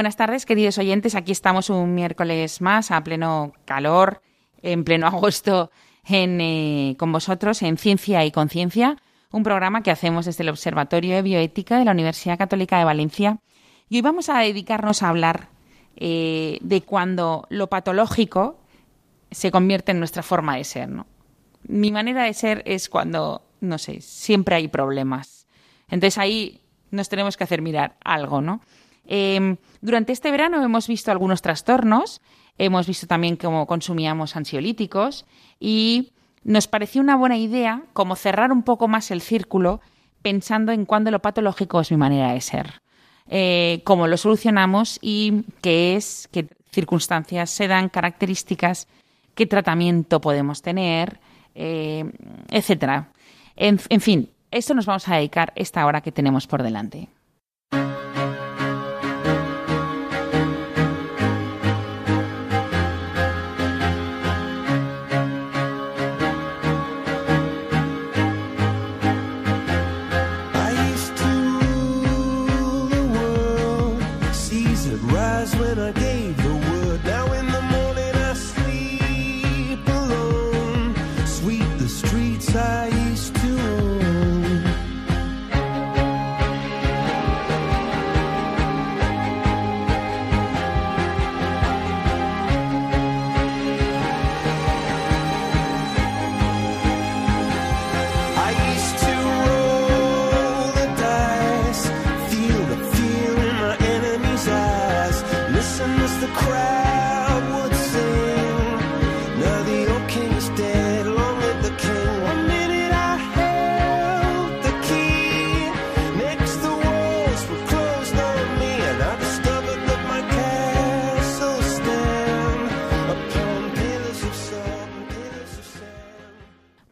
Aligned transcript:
Buenas 0.00 0.16
tardes, 0.16 0.46
queridos 0.46 0.78
oyentes. 0.78 1.14
Aquí 1.14 1.30
estamos 1.30 1.68
un 1.68 1.94
miércoles 1.94 2.62
más 2.62 2.90
a 2.90 3.04
pleno 3.04 3.52
calor, 3.66 4.22
en 4.62 4.82
pleno 4.82 5.06
agosto, 5.06 5.70
eh, 6.08 6.94
con 6.98 7.12
vosotros 7.12 7.60
en 7.60 7.76
Ciencia 7.76 8.24
y 8.24 8.30
Conciencia, 8.30 8.96
un 9.30 9.42
programa 9.42 9.82
que 9.82 9.90
hacemos 9.90 10.24
desde 10.24 10.42
el 10.42 10.48
Observatorio 10.48 11.16
de 11.16 11.20
Bioética 11.20 11.78
de 11.78 11.84
la 11.84 11.90
Universidad 11.90 12.38
Católica 12.38 12.78
de 12.78 12.86
Valencia. 12.86 13.40
Y 13.90 13.96
hoy 13.96 14.00
vamos 14.00 14.30
a 14.30 14.38
dedicarnos 14.38 15.02
a 15.02 15.10
hablar 15.10 15.50
eh, 15.96 16.56
de 16.62 16.80
cuando 16.80 17.46
lo 17.50 17.66
patológico 17.66 18.58
se 19.30 19.50
convierte 19.50 19.92
en 19.92 19.98
nuestra 19.98 20.22
forma 20.22 20.56
de 20.56 20.64
ser. 20.64 20.88
¿no? 20.88 21.06
Mi 21.64 21.92
manera 21.92 22.22
de 22.24 22.32
ser 22.32 22.62
es 22.64 22.88
cuando, 22.88 23.42
no 23.60 23.76
sé, 23.76 24.00
siempre 24.00 24.54
hay 24.54 24.68
problemas. 24.68 25.46
Entonces 25.90 26.16
ahí 26.16 26.62
nos 26.90 27.10
tenemos 27.10 27.36
que 27.36 27.44
hacer 27.44 27.60
mirar 27.60 27.96
algo, 28.02 28.40
¿no? 28.40 28.62
Em, 29.06 29.56
durante 29.80 30.12
este 30.12 30.30
verano 30.30 30.62
hemos 30.62 30.86
visto 30.86 31.10
algunos 31.10 31.42
trastornos, 31.42 32.20
hemos 32.58 32.86
visto 32.86 33.06
también 33.06 33.36
cómo 33.36 33.66
consumíamos 33.66 34.36
ansiolíticos 34.36 35.26
y 35.58 36.12
nos 36.44 36.68
pareció 36.68 37.02
una 37.02 37.16
buena 37.16 37.36
idea 37.36 37.82
como 37.92 38.16
cerrar 38.16 38.52
un 38.52 38.62
poco 38.62 38.88
más 38.88 39.10
el 39.10 39.20
círculo 39.20 39.80
pensando 40.22 40.72
en 40.72 40.84
cuándo 40.84 41.10
lo 41.10 41.20
patológico 41.20 41.80
es 41.80 41.90
mi 41.90 41.96
manera 41.96 42.32
de 42.32 42.40
ser, 42.40 42.82
eh, 43.28 43.80
cómo 43.84 44.06
lo 44.06 44.16
solucionamos 44.16 44.98
y 45.00 45.44
qué 45.62 45.96
es, 45.96 46.28
qué 46.30 46.48
circunstancias 46.70 47.50
se 47.50 47.66
dan, 47.68 47.88
características, 47.88 48.86
qué 49.34 49.46
tratamiento 49.46 50.20
podemos 50.20 50.62
tener, 50.62 51.20
eh, 51.54 52.04
etcétera. 52.48 53.12
En, 53.56 53.80
en 53.88 54.00
fin, 54.00 54.30
esto 54.50 54.74
nos 54.74 54.86
vamos 54.86 55.08
a 55.08 55.16
dedicar 55.16 55.52
esta 55.56 55.84
hora 55.86 56.00
que 56.00 56.12
tenemos 56.12 56.46
por 56.46 56.62
delante. 56.62 57.08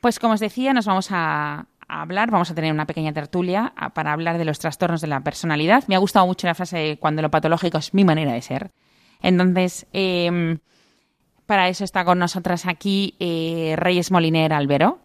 Pues 0.09 0.19
como 0.21 0.33
os 0.33 0.41
decía, 0.41 0.73
nos 0.73 0.87
vamos 0.87 1.09
a, 1.13 1.67
a 1.87 2.01
hablar, 2.01 2.31
vamos 2.31 2.51
a 2.51 2.55
tener 2.55 2.73
una 2.73 2.87
pequeña 2.87 3.13
tertulia 3.13 3.75
a- 3.77 3.91
para 3.91 4.15
hablar 4.15 4.39
de 4.39 4.47
los 4.47 4.59
trastornos 4.59 5.03
de 5.03 5.07
la 5.07 5.21
personalidad. 5.21 5.85
Me 5.87 5.97
ha 5.97 5.99
gustado 5.99 6.25
mucho 6.27 6.47
la 6.47 6.55
frase 6.55 6.79
de 6.79 6.99
cuando 6.99 7.21
lo 7.21 7.31
patológico 7.31 7.77
es 7.77 7.93
mi 7.93 8.05
manera 8.05 8.33
de 8.33 8.41
ser. 8.41 8.71
Entonces, 9.21 9.87
em, 9.93 10.61
para 11.45 11.69
eso 11.69 11.85
está 11.85 12.07
con 12.07 12.19
nosotras 12.19 12.65
aquí 12.65 13.17
eh, 13.21 13.75
Reyes 13.77 14.11
Moliner 14.11 14.55
Albero. 14.55 15.01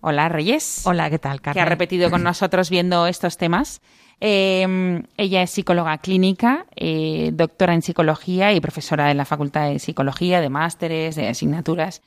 Hola, 0.00 0.28
Reyes. 0.28 0.82
Hola, 0.84 1.08
¿qué 1.10 1.20
tal, 1.20 1.40
Que 1.40 1.50
ha 1.50 1.54
Carmen? 1.54 1.68
repetido 1.68 2.10
con 2.10 2.24
nosotros 2.24 2.70
viendo 2.70 3.06
estos 3.06 3.36
temas. 3.36 3.80
Eh, 4.20 5.00
ella 5.16 5.42
es 5.42 5.50
psicóloga 5.52 5.96
clínica, 5.98 6.66
eh, 6.74 7.30
doctora 7.34 7.72
en 7.74 7.82
psicología 7.82 8.52
y 8.52 8.60
profesora 8.60 9.06
de 9.06 9.14
la 9.14 9.26
Facultad 9.26 9.68
de 9.70 9.78
Psicología, 9.78 10.40
de 10.40 10.48
másteres, 10.50 11.14
de 11.14 11.28
asignaturas. 11.28 12.02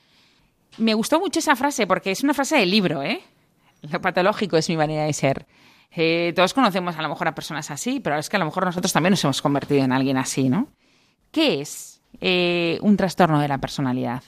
Me 0.78 0.94
gustó 0.94 1.20
mucho 1.20 1.38
esa 1.38 1.56
frase 1.56 1.86
porque 1.86 2.10
es 2.10 2.22
una 2.22 2.34
frase 2.34 2.56
del 2.56 2.70
libro, 2.70 3.02
¿eh? 3.02 3.20
Lo 3.82 4.00
patológico 4.00 4.56
es 4.56 4.68
mi 4.68 4.76
manera 4.76 5.04
de 5.04 5.12
ser. 5.12 5.46
Eh, 5.96 6.32
todos 6.34 6.54
conocemos 6.54 6.96
a 6.96 7.02
lo 7.02 7.08
mejor 7.08 7.28
a 7.28 7.34
personas 7.34 7.70
así, 7.70 8.00
pero 8.00 8.18
es 8.18 8.28
que 8.28 8.36
a 8.36 8.38
lo 8.40 8.46
mejor 8.46 8.64
nosotros 8.64 8.92
también 8.92 9.12
nos 9.12 9.22
hemos 9.24 9.42
convertido 9.42 9.84
en 9.84 9.92
alguien 9.92 10.16
así, 10.16 10.48
¿no? 10.48 10.68
¿Qué 11.30 11.60
es 11.60 12.00
eh, 12.20 12.78
un 12.82 12.96
trastorno 12.96 13.40
de 13.40 13.48
la 13.48 13.58
personalidad? 13.58 14.22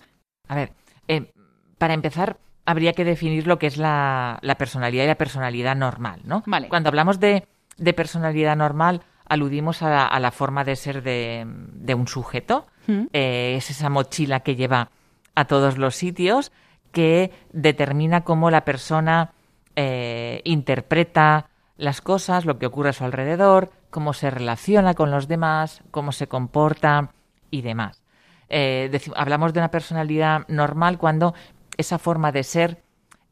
A 0.49 0.55
ver, 0.55 0.73
eh, 1.09 1.33
para 1.79 1.95
empezar, 1.95 2.39
habría 2.65 2.93
que 2.93 3.05
definir 3.05 3.47
lo 3.47 3.59
que 3.59 3.67
es 3.67 3.79
la, 3.79 4.39
la 4.43 4.57
personalidad 4.57 5.05
y 5.05 5.09
la 5.09 5.17
personalidad 5.17 5.75
normal, 5.75 6.21
¿no? 6.25 6.43
Vale. 6.47 6.69
Cuando 6.69 6.89
hablamos 6.89 7.19
de, 7.19 7.47
de 7.79 7.93
personalidad 7.93 8.57
normal, 8.57 9.03
aludimos 9.29 9.83
a 9.83 9.91
la, 9.91 10.07
a 10.07 10.21
la 10.21 10.31
forma 10.31 10.63
de 10.65 10.77
ser 10.77 11.03
de, 11.03 11.45
de 11.47 11.95
un 11.95 12.07
sujeto. 12.07 12.67
¿Mm? 12.87 13.07
Es 13.13 13.71
esa 13.71 13.89
mochila 13.91 14.41
que 14.41 14.55
lleva 14.55 14.91
a 15.37 15.45
todos 15.45 15.79
los 15.79 15.95
sitios 15.95 16.51
que 16.91 17.31
determina 17.53 18.25
cómo 18.25 18.51
la 18.51 18.65
persona 18.65 19.33
eh, 19.77 20.41
interpreta 20.45 21.51
las 21.77 22.01
cosas, 22.01 22.47
lo 22.47 22.59
que 22.59 22.67
ocurre 22.67 22.89
a 22.89 22.95
su 22.95 23.05
alrededor, 23.05 23.71
cómo 23.91 24.15
se 24.15 24.31
relaciona 24.31 24.95
con 24.95 25.11
los 25.11 25.29
demás, 25.29 25.83
cómo 25.91 26.11
se 26.11 26.27
comporta 26.27 27.11
y 27.51 27.63
demás. 27.63 28.03
Eh, 28.49 28.91
hablamos 29.15 29.53
de 29.53 29.61
una 29.61 29.71
personalidad 29.71 30.49
normal 30.49 30.99
cuando 30.99 31.35
esa 31.77 31.99
forma 31.99 32.33
de 32.33 32.43
ser 32.43 32.83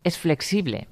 es 0.03 0.19
flexible, 0.19 0.89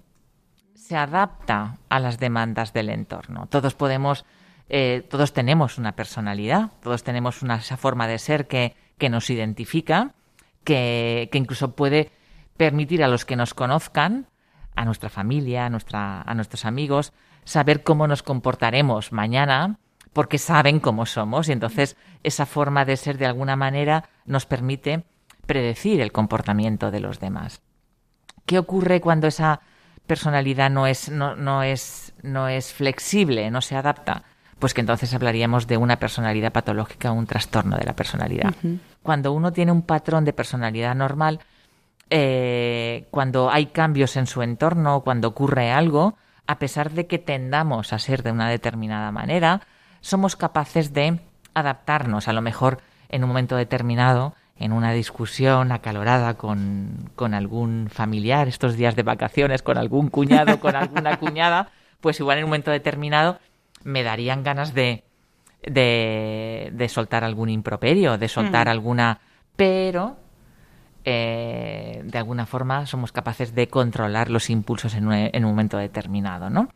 se 0.74 0.96
adapta 0.96 1.76
a 1.90 2.00
las 2.00 2.18
demandas 2.18 2.72
del 2.72 2.88
entorno. 2.88 3.46
Todos 3.48 3.74
podemos, 3.74 4.24
eh, 4.70 5.06
todos 5.10 5.34
tenemos 5.34 5.76
una 5.76 5.92
personalidad, 5.92 6.70
todos 6.82 7.02
tenemos 7.02 7.42
una, 7.42 7.56
esa 7.56 7.76
forma 7.76 8.06
de 8.06 8.18
ser 8.18 8.46
que, 8.46 8.74
que 8.96 9.10
nos 9.10 9.28
identifica, 9.28 10.14
que, 10.64 11.28
incluso 11.32 11.74
puede 11.74 12.10
permitir 12.56 13.02
a 13.02 13.08
los 13.08 13.24
que 13.24 13.36
nos 13.36 13.54
conozcan, 13.54 14.28
a 14.74 14.84
nuestra 14.84 15.10
familia, 15.10 15.66
a, 15.66 15.70
nuestra, 15.70 16.22
a 16.22 16.34
nuestros 16.34 16.64
amigos, 16.64 17.12
saber 17.44 17.82
cómo 17.82 18.06
nos 18.06 18.22
comportaremos 18.22 19.12
mañana, 19.12 19.78
porque 20.12 20.38
saben 20.38 20.80
cómo 20.80 21.06
somos, 21.06 21.48
y 21.48 21.52
entonces 21.52 21.96
esa 22.22 22.46
forma 22.46 22.84
de 22.84 22.96
ser 22.96 23.18
de 23.18 23.26
alguna 23.26 23.56
manera 23.56 24.08
nos 24.24 24.46
permite 24.46 25.04
predecir 25.46 26.00
el 26.00 26.12
comportamiento 26.12 26.90
de 26.90 27.00
los 27.00 27.18
demás. 27.18 27.62
¿Qué 28.46 28.58
ocurre 28.58 29.00
cuando 29.00 29.26
esa 29.26 29.60
personalidad 30.06 30.70
no 30.70 30.86
es, 30.86 31.10
no, 31.10 31.36
no 31.36 31.62
es, 31.62 32.14
no 32.22 32.48
es 32.48 32.72
flexible, 32.72 33.50
no 33.50 33.60
se 33.60 33.76
adapta? 33.76 34.24
Pues 34.62 34.74
que 34.74 34.80
entonces 34.80 35.12
hablaríamos 35.12 35.66
de 35.66 35.76
una 35.76 35.96
personalidad 35.96 36.52
patológica 36.52 37.10
o 37.10 37.14
un 37.14 37.26
trastorno 37.26 37.76
de 37.76 37.84
la 37.84 37.96
personalidad. 37.96 38.54
Cuando 39.02 39.32
uno 39.32 39.52
tiene 39.52 39.72
un 39.72 39.82
patrón 39.82 40.24
de 40.24 40.32
personalidad 40.32 40.94
normal, 40.94 41.40
eh, 42.10 43.08
cuando 43.10 43.50
hay 43.50 43.66
cambios 43.66 44.14
en 44.16 44.28
su 44.28 44.40
entorno, 44.40 45.00
cuando 45.00 45.26
ocurre 45.26 45.72
algo, 45.72 46.16
a 46.46 46.60
pesar 46.60 46.92
de 46.92 47.08
que 47.08 47.18
tendamos 47.18 47.92
a 47.92 47.98
ser 47.98 48.22
de 48.22 48.30
una 48.30 48.48
determinada 48.48 49.10
manera, 49.10 49.62
somos 50.00 50.36
capaces 50.36 50.92
de 50.92 51.18
adaptarnos. 51.54 52.28
A 52.28 52.32
lo 52.32 52.40
mejor 52.40 52.78
en 53.08 53.24
un 53.24 53.30
momento 53.30 53.56
determinado, 53.56 54.36
en 54.56 54.70
una 54.70 54.92
discusión 54.92 55.72
acalorada 55.72 56.34
con, 56.34 57.10
con 57.16 57.34
algún 57.34 57.88
familiar, 57.90 58.46
estos 58.46 58.76
días 58.76 58.94
de 58.94 59.02
vacaciones, 59.02 59.60
con 59.60 59.76
algún 59.76 60.08
cuñado, 60.08 60.60
con 60.60 60.76
alguna 60.76 61.16
cuñada, 61.18 61.70
pues 62.00 62.20
igual 62.20 62.38
en 62.38 62.44
un 62.44 62.50
momento 62.50 62.70
determinado 62.70 63.40
me 63.84 64.02
darían 64.02 64.42
ganas 64.42 64.74
de, 64.74 65.04
de, 65.62 66.70
de 66.72 66.88
soltar 66.88 67.24
algún 67.24 67.48
improperio, 67.48 68.18
de 68.18 68.28
soltar 68.28 68.68
alguna 68.68 69.20
pero 69.56 70.16
eh, 71.04 72.02
de 72.04 72.18
alguna 72.18 72.46
forma 72.46 72.86
somos 72.86 73.12
capaces 73.12 73.54
de 73.54 73.68
controlar 73.68 74.30
los 74.30 74.50
impulsos 74.50 74.94
en 74.94 75.06
un, 75.08 75.12
en 75.14 75.44
un 75.44 75.50
momento 75.50 75.76
determinado, 75.78 76.48
¿no? 76.50 76.68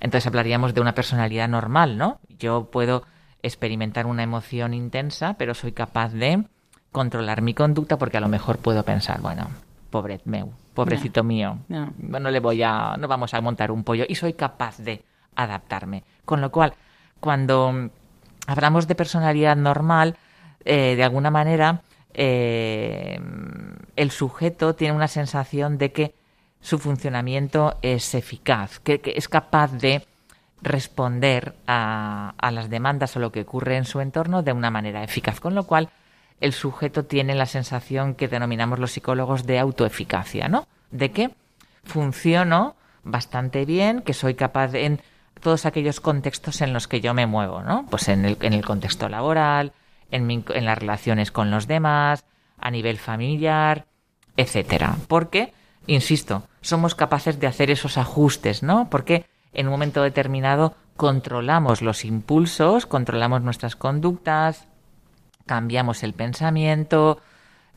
Entonces 0.00 0.26
hablaríamos 0.26 0.74
de 0.74 0.80
una 0.80 0.94
personalidad 0.94 1.48
normal, 1.48 1.96
¿no? 1.96 2.20
Yo 2.38 2.68
puedo 2.70 3.04
experimentar 3.42 4.06
una 4.06 4.22
emoción 4.22 4.74
intensa, 4.74 5.34
pero 5.38 5.54
soy 5.54 5.72
capaz 5.72 6.12
de 6.12 6.44
controlar 6.92 7.42
mi 7.42 7.54
conducta 7.54 7.98
porque 7.98 8.16
a 8.16 8.20
lo 8.20 8.28
mejor 8.28 8.58
puedo 8.58 8.82
pensar, 8.82 9.20
bueno, 9.20 9.48
pobre 9.90 10.20
meu, 10.24 10.52
pobrecito 10.74 11.22
mío, 11.22 11.58
No. 11.68 11.92
no 11.98 12.30
le 12.30 12.40
voy 12.40 12.62
a, 12.62 12.96
no 12.98 13.08
vamos 13.08 13.34
a 13.34 13.40
montar 13.40 13.70
un 13.70 13.84
pollo 13.84 14.04
y 14.08 14.14
soy 14.16 14.32
capaz 14.34 14.78
de 14.78 15.04
adaptarme. 15.42 16.04
Con 16.24 16.40
lo 16.40 16.50
cual, 16.50 16.74
cuando 17.20 17.90
hablamos 18.46 18.86
de 18.86 18.94
personalidad 18.94 19.56
normal, 19.56 20.16
eh, 20.64 20.94
de 20.96 21.04
alguna 21.04 21.30
manera 21.30 21.82
eh, 22.14 23.20
el 23.96 24.10
sujeto 24.10 24.74
tiene 24.74 24.94
una 24.94 25.08
sensación 25.08 25.78
de 25.78 25.92
que 25.92 26.14
su 26.60 26.78
funcionamiento 26.78 27.78
es 27.82 28.14
eficaz, 28.14 28.80
que, 28.80 29.00
es 29.04 29.28
capaz 29.28 29.72
de 29.72 30.04
responder 30.60 31.54
a, 31.66 32.34
las 32.50 32.68
demandas 32.68 33.16
o 33.16 33.20
lo 33.20 33.30
que 33.30 33.42
ocurre 33.42 33.76
en 33.76 33.84
su 33.84 34.00
entorno 34.00 34.42
de 34.42 34.52
una 34.52 34.70
manera 34.70 35.04
eficaz, 35.04 35.38
con 35.38 35.54
lo 35.54 35.64
cual 35.64 35.90
el 36.40 36.52
sujeto 36.52 37.04
tiene 37.04 37.34
la 37.34 37.46
sensación 37.46 38.14
que 38.14 38.28
denominamos 38.28 38.78
los 38.78 38.92
psicólogos 38.92 39.46
de 39.46 39.58
autoeficacia, 39.58 40.48
¿no? 40.48 40.66
De 40.90 41.12
que 41.12 41.30
funciono 41.84 42.74
bastante 43.04 43.64
bien, 43.64 44.02
que 44.02 44.14
soy 44.14 44.34
capaz 44.34 44.68
de, 44.68 44.86
en 44.86 45.00
todos 45.40 45.66
aquellos 45.66 46.00
contextos 46.00 46.60
en 46.60 46.72
los 46.72 46.88
que 46.88 47.00
yo 47.00 47.14
me 47.14 47.26
muevo, 47.26 47.62
¿no? 47.62 47.86
Pues 47.90 48.08
en 48.08 48.24
el, 48.24 48.36
en 48.40 48.52
el 48.52 48.64
contexto 48.64 49.08
laboral, 49.08 49.72
en, 50.10 50.26
mi- 50.26 50.44
en 50.54 50.64
las 50.64 50.78
relaciones 50.78 51.30
con 51.30 51.50
los 51.50 51.66
demás, 51.66 52.24
a 52.58 52.70
nivel 52.70 52.98
familiar, 52.98 53.86
etcétera. 54.36 54.96
Porque, 55.08 55.52
insisto, 55.86 56.42
somos 56.60 56.94
capaces 56.94 57.38
de 57.40 57.46
hacer 57.46 57.70
esos 57.70 57.98
ajustes, 57.98 58.62
¿no? 58.62 58.88
Porque 58.90 59.26
en 59.52 59.66
un 59.66 59.72
momento 59.72 60.02
determinado 60.02 60.74
controlamos 60.96 61.80
los 61.82 62.04
impulsos, 62.04 62.86
controlamos 62.86 63.42
nuestras 63.42 63.76
conductas, 63.76 64.66
cambiamos 65.46 66.02
el 66.02 66.12
pensamiento, 66.12 67.20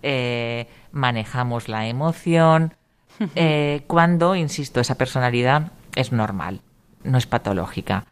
eh, 0.03 0.67
manejamos 0.91 1.69
la 1.69 1.87
emoción, 1.87 2.73
eh, 3.35 3.83
cuando, 3.87 4.35
insisto, 4.35 4.79
esa 4.79 4.95
personalidad 4.95 5.71
es 5.95 6.11
normal, 6.11 6.61
no 7.03 7.17
es 7.17 7.27
patológica. 7.27 8.05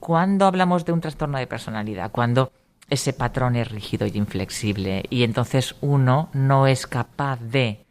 Cuando 0.00 0.46
hablamos 0.46 0.84
de 0.84 0.92
un 0.92 1.00
trastorno 1.00 1.38
de 1.38 1.46
personalidad, 1.46 2.10
cuando 2.10 2.52
ese 2.90 3.12
patrón 3.12 3.56
es 3.56 3.70
rígido 3.70 4.06
y 4.06 4.16
inflexible 4.16 5.04
y 5.08 5.22
entonces 5.22 5.74
uno 5.80 6.28
no 6.32 6.66
es 6.66 6.86
capaz 6.86 7.40
de 7.40 7.84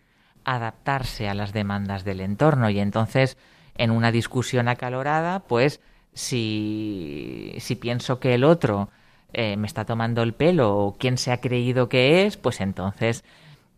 adaptarse 0.46 1.28
a 1.30 1.34
las 1.34 1.54
demandas 1.54 2.04
del 2.04 2.22
entorno 2.22 2.70
y 2.70 2.80
entonces 2.80 3.38
en 3.76 3.92
una 3.92 4.12
discusión 4.12 4.68
acalorada, 4.68 5.40
pues 5.40 5.80
si, 6.14 7.56
si 7.60 7.76
pienso 7.76 8.20
que 8.20 8.36
el 8.36 8.44
otro 8.44 8.90
eh, 9.34 9.58
me 9.58 9.66
está 9.66 9.86
tomando 9.86 10.22
el 10.22 10.34
pelo 10.34 10.78
o 10.78 10.94
quién 10.94 11.18
se 11.18 11.32
ha 11.32 11.42
creído 11.42 11.90
que 11.90 12.26
es, 12.26 12.38
pues 12.38 12.62
entonces 12.62 13.24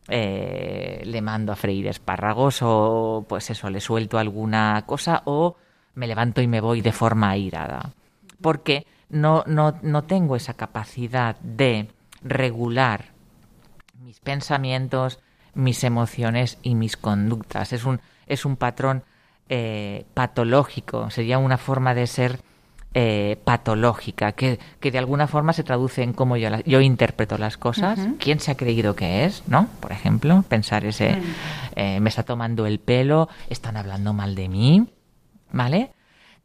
eh, 0.10 1.02
le 1.06 1.22
mando 1.22 1.54
a 1.54 1.56
freír 1.56 1.88
espárragos 1.88 2.60
o 2.62 3.26
pues 3.28 3.50
eso, 3.50 3.70
le 3.70 3.80
suelto 3.80 4.18
alguna 4.18 4.84
cosa 4.86 5.22
o 5.26 5.56
me 5.96 6.08
levanto 6.08 6.42
y 6.42 6.48
me 6.48 6.62
voy 6.62 6.82
de 6.82 6.92
forma 6.92 7.30
airada. 7.32 7.92
Porque 8.42 8.86
no, 9.10 9.44
no, 9.48 9.76
no 9.82 10.04
tengo 10.04 10.36
esa 10.36 10.54
capacidad 10.54 11.38
de 11.40 11.90
regular 12.24 13.06
mis 14.04 14.20
pensamientos, 14.20 15.20
mis 15.54 15.84
emociones 15.84 16.58
y 16.62 16.76
mis 16.76 16.98
conductas. 16.98 17.74
Es 17.74 17.86
un, 17.86 18.02
es 18.28 18.46
un 18.46 18.56
patrón 18.58 19.04
eh, 19.50 20.06
patológico, 20.14 21.10
sería 21.10 21.38
una 21.38 21.58
forma 21.58 21.94
de 21.94 22.08
ser 22.08 22.40
eh, 22.94 23.38
patológica, 23.44 24.32
que, 24.32 24.58
que 24.80 24.90
de 24.92 24.98
alguna 25.00 25.28
forma 25.28 25.54
se 25.54 25.64
traduce 25.64 26.02
en 26.02 26.14
cómo 26.14 26.38
yo, 26.38 26.50
la- 26.50 26.62
yo 26.62 26.80
interpreto 26.82 27.38
las 27.38 27.58
cosas, 27.58 28.00
quién 28.20 28.40
se 28.40 28.52
ha 28.52 28.56
creído 28.58 28.96
que 28.96 29.26
es, 29.26 29.44
¿no? 29.48 29.68
Por 29.82 29.92
ejemplo, 29.92 30.44
pensar 30.48 30.86
ese, 30.86 31.18
eh, 31.76 32.00
me 32.00 32.10
está 32.10 32.24
tomando 32.24 32.66
el 32.66 32.80
pelo, 32.80 33.28
están 33.50 33.76
hablando 33.78 34.14
mal 34.14 34.34
de 34.34 34.48
mí, 34.50 34.88
¿vale? 35.56 35.94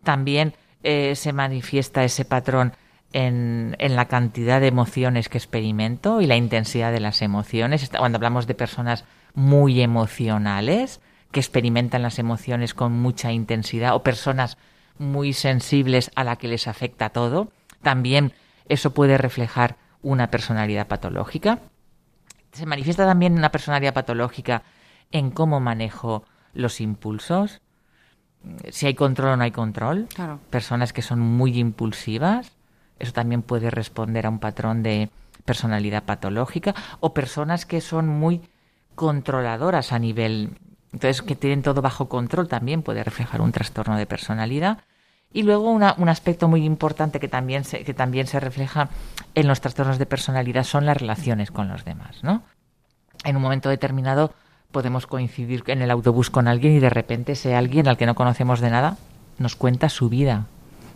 También 0.02 0.54
eh, 0.82 1.14
se 1.16 1.32
manifiesta 1.32 2.04
ese 2.04 2.24
patrón 2.24 2.72
en, 3.12 3.76
en 3.78 3.96
la 3.96 4.06
cantidad 4.06 4.60
de 4.60 4.68
emociones 4.68 5.28
que 5.28 5.36
experimento 5.36 6.20
y 6.20 6.26
la 6.26 6.36
intensidad 6.36 6.92
de 6.92 7.00
las 7.00 7.20
emociones. 7.20 7.90
Cuando 7.90 8.16
hablamos 8.16 8.46
de 8.46 8.54
personas 8.54 9.04
muy 9.34 9.82
emocionales, 9.82 11.00
que 11.32 11.40
experimentan 11.40 12.02
las 12.02 12.18
emociones 12.18 12.72
con 12.72 12.92
mucha 12.92 13.32
intensidad, 13.32 13.94
o 13.94 14.02
personas 14.02 14.56
muy 14.98 15.32
sensibles 15.32 16.10
a 16.14 16.24
la 16.24 16.36
que 16.36 16.48
les 16.48 16.68
afecta 16.68 17.10
todo, 17.10 17.52
también 17.82 18.32
eso 18.68 18.92
puede 18.94 19.18
reflejar 19.18 19.76
una 20.02 20.30
personalidad 20.30 20.86
patológica. 20.86 21.58
Se 22.52 22.66
manifiesta 22.66 23.06
también 23.06 23.34
una 23.34 23.50
personalidad 23.50 23.94
patológica 23.94 24.62
en 25.10 25.30
cómo 25.30 25.60
manejo 25.60 26.24
los 26.52 26.80
impulsos, 26.80 27.60
si 28.70 28.86
hay 28.86 28.94
control 28.94 29.30
o 29.32 29.36
no 29.36 29.44
hay 29.44 29.50
control. 29.50 30.06
Claro. 30.14 30.38
Personas 30.50 30.92
que 30.92 31.02
son 31.02 31.20
muy 31.20 31.58
impulsivas, 31.58 32.52
eso 32.98 33.12
también 33.12 33.42
puede 33.42 33.70
responder 33.70 34.26
a 34.26 34.30
un 34.30 34.38
patrón 34.38 34.82
de 34.82 35.10
personalidad 35.44 36.04
patológica. 36.04 36.74
O 37.00 37.12
personas 37.14 37.66
que 37.66 37.80
son 37.80 38.08
muy 38.08 38.42
controladoras 38.94 39.92
a 39.92 39.98
nivel... 39.98 40.58
Entonces, 40.92 41.22
que 41.22 41.36
tienen 41.36 41.62
todo 41.62 41.82
bajo 41.82 42.08
control 42.08 42.48
también 42.48 42.82
puede 42.82 43.04
reflejar 43.04 43.40
un 43.40 43.52
trastorno 43.52 43.96
de 43.96 44.06
personalidad. 44.06 44.78
Y 45.32 45.44
luego 45.44 45.70
una- 45.70 45.94
un 45.98 46.08
aspecto 46.08 46.48
muy 46.48 46.64
importante 46.64 47.20
que 47.20 47.28
también, 47.28 47.62
se, 47.64 47.84
que 47.84 47.94
también 47.94 48.26
se 48.26 48.40
refleja 48.40 48.88
en 49.36 49.46
los 49.46 49.60
trastornos 49.60 49.98
de 49.98 50.06
personalidad 50.06 50.64
son 50.64 50.86
las 50.86 50.96
relaciones 50.96 51.50
con 51.52 51.68
los 51.68 51.84
demás, 51.84 52.22
¿no? 52.24 52.42
en 53.22 53.36
un 53.36 53.42
momento 53.42 53.68
determinado 53.68 54.32
podemos 54.72 55.06
coincidir 55.06 55.64
en 55.66 55.82
el 55.82 55.90
autobús 55.90 56.30
con 56.30 56.48
alguien 56.48 56.74
y 56.74 56.80
de 56.80 56.90
repente 56.90 57.32
ese 57.32 57.54
alguien 57.54 57.88
al 57.88 57.96
que 57.96 58.06
no 58.06 58.14
conocemos 58.14 58.60
de 58.60 58.70
nada 58.70 58.96
nos 59.38 59.56
cuenta 59.56 59.88
su 59.88 60.08
vida, 60.08 60.46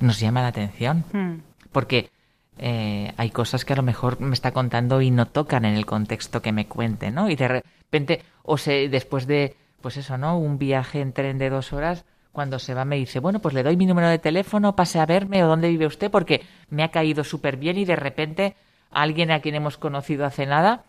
nos 0.00 0.20
llama 0.20 0.42
la 0.42 0.48
atención, 0.48 1.04
Hmm. 1.12 1.40
porque 1.72 2.10
eh, 2.58 3.12
hay 3.16 3.30
cosas 3.30 3.64
que 3.64 3.72
a 3.72 3.76
lo 3.76 3.82
mejor 3.82 4.20
me 4.20 4.34
está 4.34 4.52
contando 4.52 5.00
y 5.00 5.10
no 5.10 5.26
tocan 5.26 5.64
en 5.64 5.74
el 5.74 5.86
contexto 5.86 6.40
que 6.42 6.52
me 6.52 6.66
cuente, 6.66 7.10
¿no? 7.10 7.28
Y 7.28 7.36
de 7.36 7.48
repente, 7.48 8.22
o 8.42 8.58
se, 8.58 8.88
después 8.88 9.26
de, 9.26 9.56
pues 9.80 9.96
eso, 9.96 10.18
¿no? 10.18 10.38
Un 10.38 10.58
viaje 10.58 11.00
en 11.00 11.12
tren 11.12 11.38
de 11.38 11.50
dos 11.50 11.72
horas, 11.72 12.04
cuando 12.32 12.58
se 12.58 12.74
va 12.74 12.84
me 12.84 12.96
dice, 12.96 13.18
bueno, 13.18 13.40
pues 13.40 13.54
le 13.54 13.62
doy 13.62 13.76
mi 13.76 13.86
número 13.86 14.08
de 14.08 14.18
teléfono, 14.18 14.76
pase 14.76 15.00
a 15.00 15.06
verme 15.06 15.42
o 15.42 15.48
dónde 15.48 15.68
vive 15.68 15.86
usted, 15.86 16.10
porque 16.10 16.42
me 16.68 16.84
ha 16.84 16.90
caído 16.90 17.24
súper 17.24 17.56
bien 17.56 17.78
y 17.78 17.84
de 17.84 17.96
repente 17.96 18.56
alguien 18.90 19.30
a 19.30 19.40
quien 19.40 19.54
hemos 19.54 19.76
conocido 19.78 20.24
hace 20.24 20.46
nada, 20.46 20.84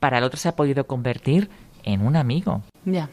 para 0.00 0.18
el 0.18 0.24
otro 0.24 0.38
se 0.38 0.48
ha 0.48 0.56
podido 0.56 0.86
convertir 0.86 1.48
en 1.84 2.04
un 2.06 2.16
amigo, 2.16 2.62
Ya. 2.84 3.08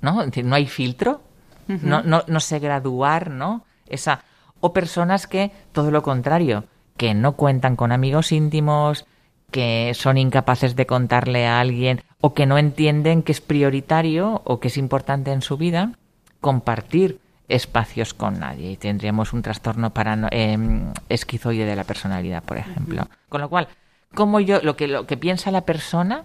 ¿no? 0.00 0.24
No 0.26 0.54
hay 0.54 0.66
filtro, 0.66 1.20
no, 1.66 2.02
no, 2.02 2.22
no 2.26 2.40
sé 2.40 2.58
graduar, 2.60 3.30
¿no? 3.30 3.64
Esa, 3.88 4.22
o 4.60 4.72
personas 4.72 5.26
que, 5.26 5.50
todo 5.72 5.90
lo 5.90 6.02
contrario, 6.02 6.64
que 6.96 7.14
no 7.14 7.32
cuentan 7.32 7.76
con 7.76 7.92
amigos 7.92 8.32
íntimos, 8.32 9.06
que 9.50 9.92
son 9.94 10.18
incapaces 10.18 10.76
de 10.76 10.86
contarle 10.86 11.46
a 11.46 11.60
alguien, 11.60 12.02
o 12.20 12.32
que 12.34 12.46
no 12.46 12.58
entienden 12.58 13.22
que 13.22 13.32
es 13.32 13.40
prioritario 13.40 14.40
o 14.44 14.60
que 14.60 14.68
es 14.68 14.76
importante 14.78 15.30
en 15.32 15.42
su 15.42 15.56
vida 15.56 15.92
compartir 16.40 17.20
espacios 17.48 18.14
con 18.14 18.38
nadie. 18.40 18.72
Y 18.72 18.76
tendríamos 18.76 19.32
un 19.32 19.42
trastorno 19.42 19.92
parano- 19.92 20.28
em, 20.30 20.92
esquizoide 21.08 21.64
de 21.64 21.76
la 21.76 21.84
personalidad, 21.84 22.42
por 22.42 22.58
ejemplo. 22.58 23.08
Con 23.28 23.40
lo 23.40 23.48
cual, 23.48 23.68
cómo 24.14 24.38
yo, 24.40 24.60
lo 24.62 24.76
que, 24.76 24.86
lo 24.88 25.06
que 25.06 25.16
piensa 25.16 25.50
la 25.50 25.62
persona 25.62 26.24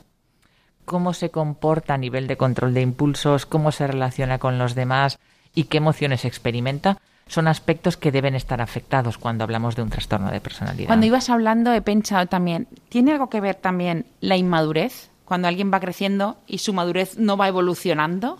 cómo 0.85 1.13
se 1.13 1.29
comporta 1.29 1.93
a 1.93 1.97
nivel 1.97 2.27
de 2.27 2.37
control 2.37 2.73
de 2.73 2.81
impulsos, 2.81 3.45
cómo 3.45 3.71
se 3.71 3.87
relaciona 3.87 4.39
con 4.39 4.57
los 4.57 4.75
demás 4.75 5.19
y 5.55 5.65
qué 5.65 5.77
emociones 5.77 6.25
experimenta, 6.25 6.97
son 7.27 7.47
aspectos 7.47 7.97
que 7.97 8.11
deben 8.11 8.35
estar 8.35 8.61
afectados 8.61 9.17
cuando 9.17 9.43
hablamos 9.43 9.75
de 9.75 9.81
un 9.81 9.89
trastorno 9.89 10.31
de 10.31 10.41
personalidad. 10.41 10.87
Cuando 10.87 11.05
ibas 11.05 11.29
hablando 11.29 11.73
he 11.73 11.81
pensado 11.81 12.25
también, 12.27 12.67
¿tiene 12.89 13.13
algo 13.13 13.29
que 13.29 13.41
ver 13.41 13.55
también 13.55 14.05
la 14.19 14.35
inmadurez? 14.35 15.09
Cuando 15.25 15.47
alguien 15.47 15.71
va 15.73 15.79
creciendo 15.79 16.37
y 16.47 16.59
su 16.59 16.73
madurez 16.73 17.17
no 17.17 17.37
va 17.37 17.47
evolucionando 17.47 18.37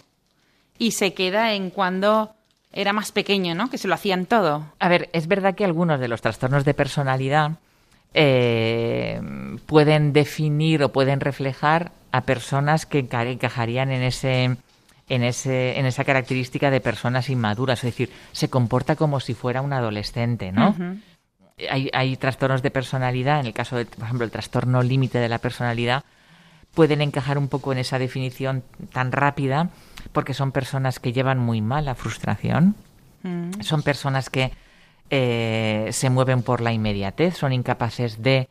y 0.77 0.91
se 0.91 1.13
queda 1.13 1.53
en 1.53 1.69
cuando 1.69 2.35
era 2.73 2.91
más 2.91 3.11
pequeño, 3.11 3.55
¿no? 3.55 3.69
Que 3.69 3.77
se 3.77 3.87
lo 3.87 3.93
hacían 3.93 4.25
todo. 4.25 4.65
A 4.79 4.89
ver, 4.89 5.09
es 5.13 5.27
verdad 5.27 5.55
que 5.55 5.63
algunos 5.63 5.99
de 5.99 6.07
los 6.07 6.21
trastornos 6.21 6.65
de 6.65 6.73
personalidad 6.73 7.51
eh, 8.13 9.21
pueden 9.65 10.11
definir 10.11 10.83
o 10.83 10.91
pueden 10.91 11.19
reflejar 11.19 11.91
a 12.13 12.21
personas 12.21 12.85
que 12.85 13.03
enca- 13.03 13.27
encajarían 13.27 13.91
en 13.91 14.03
ese 14.03 14.55
en 15.09 15.23
ese 15.23 15.77
en 15.77 15.85
esa 15.85 16.05
característica 16.05 16.71
de 16.71 16.79
personas 16.79 17.29
inmaduras, 17.29 17.79
es 17.79 17.91
decir, 17.91 18.09
se 18.31 18.47
comporta 18.49 18.95
como 18.95 19.19
si 19.19 19.33
fuera 19.33 19.61
un 19.61 19.73
adolescente, 19.73 20.53
¿no? 20.53 20.73
Hay, 21.69 21.89
hay 21.93 22.15
trastornos 22.15 22.61
de 22.61 22.71
personalidad, 22.71 23.39
en 23.41 23.45
el 23.47 23.53
caso 23.53 23.75
de, 23.75 23.85
por 23.85 24.05
ejemplo, 24.05 24.25
el 24.25 24.31
trastorno 24.31 24.81
límite 24.81 25.17
de 25.19 25.27
la 25.29 25.37
personalidad, 25.39 26.03
pueden 26.73 27.01
encajar 27.01 27.37
un 27.37 27.47
poco 27.49 27.71
en 27.73 27.77
esa 27.79 27.99
definición 27.99 28.63
tan 28.91 29.11
rápida 29.11 29.69
porque 30.13 30.33
son 30.33 30.51
personas 30.51 30.99
que 30.99 31.13
llevan 31.13 31.39
muy 31.39 31.61
mal 31.61 31.85
la 31.85 31.95
frustración, 31.95 32.75
Mm. 33.23 33.61
son 33.61 33.83
personas 33.83 34.29
que 34.29 34.51
eh, 35.09 35.87
se 35.91 36.09
mueven 36.09 36.43
por 36.43 36.59
la 36.61 36.73
inmediatez, 36.73 37.37
son 37.37 37.53
incapaces 37.53 38.21
de 38.21 38.49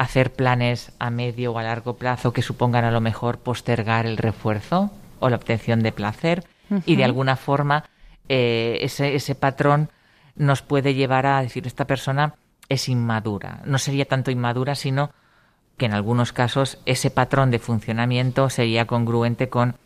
hacer 0.00 0.32
planes 0.32 0.92
a 0.98 1.10
medio 1.10 1.52
o 1.52 1.58
a 1.58 1.62
largo 1.62 1.96
plazo 1.96 2.32
que 2.32 2.40
supongan 2.40 2.84
a 2.84 2.90
lo 2.90 3.02
mejor 3.02 3.38
postergar 3.38 4.06
el 4.06 4.16
refuerzo 4.16 4.90
o 5.18 5.28
la 5.28 5.36
obtención 5.36 5.82
de 5.82 5.92
placer 5.92 6.44
y 6.86 6.96
de 6.96 7.04
alguna 7.04 7.36
forma 7.36 7.84
eh, 8.28 8.78
ese, 8.80 9.14
ese 9.14 9.34
patrón 9.34 9.90
nos 10.36 10.62
puede 10.62 10.94
llevar 10.94 11.26
a 11.26 11.42
decir 11.42 11.66
esta 11.66 11.86
persona 11.86 12.34
es 12.70 12.88
inmadura. 12.88 13.60
No 13.66 13.76
sería 13.76 14.06
tanto 14.06 14.30
inmadura, 14.30 14.74
sino 14.74 15.10
que 15.76 15.84
en 15.84 15.92
algunos 15.92 16.32
casos 16.32 16.78
ese 16.86 17.10
patrón 17.10 17.50
de 17.50 17.58
funcionamiento 17.58 18.48
sería 18.48 18.86
congruente 18.86 19.50
con 19.50 19.76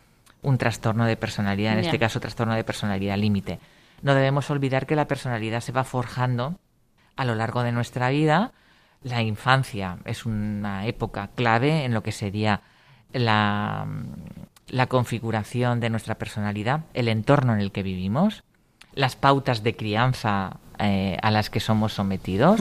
un 0.41 0.57
trastorno 0.57 1.05
de 1.05 1.17
personalidad, 1.17 1.73
en 1.73 1.79
este 1.79 1.99
caso 1.99 2.21
trastorno 2.21 2.53
de 2.53 2.63
personalidad 2.63 3.17
límite. 3.17 3.59
No 4.01 4.13
debemos 4.13 4.49
olvidar 4.49 4.85
que 4.85 4.95
la 4.95 5.07
personalidad 5.07 5.59
se 5.59 5.73
va 5.73 5.83
forjando 5.83 6.55
a 7.17 7.25
lo 7.25 7.35
largo 7.35 7.63
de 7.63 7.73
nuestra 7.73 8.09
vida. 8.11 8.53
La 9.05 9.21
infancia 9.21 9.99
es 10.03 10.25
una 10.25 10.87
época 10.87 11.29
clave 11.35 11.85
en 11.85 11.93
lo 11.93 12.01
que 12.01 12.11
sería 12.11 12.61
la, 13.13 13.85
la 14.67 14.87
configuración 14.87 15.79
de 15.79 15.91
nuestra 15.91 16.15
personalidad, 16.15 16.85
el 16.95 17.07
entorno 17.07 17.53
en 17.53 17.59
el 17.59 17.71
que 17.71 17.83
vivimos, 17.83 18.43
las 18.95 19.15
pautas 19.15 19.61
de 19.61 19.75
crianza 19.75 20.57
eh, 20.79 21.19
a 21.21 21.29
las 21.29 21.51
que 21.51 21.59
somos 21.59 21.93
sometidos, 21.93 22.59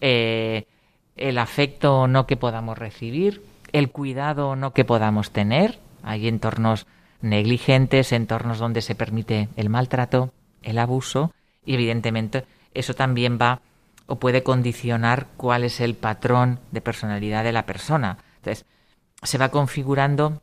eh, 0.00 0.66
el 1.14 1.38
afecto 1.38 2.00
o 2.00 2.08
no 2.08 2.26
que 2.26 2.36
podamos 2.36 2.76
recibir, 2.76 3.40
el 3.70 3.92
cuidado 3.92 4.48
o 4.48 4.56
no 4.56 4.72
que 4.72 4.84
podamos 4.84 5.30
tener. 5.30 5.78
Hay 6.02 6.26
entornos 6.26 6.88
negligentes, 7.20 8.10
entornos 8.10 8.58
donde 8.58 8.82
se 8.82 8.96
permite 8.96 9.48
el 9.54 9.68
maltrato, 9.68 10.32
el 10.62 10.80
abuso 10.80 11.32
y 11.64 11.74
evidentemente 11.74 12.44
eso 12.74 12.94
también 12.94 13.38
va 13.40 13.60
o 14.10 14.18
puede 14.18 14.42
condicionar 14.42 15.28
cuál 15.36 15.62
es 15.62 15.80
el 15.80 15.94
patrón 15.94 16.58
de 16.72 16.80
personalidad 16.80 17.44
de 17.44 17.52
la 17.52 17.64
persona. 17.64 18.18
Entonces, 18.38 18.66
se 19.22 19.38
va 19.38 19.50
configurando 19.50 20.42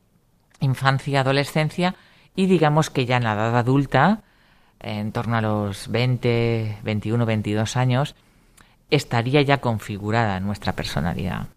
infancia, 0.61 1.19
adolescencia 1.19 1.95
y 2.33 2.45
digamos 2.45 2.89
que 2.89 3.05
ya 3.05 3.17
en 3.17 3.25
la 3.25 3.33
edad 3.33 3.57
adulta, 3.57 4.21
en 4.79 5.11
torno 5.11 5.35
a 5.35 5.41
los 5.41 5.89
20, 5.89 6.77
21, 6.81 7.25
22 7.25 7.75
años, 7.75 8.15
estaría 8.89 9.41
ya 9.41 9.57
configurada 9.57 10.39
nuestra 10.39 10.71
personalidad. 10.71 11.47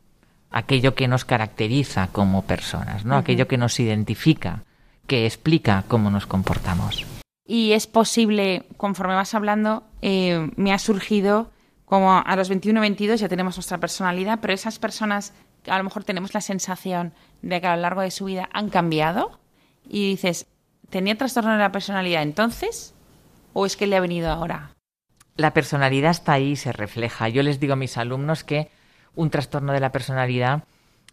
Aquello 0.50 0.96
que 0.96 1.06
nos 1.06 1.24
caracteriza 1.24 2.08
como 2.08 2.42
personas, 2.42 3.04
¿no? 3.04 3.16
Aquello 3.16 3.46
que 3.46 3.56
nos 3.56 3.78
identifica, 3.78 4.64
que 5.06 5.26
explica 5.26 5.84
cómo 5.86 6.10
nos 6.10 6.26
comportamos. 6.26 7.06
Y 7.46 7.70
es 7.70 7.86
posible, 7.86 8.66
conforme 8.76 9.14
vas 9.14 9.32
hablando, 9.34 9.84
eh, 10.02 10.50
me 10.56 10.72
ha 10.72 10.78
surgido 10.80 11.52
como 11.90 12.22
a 12.24 12.36
los 12.36 12.48
21 12.48 12.80
22 12.80 13.18
ya 13.18 13.28
tenemos 13.28 13.56
nuestra 13.56 13.78
personalidad, 13.78 14.38
pero 14.40 14.54
esas 14.54 14.78
personas 14.78 15.34
a 15.66 15.76
lo 15.76 15.82
mejor 15.82 16.04
tenemos 16.04 16.32
la 16.34 16.40
sensación 16.40 17.12
de 17.42 17.60
que 17.60 17.66
a 17.66 17.74
lo 17.74 17.82
largo 17.82 18.02
de 18.02 18.12
su 18.12 18.26
vida 18.26 18.48
han 18.52 18.70
cambiado 18.70 19.40
y 19.88 20.08
dices, 20.10 20.46
¿tenía 20.88 21.18
trastorno 21.18 21.50
de 21.50 21.58
la 21.58 21.72
personalidad 21.72 22.22
entonces 22.22 22.94
o 23.54 23.66
es 23.66 23.76
que 23.76 23.88
le 23.88 23.96
ha 23.96 24.00
venido 24.00 24.30
ahora? 24.30 24.70
La 25.34 25.52
personalidad 25.52 26.12
está 26.12 26.34
ahí 26.34 26.54
se 26.54 26.70
refleja. 26.70 27.28
Yo 27.28 27.42
les 27.42 27.58
digo 27.58 27.72
a 27.72 27.76
mis 27.76 27.96
alumnos 27.96 28.44
que 28.44 28.70
un 29.16 29.30
trastorno 29.30 29.72
de 29.72 29.80
la 29.80 29.90
personalidad 29.90 30.62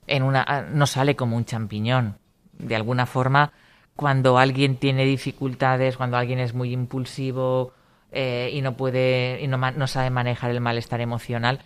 en 0.06 0.22
una, 0.22 0.46
ah, 0.48 0.62
no 0.62 0.86
sale 0.86 1.16
como 1.16 1.38
un 1.38 1.46
champiñón. 1.46 2.20
De 2.52 2.76
alguna 2.76 3.08
forma, 3.08 3.52
cuando 3.96 4.38
alguien 4.38 4.78
tiene 4.78 5.06
dificultades, 5.06 5.98
cuando 5.98 6.18
alguien 6.18 6.38
es 6.38 6.54
muy 6.54 6.72
impulsivo 6.72 7.74
eh, 8.12 8.50
y 8.54 8.62
no 8.62 8.76
puede 8.78 9.40
y 9.42 9.48
no, 9.48 9.58
no 9.58 9.88
sabe 9.88 10.10
manejar 10.10 10.52
el 10.52 10.62
malestar 10.62 11.02
emocional, 11.02 11.60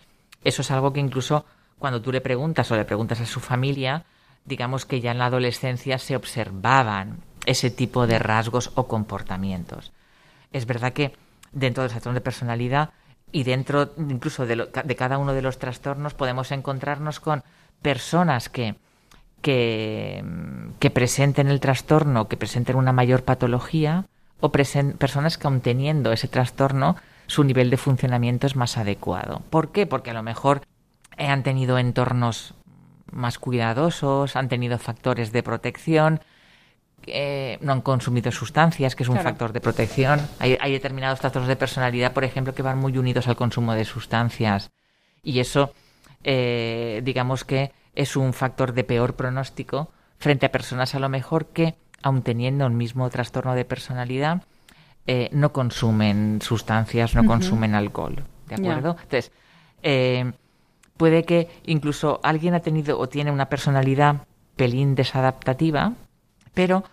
eso 0.44 0.62
es 0.62 0.72
algo 0.72 0.92
que 0.94 1.00
incluso 1.00 1.46
cuando 1.80 2.02
tú 2.02 2.12
le 2.12 2.22
preguntas 2.22 2.70
o 2.72 2.76
le 2.76 2.86
preguntas 2.86 3.22
a 3.22 3.26
su 3.26 3.40
familia, 3.40 4.06
digamos 4.46 4.86
que 4.86 5.02
ya 5.02 5.12
en 5.12 5.18
la 5.20 5.26
adolescencia 5.28 5.98
se 5.98 6.16
observaban 6.16 7.20
ese 7.46 7.70
tipo 7.72 8.08
de 8.08 8.20
rasgos 8.20 8.72
o 8.76 8.88
comportamientos. 8.88 9.92
Es 10.52 10.66
verdad 10.66 10.94
que 10.94 11.14
dentro 11.52 11.84
del 11.84 11.92
trastorno 11.92 12.16
de 12.16 12.22
personalidad 12.22 12.90
y 13.32 13.44
dentro 13.44 13.94
incluso 13.98 14.46
de, 14.46 14.56
lo- 14.56 14.66
de 14.68 14.96
cada 14.96 15.18
uno 15.18 15.34
de 15.34 15.42
los 15.42 15.58
trastornos 15.60 16.14
podemos 16.14 16.52
encontrarnos 16.52 17.20
con 17.20 17.44
personas 17.82 18.50
que, 18.50 18.76
que, 19.42 20.24
que 20.80 20.90
presenten 20.90 21.48
el 21.48 21.60
trastorno, 21.60 22.28
que 22.28 22.38
presenten 22.38 22.76
una 22.76 22.92
mayor 22.94 23.24
patología, 23.24 24.06
o 24.42 24.52
personas 24.52 25.38
que 25.38 25.48
aun 25.48 25.62
teniendo 25.62 26.12
ese 26.12 26.28
trastorno, 26.28 26.98
su 27.28 27.44
nivel 27.44 27.70
de 27.70 27.78
funcionamiento 27.78 28.48
es 28.48 28.56
más 28.56 28.78
adecuado. 28.78 29.42
¿Por 29.50 29.72
qué? 29.72 29.86
Porque 29.88 30.12
a 30.12 30.14
lo 30.14 30.24
mejor 30.24 30.62
eh, 31.18 31.28
han 31.28 31.44
tenido 31.44 31.78
entornos 31.78 32.56
más 33.12 33.40
cuidadosos, 33.40 34.36
han 34.36 34.50
tenido 34.50 34.78
factores 34.78 35.32
de 35.32 35.44
protección, 35.44 36.22
eh, 37.08 37.58
no 37.62 37.72
han 37.74 37.82
consumido 37.82 38.32
sustancias, 38.32 38.96
que 38.96 39.04
es 39.04 39.10
un 39.10 39.16
Claro. 39.16 39.30
factor 39.30 39.54
de 39.54 39.62
protección. 39.62 40.20
Hay, 40.40 40.58
hay 40.60 40.72
determinados 40.74 41.20
trastornos 41.20 41.48
de 41.48 41.56
personalidad, 41.56 42.14
por 42.14 42.24
ejemplo, 42.24 42.54
que 42.54 42.62
van 42.62 42.78
muy 42.78 42.98
unidos 42.98 43.28
al 43.28 43.36
consumo 43.36 43.74
de 43.74 43.86
sustancias. 43.86 44.72
Y 45.24 45.40
eso, 45.40 45.74
eh, 46.24 47.02
digamos 47.04 47.44
que 47.44 47.72
es 47.96 48.16
un 48.16 48.34
factor 48.34 48.74
de 48.74 48.84
peor 48.84 49.16
pronóstico 49.16 49.92
frente 50.18 50.46
a 50.46 50.52
personas 50.52 50.94
a 50.96 51.00
lo 51.00 51.10
mejor 51.10 51.48
que, 51.48 51.76
aun 52.04 52.22
teniendo 52.22 52.66
un 52.66 52.78
mismo 52.78 53.10
trastorno 53.10 53.54
de 53.56 53.66
personalidad, 53.66 54.44
eh, 55.08 55.30
no 55.32 55.52
consumen 55.52 56.40
sustancias, 56.42 57.16
no 57.16 57.26
consumen 57.26 57.76
alcohol. 57.76 58.24
¿De 58.48 58.56
acuerdo? 58.56 58.98
Entonces, 59.02 59.32
eh, 59.84 60.32
puede 60.98 61.24
que 61.24 61.50
incluso 61.66 62.20
alguien 62.24 62.54
ha 62.54 62.60
tenido 62.60 63.00
o 63.00 63.08
tiene 63.10 63.32
una 63.32 63.48
personalidad 63.50 64.28
pelín 64.56 64.94
desadaptativa, 64.96 65.94
pero 66.54 66.84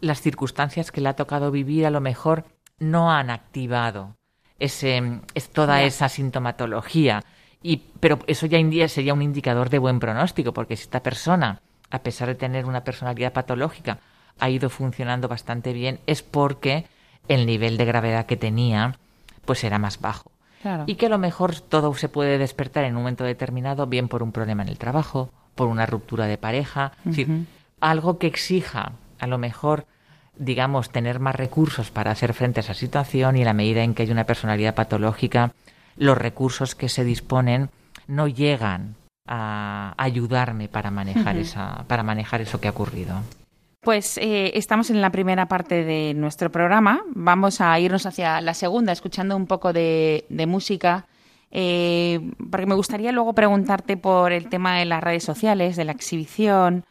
las 0.00 0.20
circunstancias 0.22 0.90
que 0.90 1.00
le 1.00 1.08
ha 1.10 1.16
tocado 1.16 1.50
vivir 1.50 1.84
a 1.84 1.90
lo 1.90 2.00
mejor 2.00 2.44
no 2.78 3.12
han 3.12 3.28
activado 3.28 4.16
ese, 4.58 5.20
es 5.34 5.50
toda 5.50 5.82
esa 5.82 6.08
sintomatología. 6.08 7.22
Y, 7.62 7.82
pero 8.00 8.20
eso 8.26 8.46
ya 8.46 8.58
indi- 8.58 8.86
sería 8.88 9.12
un 9.12 9.20
indicador 9.20 9.68
de 9.68 9.78
buen 9.78 10.00
pronóstico, 10.00 10.52
porque 10.54 10.76
si 10.76 10.84
esta 10.84 11.02
persona, 11.02 11.60
a 11.90 11.98
pesar 11.98 12.28
de 12.28 12.34
tener 12.36 12.64
una 12.64 12.84
personalidad 12.84 13.34
patológica, 13.34 13.98
ha 14.40 14.50
ido 14.50 14.70
funcionando 14.70 15.28
bastante 15.28 15.72
bien, 15.72 16.00
es 16.06 16.22
porque 16.22 16.86
el 17.28 17.46
nivel 17.46 17.76
de 17.76 17.84
gravedad 17.84 18.26
que 18.26 18.36
tenía 18.36 18.96
pues 19.44 19.64
era 19.64 19.78
más 19.78 20.00
bajo. 20.00 20.30
Claro. 20.62 20.84
Y 20.86 20.96
que 20.96 21.06
a 21.06 21.08
lo 21.10 21.18
mejor 21.18 21.58
todo 21.60 21.94
se 21.94 22.08
puede 22.08 22.36
despertar 22.36 22.84
en 22.84 22.96
un 22.96 23.02
momento 23.02 23.24
determinado, 23.24 23.86
bien 23.86 24.08
por 24.08 24.22
un 24.22 24.32
problema 24.32 24.62
en 24.62 24.68
el 24.68 24.78
trabajo, 24.78 25.30
por 25.54 25.68
una 25.68 25.86
ruptura 25.86 26.26
de 26.26 26.38
pareja, 26.38 26.92
es 27.00 27.16
decir, 27.16 27.46
algo 27.80 28.18
que 28.18 28.26
exija 28.26 28.92
a 29.18 29.26
lo 29.26 29.38
mejor 29.38 29.86
digamos 30.36 30.90
tener 30.90 31.20
más 31.20 31.34
recursos 31.34 31.90
para 31.90 32.10
hacer 32.10 32.32
frente 32.32 32.60
a 32.60 32.62
esa 32.62 32.74
situación 32.74 33.36
y 33.36 33.40
en 33.40 33.44
la 33.44 33.52
medida 33.52 33.82
en 33.82 33.94
que 33.94 34.02
hay 34.04 34.10
una 34.10 34.24
personalidad 34.24 34.74
patológica, 34.74 35.52
los 35.96 36.16
recursos 36.16 36.74
que 36.74 36.88
se 36.88 37.04
disponen 37.04 37.68
no 38.06 38.26
llegan 38.26 38.94
a 39.26 39.94
ayudarme 39.98 40.68
para 40.68 40.90
manejar 40.90 41.36
esa 41.36 41.84
para 41.86 42.02
manejar 42.02 42.40
eso 42.40 42.60
que 42.60 42.68
ha 42.68 42.72
ocurrido. 42.72 43.20
Pues 43.82 44.18
eh, 44.18 44.52
estamos 44.58 44.90
en 44.90 45.00
la 45.00 45.10
primera 45.10 45.46
parte 45.46 45.84
de 45.84 46.12
nuestro 46.12 46.52
programa. 46.52 47.02
Vamos 47.14 47.62
a 47.62 47.80
irnos 47.80 48.04
hacia 48.04 48.42
la 48.42 48.52
segunda, 48.52 48.92
escuchando 48.92 49.34
un 49.34 49.46
poco 49.46 49.72
de, 49.72 50.26
música, 50.46 51.06
eh, 51.50 52.20
porque 52.50 52.66
me 52.66 52.74
gustaría 52.74 53.10
luego 53.10 53.34
preguntarte 53.34 53.96
por 53.96 54.32
el 54.32 54.50
tema 54.50 54.76
de 54.78 54.84
las 54.84 55.02
redes 55.02 55.24
sociales, 55.24 55.76
de 55.76 55.86
la 55.86 55.92
exhibición, 55.92 56.84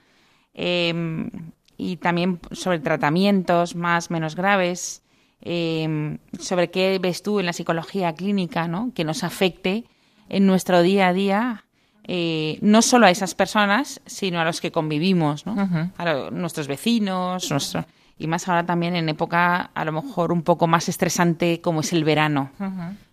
eh, 0.55 1.29
y 1.77 1.97
también 1.97 2.39
sobre 2.51 2.79
tratamientos 2.79 3.75
más, 3.75 4.09
menos 4.09 4.35
graves, 4.35 5.03
eh, 5.41 6.17
sobre 6.39 6.71
qué 6.71 6.97
ves 6.99 7.21
tú 7.21 7.39
en 7.39 7.45
la 7.45 7.53
psicología 7.53 8.13
clínica, 8.13 8.67
¿no? 8.67 8.91
Que 8.95 9.03
nos 9.03 9.23
afecte 9.23 9.85
en 10.27 10.47
nuestro 10.47 10.81
día 10.81 11.09
a 11.09 11.13
día 11.13 11.65
eh, 12.11 12.57
no 12.61 12.81
solo 12.81 13.05
a 13.05 13.11
esas 13.11 13.35
personas, 13.35 14.01
sino 14.07 14.39
a 14.39 14.43
los 14.43 14.61
que 14.61 14.71
convivimos, 14.71 15.45
¿no? 15.45 15.53
A 15.95 16.05
lo- 16.05 16.31
nuestros 16.31 16.67
vecinos, 16.67 17.43
nuestro- 17.51 17.85
y 18.17 18.25
más 18.25 18.47
ahora 18.47 18.65
también 18.65 18.95
en 18.95 19.07
época 19.09 19.69
a 19.75 19.85
lo 19.85 19.91
mejor 19.91 20.31
un 20.31 20.41
poco 20.41 20.65
más 20.65 20.89
estresante 20.89 21.61
como 21.61 21.81
es 21.81 21.93
el 21.93 22.03
verano, 22.03 22.49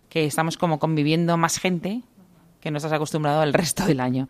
que 0.09 0.25
estamos 0.25 0.57
como 0.57 0.79
conviviendo 0.79 1.37
más 1.37 1.59
gente 1.59 2.01
que 2.59 2.71
no 2.71 2.77
estás 2.77 2.91
acostumbrado 2.91 3.41
al 3.41 3.53
resto 3.53 3.85
del 3.85 3.99
año. 3.99 4.29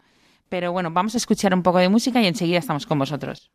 Pero 0.50 0.72
bueno, 0.74 0.92
vamos 0.92 1.14
a 1.16 1.18
escuchar 1.18 1.54
un 1.54 1.64
poco 1.64 1.78
de 1.78 1.88
música 1.88 2.22
y 2.22 2.26
enseguida 2.28 2.60
estamos 2.60 2.86
con 2.86 3.00
vosotros. 3.00 3.50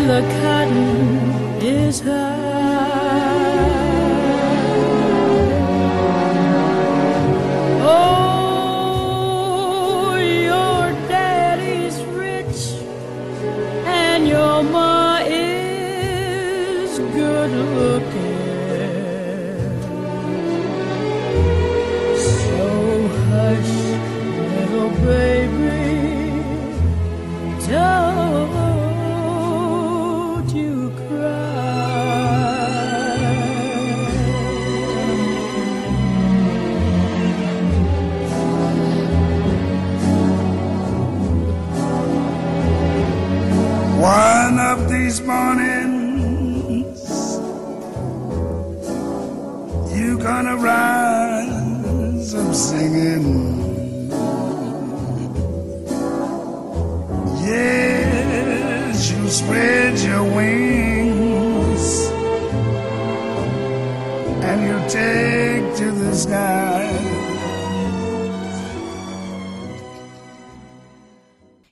and 0.00 0.08
the 0.08 0.22
cotton 0.40 1.62
is 1.62 2.00
high. 2.00 2.59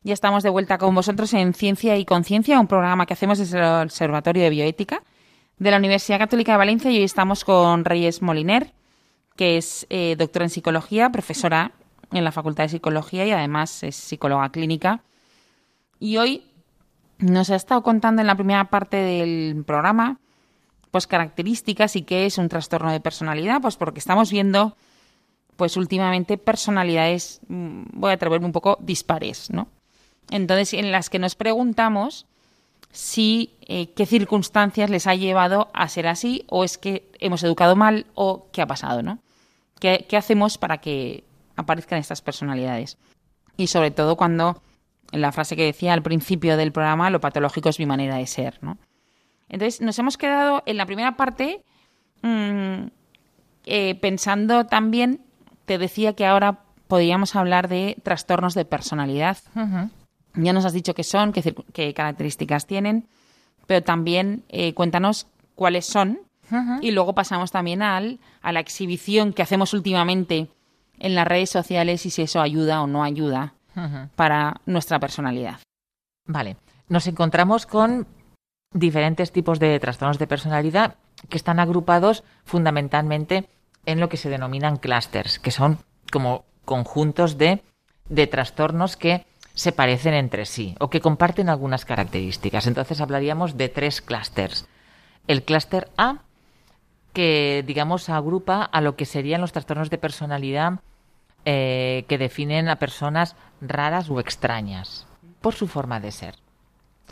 Ya 0.08 0.14
estamos 0.14 0.42
de 0.42 0.48
vuelta 0.48 0.78
con 0.78 0.94
vosotros 0.94 1.34
en 1.34 1.52
Ciencia 1.52 1.98
y 1.98 2.06
Conciencia, 2.06 2.58
un 2.58 2.66
programa 2.66 3.04
que 3.04 3.12
hacemos 3.12 3.36
desde 3.36 3.58
el 3.58 3.82
Observatorio 3.82 4.42
de 4.42 4.48
Bioética 4.48 5.02
de 5.58 5.70
la 5.70 5.76
Universidad 5.76 6.18
Católica 6.18 6.52
de 6.52 6.56
Valencia 6.56 6.90
y 6.90 6.96
hoy 6.96 7.02
estamos 7.02 7.44
con 7.44 7.84
Reyes 7.84 8.22
Moliner, 8.22 8.72
que 9.36 9.58
es 9.58 9.86
eh, 9.90 10.16
doctora 10.16 10.46
en 10.46 10.50
psicología, 10.50 11.12
profesora 11.12 11.72
en 12.10 12.24
la 12.24 12.32
Facultad 12.32 12.64
de 12.64 12.70
Psicología 12.70 13.26
y 13.26 13.32
además 13.32 13.82
es 13.82 13.96
psicóloga 13.96 14.48
clínica. 14.48 15.02
Y 16.00 16.16
hoy 16.16 16.42
nos 17.18 17.50
ha 17.50 17.56
estado 17.56 17.82
contando 17.82 18.22
en 18.22 18.28
la 18.28 18.34
primera 18.34 18.70
parte 18.70 18.96
del 18.96 19.62
programa 19.66 20.20
pues 20.90 21.06
características 21.06 21.96
y 21.96 22.02
qué 22.04 22.24
es 22.24 22.38
un 22.38 22.48
trastorno 22.48 22.90
de 22.90 23.00
personalidad, 23.00 23.60
pues 23.60 23.76
porque 23.76 23.98
estamos 23.98 24.30
viendo 24.30 24.74
pues 25.56 25.76
últimamente 25.76 26.38
personalidades, 26.38 27.42
mm, 27.48 27.82
voy 27.92 28.12
a 28.12 28.14
atreverme 28.14 28.46
un 28.46 28.52
poco 28.52 28.78
dispares, 28.80 29.50
¿no? 29.50 29.68
Entonces, 30.30 30.74
en 30.74 30.92
las 30.92 31.10
que 31.10 31.18
nos 31.18 31.34
preguntamos 31.34 32.26
si 32.90 33.54
eh, 33.66 33.92
qué 33.94 34.06
circunstancias 34.06 34.90
les 34.90 35.06
ha 35.06 35.14
llevado 35.14 35.70
a 35.74 35.88
ser 35.88 36.06
así, 36.06 36.44
o 36.48 36.64
es 36.64 36.78
que 36.78 37.10
hemos 37.20 37.42
educado 37.42 37.76
mal, 37.76 38.06
o 38.14 38.48
qué 38.52 38.62
ha 38.62 38.66
pasado, 38.66 39.02
¿no? 39.02 39.18
¿Qué, 39.80 40.06
hacemos 40.16 40.58
para 40.58 40.78
que 40.78 41.24
aparezcan 41.56 41.98
estas 41.98 42.22
personalidades? 42.22 42.98
Y 43.56 43.68
sobre 43.68 43.90
todo 43.90 44.16
cuando, 44.16 44.62
en 45.12 45.20
la 45.20 45.32
frase 45.32 45.56
que 45.56 45.64
decía 45.64 45.92
al 45.92 46.02
principio 46.02 46.56
del 46.56 46.72
programa, 46.72 47.10
lo 47.10 47.20
patológico 47.20 47.68
es 47.68 47.78
mi 47.78 47.86
manera 47.86 48.16
de 48.16 48.26
ser, 48.26 48.58
¿no? 48.62 48.78
Entonces, 49.48 49.80
nos 49.80 49.98
hemos 49.98 50.16
quedado 50.16 50.62
en 50.66 50.76
la 50.76 50.86
primera 50.86 51.16
parte 51.16 51.62
mm, 52.22 52.88
eh, 53.66 53.94
pensando 53.96 54.66
también, 54.66 55.20
te 55.64 55.78
decía 55.78 56.14
que 56.14 56.26
ahora 56.26 56.60
podríamos 56.86 57.36
hablar 57.36 57.68
de 57.68 57.96
trastornos 58.02 58.54
de 58.54 58.64
personalidad. 58.64 59.38
Ya 60.34 60.52
nos 60.52 60.64
has 60.64 60.72
dicho 60.72 60.94
qué 60.94 61.04
son, 61.04 61.32
qué, 61.32 61.94
características 61.94 62.66
tienen, 62.66 63.08
pero 63.66 63.82
también 63.82 64.44
eh, 64.48 64.74
cuéntanos 64.74 65.26
cuáles 65.54 65.86
son. 65.86 66.20
Y 66.80 66.92
luego 66.92 67.14
pasamos 67.14 67.50
también 67.50 67.82
al, 67.82 68.20
a 68.40 68.52
la 68.52 68.60
exhibición 68.60 69.34
que 69.34 69.42
hacemos 69.42 69.74
últimamente 69.74 70.48
en 70.98 71.14
las 71.14 71.26
redes 71.26 71.50
sociales 71.50 72.06
y 72.06 72.10
si 72.10 72.22
eso 72.22 72.40
ayuda 72.40 72.80
o 72.80 72.86
no 72.86 73.04
ayuda 73.04 73.52
para 74.16 74.60
nuestra 74.64 74.98
personalidad. 74.98 75.58
Vale, 76.24 76.56
nos 76.88 77.06
encontramos 77.06 77.66
con 77.66 78.06
diferentes 78.72 79.30
tipos 79.30 79.58
de 79.60 79.78
trastornos 79.78 80.18
de 80.18 80.26
personalidad 80.26 80.96
que 81.28 81.36
están 81.36 81.60
agrupados 81.60 82.24
fundamentalmente 82.44 83.48
en 83.86 84.00
lo 84.00 84.08
que 84.08 84.16
se 84.16 84.28
denominan 84.28 84.76
clústeres, 84.76 85.38
que 85.38 85.50
son 85.50 85.78
como 86.12 86.44
conjuntos 86.64 87.38
de, 87.38 87.62
de 88.08 88.26
trastornos 88.26 88.96
que 88.96 89.26
se 89.58 89.72
parecen 89.72 90.14
entre 90.14 90.46
sí 90.46 90.76
o 90.78 90.88
que 90.88 91.00
comparten 91.00 91.48
algunas 91.48 91.84
características. 91.84 92.68
Entonces 92.68 93.00
hablaríamos 93.00 93.56
de 93.56 93.68
tres 93.68 94.00
clústeres. 94.00 94.68
El 95.26 95.42
clúster 95.42 95.90
A, 95.96 96.22
que 97.12 97.64
digamos 97.66 98.08
agrupa 98.08 98.62
a 98.62 98.80
lo 98.80 98.94
que 98.94 99.04
serían 99.04 99.40
los 99.40 99.50
trastornos 99.50 99.90
de 99.90 99.98
personalidad 99.98 100.74
eh, 101.44 102.04
que 102.06 102.18
definen 102.18 102.68
a 102.68 102.78
personas 102.78 103.34
raras 103.60 104.08
o 104.10 104.20
extrañas 104.20 105.08
por 105.40 105.56
su 105.56 105.66
forma 105.66 105.98
de 105.98 106.12
ser. 106.12 106.36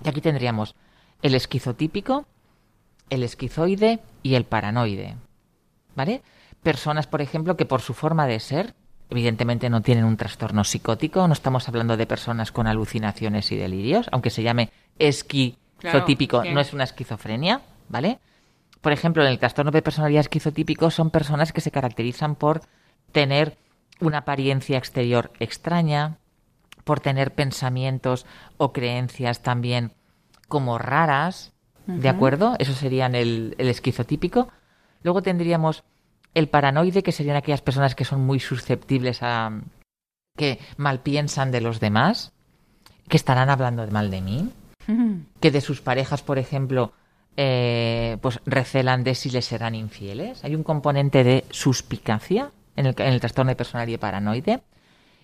Y 0.04 0.08
aquí 0.08 0.20
tendríamos 0.20 0.76
el 1.22 1.34
esquizotípico, 1.34 2.26
el 3.10 3.24
esquizoide 3.24 3.98
y 4.22 4.36
el 4.36 4.44
paranoide. 4.44 5.16
¿Vale? 5.96 6.22
Personas, 6.62 7.08
por 7.08 7.22
ejemplo, 7.22 7.56
que 7.56 7.66
por 7.66 7.80
su 7.80 7.92
forma 7.92 8.28
de 8.28 8.38
ser, 8.38 8.76
evidentemente 9.10 9.70
no 9.70 9.82
tienen 9.82 10.04
un 10.04 10.16
trastorno 10.16 10.64
psicótico, 10.64 11.26
no 11.26 11.32
estamos 11.32 11.68
hablando 11.68 11.96
de 11.96 12.06
personas 12.06 12.52
con 12.52 12.66
alucinaciones 12.66 13.52
y 13.52 13.56
delirios, 13.56 14.08
aunque 14.12 14.30
se 14.30 14.42
llame 14.42 14.70
esquizotípico, 14.98 16.40
Claro, 16.40 16.54
no 16.54 16.60
es 16.60 16.72
una 16.72 16.84
esquizofrenia, 16.84 17.60
¿vale? 17.88 18.18
Por 18.80 18.92
ejemplo, 18.92 19.22
en 19.22 19.30
el 19.30 19.38
trastorno 19.38 19.70
de 19.70 19.82
personalidad 19.82 20.20
esquizotípico 20.20 20.90
son 20.90 21.10
personas 21.10 21.52
que 21.52 21.60
se 21.60 21.70
caracterizan 21.70 22.34
por 22.34 22.62
tener 23.12 23.56
una 24.00 24.18
apariencia 24.18 24.78
exterior 24.78 25.32
extraña, 25.40 26.18
por 26.84 27.00
tener 27.00 27.34
pensamientos 27.34 28.26
o 28.58 28.72
creencias 28.72 29.42
también 29.42 29.92
como 30.48 30.78
raras, 30.78 31.52
¿de 31.86 32.08
acuerdo? 32.08 32.54
Eso 32.58 32.74
serían 32.74 33.14
el, 33.14 33.54
el 33.58 33.68
esquizotípico. 33.68 34.48
Luego 35.02 35.22
tendríamos 35.22 35.82
el 36.36 36.50
paranoide, 36.50 37.02
que 37.02 37.12
serían 37.12 37.36
aquellas 37.36 37.62
personas 37.62 37.94
que 37.94 38.04
son 38.04 38.20
muy 38.20 38.40
susceptibles 38.40 39.22
a 39.22 39.58
que 40.36 40.58
mal 40.76 41.00
piensan 41.00 41.50
de 41.50 41.62
los 41.62 41.80
demás, 41.80 42.34
que 43.08 43.16
estarán 43.16 43.48
hablando 43.48 43.86
de 43.86 43.90
mal 43.90 44.10
de 44.10 44.20
mí, 44.20 44.50
que 45.40 45.50
de 45.50 45.60
sus 45.62 45.80
parejas, 45.80 46.20
por 46.20 46.38
ejemplo, 46.38 46.92
eh, 47.38 48.18
pues 48.20 48.38
recelan 48.44 49.02
de 49.02 49.14
si 49.14 49.30
les 49.30 49.46
serán 49.46 49.74
infieles. 49.74 50.44
Hay 50.44 50.54
un 50.54 50.62
componente 50.62 51.24
de 51.24 51.46
suspicacia 51.50 52.52
en 52.76 52.84
el, 52.84 52.94
en 52.98 53.14
el 53.14 53.20
trastorno 53.20 53.48
de 53.48 53.56
personalidad 53.56 53.98
paranoide. 53.98 54.60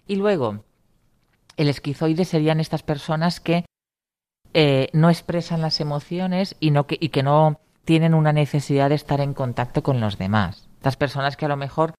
Y 0.07 0.17
luego, 0.17 0.65
el 1.59 1.69
esquizoide 1.69 2.25
serían 2.25 2.59
estas 2.59 2.83
personas 2.83 3.39
que 3.39 3.67
eh, 4.55 4.89
no 4.95 5.11
expresan 5.11 5.61
las 5.61 5.79
emociones 5.79 6.57
y, 6.59 6.71
no 6.71 6.87
que, 6.87 6.97
y 6.99 7.11
que 7.11 7.23
no 7.23 7.61
tienen 7.85 8.15
una 8.15 8.33
necesidad 8.33 8.89
de 8.89 8.95
estar 8.95 9.21
en 9.21 9.35
contacto 9.35 9.83
con 9.83 10.01
los 10.01 10.17
demás. 10.17 10.72
Estas 10.83 10.97
personas 10.97 11.37
que 11.37 11.45
a 11.45 11.49
lo 11.49 11.57
mejor 11.57 11.95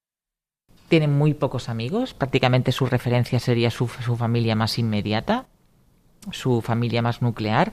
tienen 0.88 1.16
muy 1.16 1.32
pocos 1.32 1.70
amigos, 1.70 2.12
prácticamente 2.12 2.70
su 2.70 2.84
referencia 2.84 3.40
sería 3.40 3.70
su, 3.70 3.88
su 3.88 4.14
familia 4.14 4.56
más 4.56 4.78
inmediata, 4.78 5.46
su 6.32 6.60
familia 6.60 7.00
más 7.00 7.22
nuclear, 7.22 7.72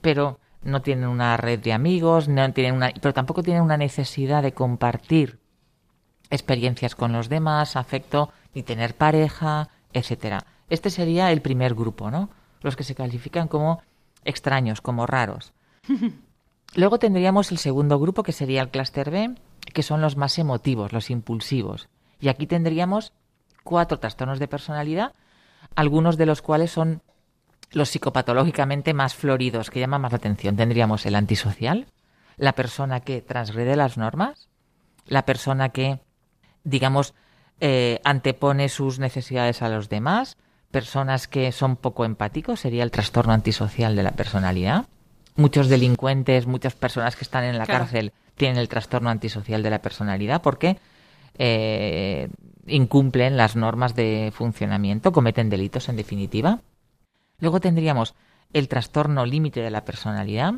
pero 0.00 0.38
no 0.62 0.80
tienen 0.80 1.08
una 1.08 1.36
red 1.36 1.58
de 1.58 1.72
amigos, 1.72 2.28
no 2.28 2.52
tienen 2.52 2.76
una, 2.76 2.92
pero 3.00 3.12
tampoco 3.12 3.42
tienen 3.42 3.64
una 3.64 3.76
necesidad 3.76 4.40
de 4.40 4.52
compartir 4.52 5.40
experiencias 6.30 6.94
con 6.94 7.10
los 7.10 7.28
demás, 7.28 7.74
afecto, 7.74 8.30
ni 8.54 8.62
tener 8.62 8.94
pareja, 8.94 9.68
etcétera. 9.92 10.46
Este 10.70 10.90
sería 10.90 11.32
el 11.32 11.42
primer 11.42 11.74
grupo, 11.74 12.08
¿no? 12.12 12.30
Los 12.60 12.76
que 12.76 12.84
se 12.84 12.94
califican 12.94 13.48
como 13.48 13.82
extraños, 14.24 14.80
como 14.80 15.08
raros. 15.08 15.54
Luego 16.76 17.00
tendríamos 17.00 17.50
el 17.50 17.58
segundo 17.58 17.98
grupo, 17.98 18.22
que 18.22 18.30
sería 18.30 18.62
el 18.62 18.68
clúster 18.68 19.10
B, 19.10 19.34
que 19.72 19.82
son 19.82 20.00
los 20.00 20.16
más 20.16 20.38
emotivos, 20.38 20.92
los 20.92 21.10
impulsivos. 21.10 21.88
Y 22.20 22.28
aquí 22.28 22.46
tendríamos 22.46 23.12
cuatro 23.64 23.98
trastornos 23.98 24.38
de 24.38 24.48
personalidad, 24.48 25.12
algunos 25.74 26.16
de 26.16 26.26
los 26.26 26.42
cuales 26.42 26.70
son 26.70 27.02
los 27.70 27.88
psicopatológicamente 27.88 28.92
más 28.92 29.14
floridos, 29.14 29.70
que 29.70 29.80
llaman 29.80 30.02
más 30.02 30.12
la 30.12 30.16
atención. 30.18 30.56
Tendríamos 30.56 31.06
el 31.06 31.14
antisocial, 31.14 31.86
la 32.36 32.52
persona 32.52 33.00
que 33.00 33.22
transgrede 33.22 33.76
las 33.76 33.96
normas, 33.96 34.48
la 35.06 35.24
persona 35.24 35.70
que, 35.70 36.00
digamos, 36.64 37.14
eh, 37.60 38.00
antepone 38.04 38.68
sus 38.68 38.98
necesidades 38.98 39.62
a 39.62 39.68
los 39.68 39.88
demás, 39.88 40.36
personas 40.70 41.28
que 41.28 41.52
son 41.52 41.76
poco 41.76 42.04
empáticos, 42.04 42.60
sería 42.60 42.82
el 42.82 42.90
trastorno 42.90 43.32
antisocial 43.32 43.94
de 43.96 44.02
la 44.02 44.12
personalidad, 44.12 44.86
muchos 45.36 45.68
delincuentes, 45.68 46.46
muchas 46.46 46.74
personas 46.74 47.16
que 47.16 47.24
están 47.24 47.44
en 47.44 47.58
la 47.58 47.64
Claro. 47.66 47.84
cárcel 47.84 48.12
tienen 48.36 48.58
el 48.58 48.68
trastorno 48.68 49.10
antisocial 49.10 49.62
de 49.62 49.70
la 49.70 49.82
personalidad 49.82 50.42
porque 50.42 50.78
eh, 51.38 52.28
incumplen 52.66 53.36
las 53.36 53.56
normas 53.56 53.94
de 53.94 54.32
funcionamiento, 54.34 55.12
cometen 55.12 55.50
delitos 55.50 55.88
en 55.88 55.96
definitiva. 55.96 56.60
Luego 57.38 57.60
tendríamos 57.60 58.14
el 58.52 58.68
trastorno 58.68 59.24
límite 59.26 59.60
de 59.60 59.70
la 59.70 59.84
personalidad, 59.84 60.54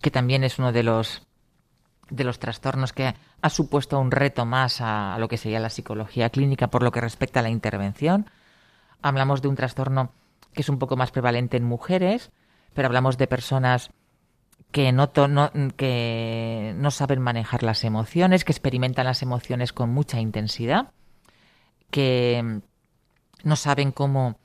que 0.00 0.10
también 0.10 0.44
es 0.44 0.58
uno 0.58 0.72
de 0.72 0.82
los 0.82 1.22
de 2.10 2.24
los 2.24 2.38
trastornos 2.38 2.92
que 2.92 3.14
ha 3.40 3.50
supuesto 3.50 3.98
un 3.98 4.10
reto 4.10 4.44
más 4.44 4.82
a, 4.82 5.14
a 5.14 5.18
lo 5.18 5.26
que 5.26 5.38
sería 5.38 5.58
la 5.58 5.70
psicología 5.70 6.28
clínica 6.28 6.68
por 6.68 6.82
lo 6.82 6.92
que 6.92 7.00
respecta 7.00 7.40
a 7.40 7.42
la 7.42 7.48
intervención. 7.48 8.28
Hablamos 9.00 9.40
de 9.40 9.48
un 9.48 9.56
trastorno 9.56 10.12
que 10.52 10.60
es 10.60 10.68
un 10.68 10.78
poco 10.78 10.96
más 10.96 11.10
prevalente 11.10 11.56
en 11.56 11.64
mujeres, 11.64 12.30
pero 12.74 12.86
hablamos 12.86 13.16
de 13.16 13.26
personas 13.26 13.90
que 14.74 14.90
no, 14.90 15.08
no- 15.28 15.52
que 15.76 16.74
no 16.76 16.90
saben 16.90 17.20
manejar 17.20 17.62
las 17.62 17.84
emociones, 17.84 18.44
que 18.44 18.50
experimentan 18.50 19.06
las 19.06 19.22
emociones 19.22 19.72
con 19.72 19.90
mucha 19.90 20.18
intensidad, 20.20 20.88
que 21.92 22.60
no 23.44 23.54
saben 23.54 23.92
cómo 23.92 24.36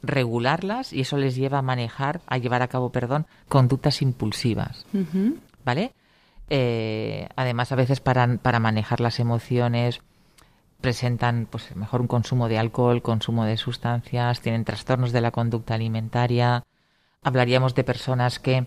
regularlas 0.00 0.94
y 0.94 1.02
eso 1.02 1.18
les 1.18 1.36
lleva 1.36 1.58
a 1.58 1.62
manejar, 1.62 2.22
a 2.26 2.38
llevar 2.38 2.62
a 2.62 2.68
cabo, 2.68 2.92
perdón, 2.92 3.26
conductas 3.50 4.00
impulsivas. 4.00 4.86
¿Vale? 5.66 5.92
Eh, 6.48 7.28
además, 7.36 7.70
a 7.70 7.76
veces 7.76 8.00
para, 8.00 8.26
para 8.38 8.60
manejar 8.60 9.00
las 9.00 9.20
emociones 9.20 10.00
presentan 10.80 11.46
pues 11.50 11.76
mejor 11.76 12.00
un 12.00 12.06
consumo 12.06 12.48
de 12.48 12.58
alcohol, 12.58 13.02
consumo 13.02 13.44
de 13.44 13.58
sustancias, 13.58 14.40
tienen 14.40 14.64
trastornos 14.64 15.12
de 15.12 15.20
la 15.20 15.30
conducta 15.30 15.74
alimentaria. 15.74 16.62
Hablaríamos 17.22 17.74
de 17.74 17.84
personas 17.84 18.38
que 18.38 18.66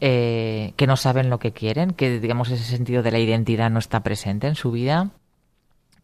eh, 0.00 0.72
que 0.76 0.86
no 0.86 0.96
saben 0.96 1.30
lo 1.30 1.38
que 1.38 1.52
quieren, 1.52 1.92
que 1.92 2.18
digamos 2.20 2.50
ese 2.50 2.64
sentido 2.64 3.02
de 3.02 3.10
la 3.12 3.18
identidad 3.18 3.70
no 3.70 3.78
está 3.78 4.02
presente 4.02 4.46
en 4.48 4.54
su 4.54 4.70
vida. 4.70 5.10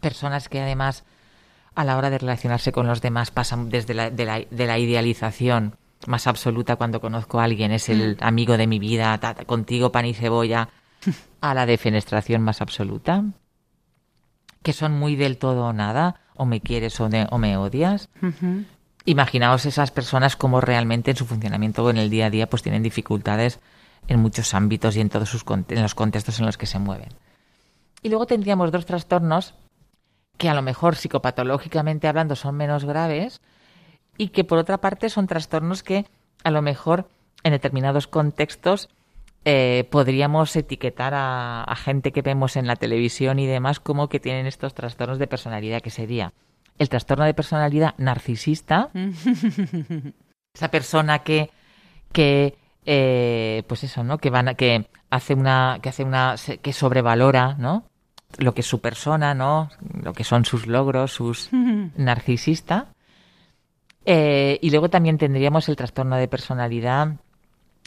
Personas 0.00 0.48
que 0.48 0.60
además 0.60 1.04
a 1.74 1.84
la 1.84 1.96
hora 1.96 2.10
de 2.10 2.18
relacionarse 2.18 2.72
con 2.72 2.86
los 2.86 3.00
demás 3.00 3.30
pasan 3.30 3.68
desde 3.68 3.94
la, 3.94 4.10
de, 4.10 4.24
la, 4.24 4.40
de 4.50 4.66
la 4.66 4.78
idealización 4.78 5.76
más 6.06 6.26
absoluta 6.26 6.76
cuando 6.76 7.00
conozco 7.00 7.40
a 7.40 7.44
alguien, 7.44 7.72
es 7.72 7.88
el 7.88 8.16
amigo 8.20 8.56
de 8.56 8.66
mi 8.66 8.78
vida, 8.78 9.16
ta- 9.18 9.34
ta- 9.34 9.44
contigo 9.44 9.92
pan 9.92 10.06
y 10.06 10.14
cebolla, 10.14 10.68
a 11.40 11.54
la 11.54 11.66
defenestración 11.66 12.42
más 12.42 12.60
absoluta, 12.62 13.24
que 14.62 14.72
son 14.72 14.92
muy 14.98 15.16
del 15.16 15.36
todo 15.38 15.66
o 15.66 15.72
nada, 15.72 16.16
o 16.34 16.44
me 16.46 16.60
quieres 16.60 16.98
o, 17.00 17.08
ne- 17.08 17.26
o 17.30 17.38
me 17.38 17.56
odias. 17.56 18.08
Imaginaos 19.04 19.64
esas 19.66 19.90
personas 19.90 20.36
como 20.36 20.60
realmente 20.60 21.10
en 21.12 21.16
su 21.16 21.26
funcionamiento 21.26 21.88
en 21.90 21.96
el 21.98 22.10
día 22.10 22.26
a 22.26 22.30
día 22.30 22.48
pues 22.48 22.62
tienen 22.62 22.82
dificultades 22.82 23.58
en 24.10 24.20
muchos 24.20 24.54
ámbitos 24.54 24.96
y 24.96 25.00
en 25.00 25.08
todos 25.08 25.28
sus 25.28 25.44
en 25.48 25.82
los 25.82 25.94
contextos 25.94 26.40
en 26.40 26.46
los 26.46 26.58
que 26.58 26.66
se 26.66 26.80
mueven. 26.80 27.08
Y 28.02 28.08
luego 28.08 28.26
tendríamos 28.26 28.72
dos 28.72 28.84
trastornos 28.84 29.54
que 30.36 30.48
a 30.48 30.54
lo 30.54 30.62
mejor 30.62 30.96
psicopatológicamente 30.96 32.08
hablando 32.08 32.34
son 32.34 32.56
menos 32.56 32.84
graves 32.84 33.40
y 34.18 34.28
que 34.28 34.42
por 34.42 34.58
otra 34.58 34.78
parte 34.78 35.10
son 35.10 35.28
trastornos 35.28 35.84
que 35.84 36.06
a 36.42 36.50
lo 36.50 36.60
mejor 36.60 37.08
en 37.44 37.52
determinados 37.52 38.08
contextos 38.08 38.88
eh, 39.44 39.86
podríamos 39.90 40.54
etiquetar 40.56 41.14
a, 41.14 41.62
a 41.62 41.76
gente 41.76 42.10
que 42.10 42.22
vemos 42.22 42.56
en 42.56 42.66
la 42.66 42.76
televisión 42.76 43.38
y 43.38 43.46
demás 43.46 43.78
como 43.78 44.08
que 44.08 44.18
tienen 44.18 44.46
estos 44.46 44.74
trastornos 44.74 45.20
de 45.20 45.28
personalidad, 45.28 45.82
que 45.82 45.90
sería 45.90 46.32
el 46.78 46.88
trastorno 46.88 47.26
de 47.26 47.34
personalidad 47.34 47.94
narcisista, 47.96 48.90
esa 50.54 50.70
persona 50.70 51.20
que, 51.20 51.50
que 52.12 52.58
eh, 52.92 53.62
pues 53.68 53.84
eso, 53.84 54.02
¿no? 54.02 54.18
Que 54.18 54.30
van 54.30 54.48
a- 54.48 54.54
que 54.54 54.88
hace 55.10 55.34
una, 55.34 55.78
que 55.80 55.90
hace 55.90 56.02
una, 56.02 56.34
que 56.60 56.72
sobrevalora, 56.72 57.54
¿no? 57.56 57.84
Lo 58.38 58.52
que 58.52 58.62
es 58.62 58.66
su 58.66 58.80
persona, 58.80 59.32
¿no? 59.32 59.70
Lo 60.02 60.12
que 60.12 60.24
son 60.24 60.44
sus 60.44 60.66
logros, 60.66 61.12
sus 61.12 61.50
narcisista. 61.96 62.88
Eh, 64.04 64.58
y 64.60 64.70
luego 64.70 64.88
también 64.90 65.18
tendríamos 65.18 65.68
el 65.68 65.76
trastorno 65.76 66.16
de 66.16 66.26
personalidad 66.26 67.16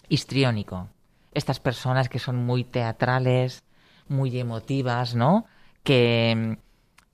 histriónico. 0.08 0.88
Estas 1.34 1.60
personas 1.60 2.08
que 2.08 2.20
son 2.20 2.38
muy 2.46 2.64
teatrales, 2.64 3.64
muy 4.08 4.40
emotivas, 4.40 5.16
¿no? 5.16 5.46
Que, 5.84 6.58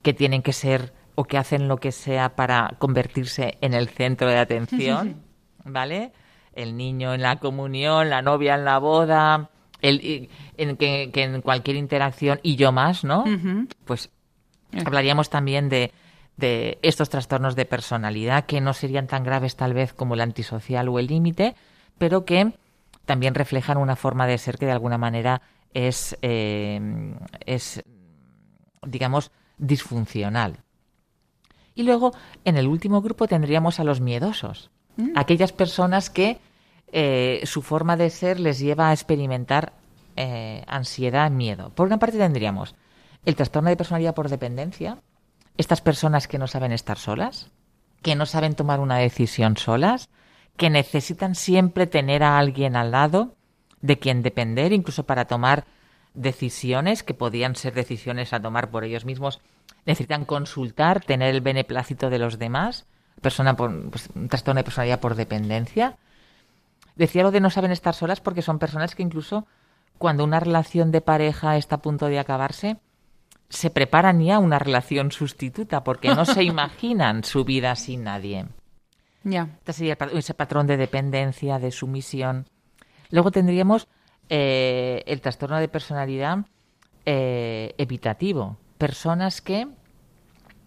que 0.03 0.13
tienen 0.13 0.43
que 0.43 0.53
ser 0.53 0.93
o 1.15 1.23
que 1.23 1.37
hacen 1.39 1.67
lo 1.67 1.77
que 1.77 1.91
sea 1.91 2.35
para 2.35 2.75
convertirse 2.77 3.57
en 3.61 3.73
el 3.73 3.89
centro 3.89 4.27
de 4.29 4.37
atención, 4.37 5.23
¿vale? 5.65 6.11
El 6.61 6.75
niño 6.75 7.13
en 7.13 7.21
la 7.21 7.37
comunión, 7.37 8.09
la 8.09 8.21
novia 8.21 8.55
en 8.55 8.65
la 8.65 8.79
boda, 8.79 9.49
el, 9.81 10.29
en 10.57 10.77
que, 10.77 11.09
que 11.11 11.23
en 11.23 11.41
cualquier 11.41 11.77
interacción 11.77 12.39
y 12.43 12.55
yo 12.55 12.71
más, 12.71 13.03
¿no? 13.03 13.23
Pues 13.85 14.09
hablaríamos 14.85 15.29
también 15.29 15.69
de, 15.69 15.93
de 16.37 16.79
estos 16.81 17.09
trastornos 17.09 17.55
de 17.55 17.65
personalidad 17.65 18.45
que 18.45 18.61
no 18.61 18.73
serían 18.73 19.07
tan 19.07 19.23
graves 19.23 19.55
tal 19.55 19.73
vez 19.73 19.93
como 19.93 20.15
el 20.15 20.21
antisocial 20.21 20.89
o 20.89 20.99
el 20.99 21.07
límite, 21.07 21.55
pero 21.97 22.25
que 22.25 22.53
también 23.05 23.35
reflejan 23.35 23.77
una 23.77 23.95
forma 23.95 24.27
de 24.27 24.37
ser 24.37 24.57
que 24.57 24.65
de 24.65 24.71
alguna 24.71 24.97
manera 24.97 25.41
es, 25.73 26.17
eh, 26.21 27.15
es 27.45 27.83
digamos, 28.85 29.31
disfuncional. 29.57 30.57
Y 31.75 31.83
luego, 31.83 32.13
en 32.43 32.57
el 32.57 32.67
último 32.67 33.01
grupo 33.01 33.27
tendríamos 33.27 33.79
a 33.79 33.83
los 33.83 34.01
miedosos, 34.01 34.71
aquellas 35.15 35.53
personas 35.53 36.09
que 36.09 36.39
eh, 36.91 37.41
su 37.45 37.61
forma 37.61 37.97
de 37.97 38.09
ser 38.09 38.39
les 38.39 38.59
lleva 38.59 38.89
a 38.89 38.93
experimentar 38.93 39.73
eh, 40.15 40.63
ansiedad, 40.67 41.31
miedo. 41.31 41.71
Por 41.75 41.87
una 41.87 41.99
parte 41.99 42.17
tendríamos 42.17 42.75
el 43.25 43.35
trastorno 43.35 43.69
de 43.69 43.77
personalidad 43.77 44.15
por 44.15 44.29
dependencia, 44.29 44.97
estas 45.57 45.81
personas 45.81 46.27
que 46.27 46.37
no 46.37 46.47
saben 46.47 46.71
estar 46.71 46.97
solas, 46.97 47.51
que 48.01 48.15
no 48.15 48.25
saben 48.25 48.55
tomar 48.55 48.79
una 48.79 48.97
decisión 48.97 49.57
solas, 49.57 50.09
que 50.57 50.69
necesitan 50.69 51.35
siempre 51.35 51.87
tener 51.87 52.23
a 52.23 52.37
alguien 52.37 52.75
al 52.75 52.91
lado 52.91 53.35
de 53.81 53.99
quien 53.99 54.23
depender, 54.23 54.73
incluso 54.73 55.05
para 55.05 55.25
tomar 55.25 55.65
decisiones 56.13 57.03
que 57.03 57.13
podían 57.13 57.55
ser 57.55 57.73
decisiones 57.73 58.33
a 58.33 58.41
tomar 58.41 58.71
por 58.71 58.83
ellos 58.83 59.05
mismos, 59.05 59.41
necesitan 59.85 60.25
consultar, 60.25 61.03
tener 61.03 61.33
el 61.33 61.41
beneplácito 61.41 62.09
de 62.09 62.19
los 62.19 62.39
demás, 62.39 62.85
persona 63.21 63.55
por, 63.55 63.89
pues, 63.89 64.09
un 64.15 64.27
trastorno 64.27 64.59
de 64.59 64.63
personalidad 64.63 64.99
por 64.99 65.15
dependencia. 65.15 65.97
Decía 66.99 67.23
lo 67.23 67.31
de 67.31 67.39
no 67.39 67.49
saben 67.49 67.71
estar 67.71 67.95
solas 67.95 68.19
porque 68.19 68.41
son 68.41 68.59
personas 68.59 68.93
que 68.93 69.03
incluso 69.03 69.47
cuando 69.97 70.23
una 70.25 70.39
relación 70.41 70.91
de 70.91 70.99
pareja 71.01 71.55
está 71.55 71.75
a 71.77 71.81
punto 71.81 72.07
de 72.07 72.19
acabarse, 72.19 72.75
se 73.47 73.69
preparan 73.69 74.19
ya 74.21 74.35
a 74.35 74.39
una 74.39 74.59
relación 74.59 75.11
sustituta 75.11 75.83
porque 75.83 76.13
no 76.13 76.25
se 76.25 76.43
imaginan 76.53 77.23
su 77.23 77.45
vida 77.45 77.75
sin 77.77 78.03
nadie. 78.03 78.47
Ya. 79.23 79.47
Este 79.59 79.71
sería 79.73 79.93
el 79.93 79.97
pat- 79.97 80.13
ese 80.13 80.33
patrón 80.33 80.67
de 80.67 80.75
dependencia, 80.75 81.57
de 81.57 81.71
sumisión. 81.71 82.47
Luego 83.11 83.31
tendríamos 83.31 83.87
eh, 84.27 85.01
el 85.07 85.21
trastorno 85.21 85.57
de 85.57 85.69
personalidad 85.69 86.39
eh, 87.05 87.73
evitativo. 87.77 88.57
Personas 88.77 89.41
que 89.41 89.67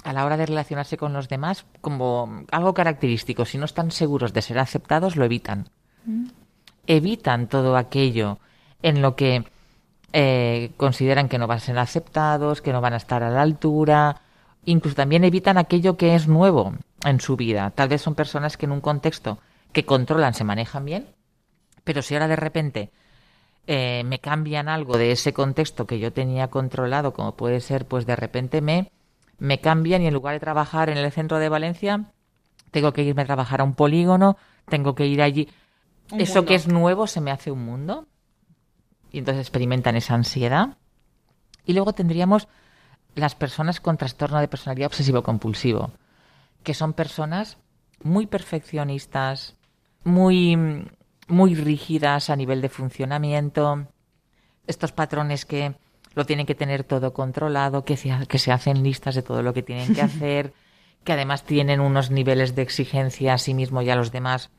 a 0.04 0.12
la 0.14 0.24
hora 0.24 0.36
de 0.38 0.46
relacionarse 0.46 0.96
con 0.96 1.12
los 1.12 1.28
demás, 1.28 1.66
como 1.82 2.44
algo 2.50 2.72
característico, 2.74 3.44
si 3.44 3.58
no 3.58 3.66
están 3.66 3.90
seguros 3.90 4.32
de 4.32 4.42
ser 4.42 4.58
aceptados, 4.58 5.14
lo 5.16 5.24
evitan. 5.26 5.68
Evitan 6.86 7.48
todo 7.48 7.76
aquello 7.76 8.38
en 8.82 9.02
lo 9.02 9.14
que 9.16 9.44
eh, 10.12 10.72
consideran 10.76 11.28
que 11.28 11.38
no 11.38 11.46
van 11.46 11.58
a 11.58 11.60
ser 11.60 11.78
aceptados, 11.78 12.60
que 12.60 12.72
no 12.72 12.80
van 12.80 12.94
a 12.94 12.98
estar 12.98 13.22
a 13.22 13.30
la 13.30 13.42
altura. 13.42 14.20
Incluso 14.64 14.96
también 14.96 15.24
evitan 15.24 15.58
aquello 15.58 15.96
que 15.96 16.14
es 16.14 16.28
nuevo 16.28 16.74
en 17.04 17.20
su 17.20 17.36
vida. 17.36 17.70
Tal 17.70 17.88
vez 17.88 18.02
son 18.02 18.14
personas 18.14 18.56
que 18.56 18.66
en 18.66 18.72
un 18.72 18.80
contexto 18.80 19.38
que 19.72 19.84
controlan 19.84 20.34
se 20.34 20.44
manejan 20.44 20.84
bien, 20.84 21.06
pero 21.84 22.02
si 22.02 22.14
ahora 22.14 22.28
de 22.28 22.36
repente 22.36 22.90
eh, 23.66 24.02
me 24.04 24.18
cambian 24.18 24.68
algo 24.68 24.98
de 24.98 25.12
ese 25.12 25.32
contexto 25.32 25.86
que 25.86 25.98
yo 25.98 26.12
tenía 26.12 26.48
controlado, 26.48 27.12
como 27.12 27.36
puede 27.36 27.60
ser, 27.60 27.86
pues 27.86 28.06
de 28.06 28.16
repente 28.16 28.60
me, 28.60 28.92
me 29.38 29.60
cambian 29.60 30.02
y 30.02 30.06
en 30.06 30.14
lugar 30.14 30.34
de 30.34 30.40
trabajar 30.40 30.90
en 30.90 30.98
el 30.98 31.10
centro 31.10 31.38
de 31.38 31.48
Valencia, 31.48 32.04
tengo 32.70 32.92
que 32.92 33.02
irme 33.02 33.22
a 33.22 33.26
trabajar 33.26 33.60
a 33.60 33.64
un 33.64 33.74
polígono, 33.74 34.36
tengo 34.68 34.94
que 34.94 35.06
ir 35.06 35.22
allí. 35.22 35.48
Un 36.12 36.20
Eso 36.20 36.36
mundo. 36.36 36.48
que 36.48 36.54
es 36.54 36.68
nuevo 36.68 37.06
se 37.06 37.20
me 37.20 37.30
hace 37.30 37.50
un 37.50 37.64
mundo. 37.64 38.06
Y 39.10 39.18
entonces 39.18 39.40
experimentan 39.40 39.96
esa 39.96 40.14
ansiedad. 40.14 40.76
Y 41.64 41.72
luego 41.72 41.92
tendríamos 41.92 42.48
las 43.14 43.34
personas 43.34 43.80
con 43.80 43.96
trastorno 43.96 44.40
de 44.40 44.48
personalidad 44.48 44.86
obsesivo-compulsivo, 44.86 45.90
que 46.62 46.74
son 46.74 46.92
personas 46.92 47.58
muy 48.02 48.26
perfeccionistas, 48.26 49.56
muy, 50.04 50.56
muy 51.28 51.54
rígidas 51.54 52.30
a 52.30 52.36
nivel 52.36 52.60
de 52.60 52.68
funcionamiento, 52.68 53.86
estos 54.66 54.92
patrones 54.92 55.44
que 55.44 55.74
lo 56.14 56.26
tienen 56.26 56.46
que 56.46 56.54
tener 56.54 56.84
todo 56.84 57.12
controlado, 57.12 57.84
que 57.84 57.96
se, 57.96 58.10
que 58.28 58.38
se 58.38 58.52
hacen 58.52 58.82
listas 58.82 59.14
de 59.14 59.22
todo 59.22 59.42
lo 59.42 59.54
que 59.54 59.62
tienen 59.62 59.94
que 59.94 60.02
hacer, 60.02 60.52
que 61.04 61.12
además 61.12 61.44
tienen 61.44 61.80
unos 61.80 62.10
niveles 62.10 62.54
de 62.54 62.62
exigencia 62.62 63.34
a 63.34 63.38
sí 63.38 63.54
mismo 63.54 63.82
y 63.82 63.90
a 63.90 63.96
los 63.96 64.12
demás 64.12 64.50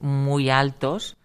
muy 0.00 0.50
altos, 0.50 1.16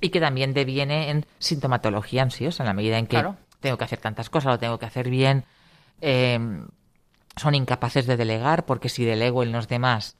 y 0.00 0.10
que 0.10 0.20
también 0.20 0.54
deviene 0.54 1.10
en 1.10 1.26
sintomatología 1.38 2.22
ansiosa, 2.22 2.62
en 2.62 2.68
la 2.68 2.74
medida 2.74 2.98
en 2.98 3.06
que 3.06 3.16
Claro. 3.16 3.36
tengo 3.60 3.76
que 3.78 3.84
hacer 3.84 4.00
tantas 4.00 4.30
cosas, 4.30 4.52
lo 4.52 4.58
tengo 4.58 4.78
que 4.78 4.86
hacer 4.86 5.10
bien, 5.10 5.44
eh, 6.00 6.38
son 7.36 7.54
incapaces 7.54 8.06
de 8.06 8.16
delegar, 8.16 8.64
porque 8.66 8.88
si 8.88 9.04
delego 9.04 9.42
en 9.42 9.52
los 9.52 9.68
demás, 9.68 10.16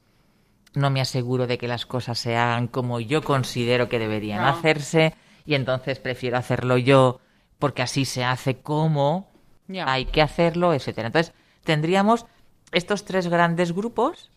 no 0.74 0.90
me 0.90 1.00
aseguro 1.00 1.46
de 1.46 1.58
que 1.58 1.66
las 1.66 1.86
cosas 1.86 2.18
se 2.18 2.36
hagan 2.36 2.68
como 2.68 3.00
yo 3.00 3.22
considero 3.22 3.88
que 3.88 3.98
deberían 3.98 4.42
No. 4.42 4.48
hacerse, 4.48 5.14
y 5.44 5.54
entonces 5.54 5.98
prefiero 5.98 6.36
hacerlo 6.36 6.76
yo, 6.78 7.20
porque 7.58 7.82
así 7.82 8.04
se 8.04 8.24
hace 8.24 8.58
como 8.60 9.30
hay 9.86 10.04
que 10.06 10.20
hacerlo, 10.22 10.74
etcétera. 10.74 11.06
Entonces, 11.08 11.32
tendríamos 11.64 12.26
estos 12.72 13.04
tres 13.04 13.28
grandes 13.28 13.72
grupos, 13.72 14.30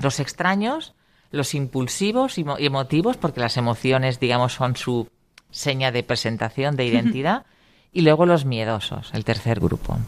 los 0.00 0.20
extraños, 0.20 0.94
los 1.30 1.54
impulsivos 1.54 2.38
y 2.38 2.44
mo- 2.44 2.58
y 2.58 2.66
emotivos, 2.66 3.16
porque 3.16 3.40
las 3.40 3.56
emociones, 3.56 4.18
digamos, 4.20 4.54
son 4.54 4.76
su 4.76 5.08
seña 5.50 5.90
de 5.92 6.02
presentación, 6.02 6.76
de 6.76 6.86
identidad, 6.86 7.46
y 7.92 8.02
luego 8.02 8.26
los 8.26 8.44
miedosos, 8.44 9.10
el 9.14 9.24
tercer 9.24 9.60
grupo. 9.60 9.98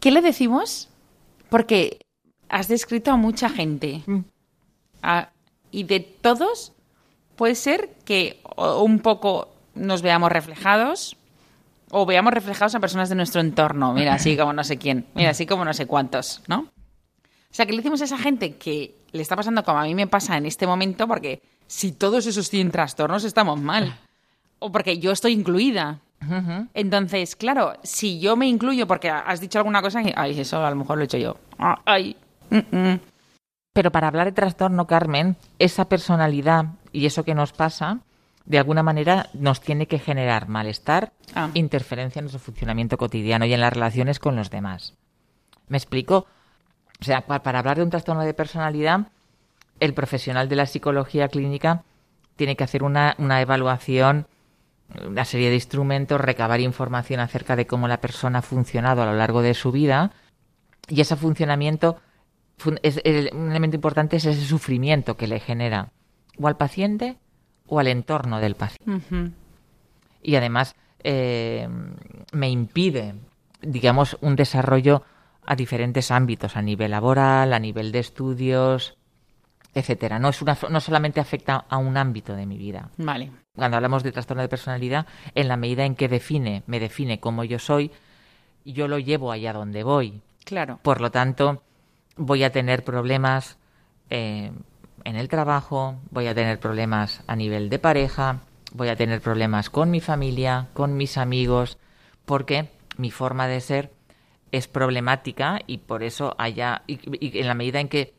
¿Qué 0.00 0.10
le 0.10 0.22
decimos? 0.22 0.88
Porque 1.50 2.00
has 2.48 2.68
descrito 2.68 3.10
a 3.10 3.16
mucha 3.16 3.48
gente. 3.48 4.02
A- 5.02 5.28
y 5.70 5.84
de 5.84 6.00
todos, 6.00 6.72
puede 7.36 7.54
ser 7.54 7.90
que 8.04 8.40
un 8.56 8.98
poco 9.00 9.48
nos 9.74 10.02
veamos 10.02 10.30
reflejados 10.32 11.16
o 11.90 12.06
veamos 12.06 12.32
reflejados 12.34 12.74
a 12.74 12.80
personas 12.80 13.08
de 13.08 13.14
nuestro 13.14 13.40
entorno. 13.40 13.92
Mira, 13.94 14.14
así 14.14 14.36
como 14.36 14.52
no 14.52 14.64
sé 14.64 14.78
quién. 14.78 15.06
Mira, 15.14 15.30
así 15.30 15.46
como 15.46 15.64
no 15.64 15.72
sé 15.74 15.86
cuántos, 15.86 16.42
¿no? 16.48 16.68
O 17.50 17.54
sea, 17.54 17.66
que 17.66 17.72
le 17.72 17.78
decimos 17.78 18.00
a 18.00 18.04
esa 18.04 18.18
gente 18.18 18.56
que 18.56 18.94
le 19.12 19.22
está 19.22 19.34
pasando 19.36 19.62
como 19.64 19.78
a 19.78 19.84
mí 19.84 19.94
me 19.94 20.06
pasa 20.06 20.36
en 20.36 20.46
este 20.46 20.66
momento, 20.66 21.06
porque 21.08 21.42
si 21.66 21.92
todos 21.92 22.26
esos 22.26 22.48
tienen 22.50 22.70
trastornos, 22.72 23.24
estamos 23.24 23.60
mal. 23.60 23.98
O 24.58 24.70
porque 24.70 24.98
yo 24.98 25.10
estoy 25.10 25.32
incluida. 25.32 26.00
Entonces, 26.74 27.34
claro, 27.34 27.72
si 27.82 28.20
yo 28.20 28.36
me 28.36 28.46
incluyo 28.46 28.86
porque 28.86 29.08
has 29.10 29.40
dicho 29.40 29.58
alguna 29.58 29.80
cosa 29.82 30.02
que, 30.02 30.12
ay, 30.16 30.38
eso 30.38 30.64
a 30.64 30.70
lo 30.70 30.76
mejor 30.76 30.96
lo 30.98 31.02
he 31.02 31.06
hecho 31.06 31.16
yo. 31.18 31.36
Ah, 31.58 31.80
Ay, 31.86 32.14
mm, 32.50 32.76
mm. 32.76 33.00
Pero 33.72 33.90
para 33.90 34.08
hablar 34.08 34.26
de 34.26 34.32
trastorno, 34.32 34.86
Carmen, 34.86 35.36
esa 35.58 35.88
personalidad 35.88 36.66
y 36.92 37.06
eso 37.06 37.24
que 37.24 37.34
nos 37.34 37.52
pasa, 37.52 38.00
de 38.44 38.58
alguna 38.58 38.82
manera 38.82 39.30
nos 39.32 39.60
tiene 39.60 39.86
que 39.86 39.98
generar 39.98 40.48
malestar, 40.48 41.12
Ah. 41.34 41.50
interferencia 41.54 42.18
en 42.20 42.24
nuestro 42.24 42.40
funcionamiento 42.40 42.98
cotidiano 42.98 43.46
y 43.46 43.54
en 43.54 43.60
las 43.60 43.72
relaciones 43.72 44.18
con 44.18 44.36
los 44.36 44.50
demás. 44.50 44.94
¿Me 45.68 45.78
explico? 45.78 46.26
O 47.00 47.04
sea, 47.04 47.22
pa- 47.22 47.42
para 47.42 47.58
hablar 47.60 47.76
de 47.78 47.82
un 47.84 47.90
trastorno 47.90 48.22
de 48.22 48.34
personalidad, 48.34 49.08
el 49.80 49.94
profesional 49.94 50.48
de 50.48 50.56
la 50.56 50.66
psicología 50.66 51.28
clínica 51.28 51.82
tiene 52.36 52.56
que 52.56 52.64
hacer 52.64 52.82
una, 52.82 53.14
una 53.18 53.40
evaluación, 53.40 54.26
una 55.06 55.24
serie 55.24 55.48
de 55.48 55.54
instrumentos, 55.54 56.20
recabar 56.20 56.60
información 56.60 57.20
acerca 57.20 57.56
de 57.56 57.66
cómo 57.66 57.88
la 57.88 58.00
persona 58.00 58.40
ha 58.40 58.42
funcionado 58.42 59.02
a 59.02 59.06
lo 59.06 59.14
largo 59.14 59.40
de 59.42 59.54
su 59.54 59.72
vida 59.72 60.10
y 60.88 61.00
ese 61.00 61.16
funcionamiento, 61.16 61.96
fun- 62.58 62.80
es, 62.82 63.00
un 63.32 63.50
elemento 63.50 63.76
importante 63.76 64.16
es 64.16 64.24
ese 64.26 64.44
sufrimiento 64.44 65.16
que 65.16 65.26
le 65.28 65.38
genera 65.40 65.88
o 66.38 66.48
al 66.48 66.56
paciente 66.56 67.16
o 67.66 67.78
al 67.78 67.86
entorno 67.86 68.40
del 68.40 68.54
paciente. 68.56 68.84
Y 70.22 70.34
además 70.36 70.74
eh, 71.04 71.68
me 72.32 72.50
impide, 72.50 73.14
digamos, 73.62 74.18
un 74.20 74.36
desarrollo 74.36 75.02
a 75.50 75.56
diferentes 75.56 76.12
ámbitos, 76.12 76.56
a 76.56 76.62
nivel 76.62 76.92
laboral, 76.92 77.52
a 77.52 77.58
nivel 77.58 77.90
de 77.90 77.98
estudios, 77.98 78.96
etcétera. 79.74 80.20
No, 80.20 80.28
es 80.28 80.40
una, 80.40 80.56
no 80.70 80.78
solamente 80.78 81.18
afecta 81.18 81.64
a 81.68 81.76
un 81.76 81.96
ámbito 81.96 82.36
de 82.36 82.46
mi 82.46 82.56
vida. 82.56 82.90
Vale. 82.98 83.32
Cuando 83.56 83.76
hablamos 83.76 84.04
de 84.04 84.12
trastorno 84.12 84.44
de 84.44 84.48
personalidad, 84.48 85.06
en 85.34 85.48
la 85.48 85.56
medida 85.56 85.84
en 85.84 85.96
que 85.96 86.06
define, 86.06 86.62
me 86.68 86.78
define 86.78 87.18
como 87.18 87.42
yo 87.42 87.58
soy, 87.58 87.90
yo 88.64 88.86
lo 88.86 89.00
llevo 89.00 89.32
allá 89.32 89.52
donde 89.52 89.82
voy. 89.82 90.22
Claro. 90.44 90.78
Por 90.82 91.00
lo 91.00 91.10
tanto, 91.10 91.64
voy 92.16 92.44
a 92.44 92.52
tener 92.52 92.84
problemas 92.84 93.58
eh, 94.08 94.52
en 95.02 95.16
el 95.16 95.28
trabajo, 95.28 95.96
voy 96.12 96.28
a 96.28 96.34
tener 96.36 96.60
problemas 96.60 97.24
a 97.26 97.34
nivel 97.34 97.70
de 97.70 97.80
pareja, 97.80 98.38
voy 98.72 98.86
a 98.86 98.94
tener 98.94 99.20
problemas 99.20 99.68
con 99.68 99.90
mi 99.90 100.00
familia, 100.00 100.68
con 100.74 100.96
mis 100.96 101.18
amigos, 101.18 101.76
porque 102.24 102.68
mi 102.98 103.10
forma 103.10 103.48
de 103.48 103.60
ser 103.60 103.90
es 104.52 104.68
problemática 104.68 105.60
y 105.66 105.78
por 105.78 106.02
eso 106.02 106.34
allá, 106.38 106.82
y, 106.86 106.98
y 107.24 107.38
en 107.40 107.46
la 107.46 107.54
medida 107.54 107.80
en 107.80 107.88
que 107.88 108.14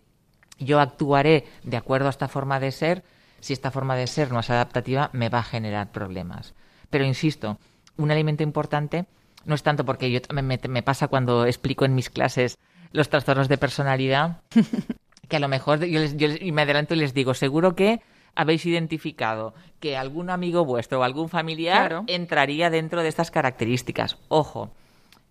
yo 0.60 0.80
actuaré 0.80 1.46
de 1.64 1.78
acuerdo 1.78 2.08
a 2.08 2.12
esta 2.12 2.28
forma 2.28 2.60
de 2.60 2.72
ser, 2.72 3.04
si 3.40 3.54
esta 3.54 3.72
forma 3.72 3.96
de 3.96 4.08
ser 4.08 4.32
no 4.32 4.40
es 4.40 4.50
adaptativa, 4.50 5.10
me 5.14 5.30
va 5.30 5.40
a 5.40 5.44
generar 5.44 5.92
problemas. 5.92 6.54
Pero 6.90 7.04
insisto, 7.06 7.58
un 7.98 8.12
elemento 8.12 8.44
importante 8.44 9.06
no 9.46 9.56
es 9.56 9.64
tanto 9.64 9.86
porque 9.86 10.12
yo 10.12 10.20
me, 10.34 10.42
me- 10.44 10.60
me 10.70 10.84
pasa 10.84 11.08
cuando 11.08 11.46
explico 11.46 11.84
en 11.86 11.96
mis 11.96 12.10
clases 12.10 12.58
los 12.92 13.10
trastornos 13.10 13.48
de 13.50 13.58
personalidad, 13.58 14.42
que 15.28 15.36
a 15.38 15.40
lo 15.40 15.48
mejor 15.48 15.80
yo, 15.86 16.00
les- 16.00 16.16
yo 16.18 16.28
les- 16.28 16.42
y 16.42 16.52
me 16.52 16.62
adelanto 16.62 16.94
y 16.94 16.98
les 16.98 17.14
digo, 17.14 17.34
seguro 17.34 17.76
que 17.76 18.02
habéis 18.36 18.66
identificado 18.66 19.54
que 19.80 19.98
algún 19.98 20.30
amigo 20.30 20.64
vuestro 20.64 21.00
o 21.00 21.04
algún 21.04 21.28
familiar 21.28 21.88
Claro. 21.88 22.04
entraría 22.08 22.70
dentro 22.70 23.02
de 23.02 23.10
estas 23.10 23.32
características. 23.32 24.18
Ojo, 24.30 24.72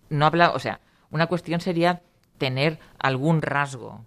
no 0.09 0.25
habla, 0.25 0.51
o 0.51 0.59
sea, 0.59 0.81
una 1.11 1.27
cuestión 1.27 1.61
sería 1.61 2.01
tener 2.37 2.79
algún 2.99 3.41
rasgo 3.41 4.03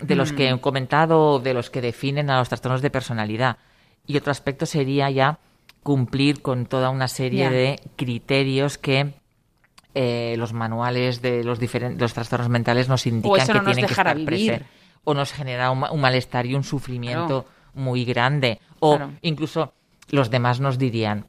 de 0.00 0.14
los 0.16 0.32
que 0.32 0.48
he 0.50 0.60
comentado, 0.60 1.38
de 1.40 1.54
los 1.54 1.70
que 1.70 1.80
definen 1.80 2.30
a 2.30 2.38
los 2.38 2.48
trastornos 2.48 2.82
de 2.82 2.90
personalidad. 2.90 3.58
Y 4.06 4.16
otro 4.16 4.30
aspecto 4.30 4.64
sería 4.66 5.10
ya 5.10 5.38
cumplir 5.82 6.40
con 6.42 6.66
toda 6.66 6.90
una 6.90 7.08
serie 7.08 7.50
de 7.50 7.80
criterios 7.96 8.78
que 8.78 9.14
eh, 9.94 10.34
los 10.38 10.52
manuales 10.52 11.20
de 11.22 11.42
los 11.44 11.58
diferentes 11.58 12.00
los 12.00 12.14
trastornos 12.14 12.48
mentales 12.48 12.88
nos 12.88 13.06
indican 13.06 13.46
que 13.46 13.52
no 13.54 13.64
tienen 13.64 13.86
que 13.86 13.92
estar 13.92 14.24
presentes. 14.24 14.66
O 15.04 15.14
nos 15.14 15.32
genera 15.32 15.70
un, 15.70 15.80
ma- 15.80 15.90
un 15.90 16.00
malestar 16.00 16.44
y 16.46 16.54
un 16.54 16.64
sufrimiento 16.64 17.46
muy 17.74 18.04
grande. 18.04 18.60
O 18.80 18.96
Claro. 18.96 19.12
incluso 19.22 19.72
los 20.10 20.30
demás 20.30 20.60
nos 20.60 20.78
dirían, 20.78 21.26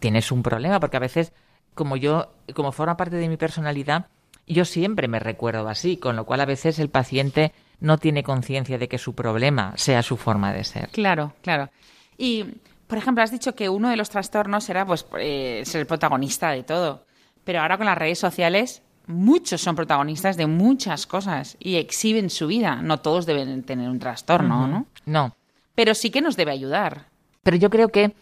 tienes 0.00 0.30
un 0.32 0.42
problema, 0.42 0.80
porque 0.80 0.96
a 0.96 1.00
veces, 1.00 1.32
como 1.74 1.96
yo, 1.96 2.32
como 2.54 2.72
forma 2.72 2.96
parte 2.96 3.16
de 3.16 3.28
mi 3.28 3.36
personalidad, 3.36 4.06
yo 4.48 4.64
siempre 4.64 5.08
me 5.08 5.18
recuerdo 5.18 5.68
así, 5.68 5.96
con 5.96 6.16
lo 6.16 6.24
cual 6.24 6.40
a 6.40 6.46
veces 6.46 6.78
el 6.78 6.88
paciente 6.88 7.52
no 7.80 7.98
tiene 7.98 8.22
conciencia 8.22 8.78
de 8.78 8.88
que 8.88 8.98
su 8.98 9.14
problema 9.14 9.72
sea 9.76 10.02
su 10.02 10.16
forma 10.16 10.52
de 10.52 10.64
ser. 10.64 10.88
Claro, 10.88 11.34
claro. 11.42 11.70
Y, 12.16 12.44
por 12.86 12.98
ejemplo, 12.98 13.22
has 13.22 13.30
dicho 13.30 13.54
que 13.54 13.68
uno 13.68 13.90
de 13.90 13.96
los 13.96 14.10
trastornos 14.10 14.68
era 14.68 14.84
pues 14.84 15.06
eh, 15.18 15.62
ser 15.64 15.82
el 15.82 15.86
protagonista 15.86 16.50
de 16.50 16.62
todo. 16.62 17.04
Pero 17.44 17.60
ahora 17.60 17.76
con 17.76 17.86
las 17.86 17.96
redes 17.96 18.18
sociales, 18.18 18.82
muchos 19.06 19.60
son 19.60 19.76
protagonistas 19.76 20.36
de 20.36 20.46
muchas 20.46 21.06
cosas 21.06 21.56
y 21.60 21.76
exhiben 21.76 22.30
su 22.30 22.46
vida. 22.46 22.76
No 22.82 22.98
todos 22.98 23.26
deben 23.26 23.62
tener 23.62 23.88
un 23.88 23.98
trastorno, 23.98 24.66
¿no? 24.66 24.86
No, 25.06 25.36
Pero 25.74 25.94
sí 25.94 26.10
que 26.10 26.20
nos 26.20 26.36
debe 26.36 26.52
ayudar. 26.52 27.06
Pero 27.42 27.56
yo 27.56 27.70
creo 27.70 27.88
que, 27.88 28.12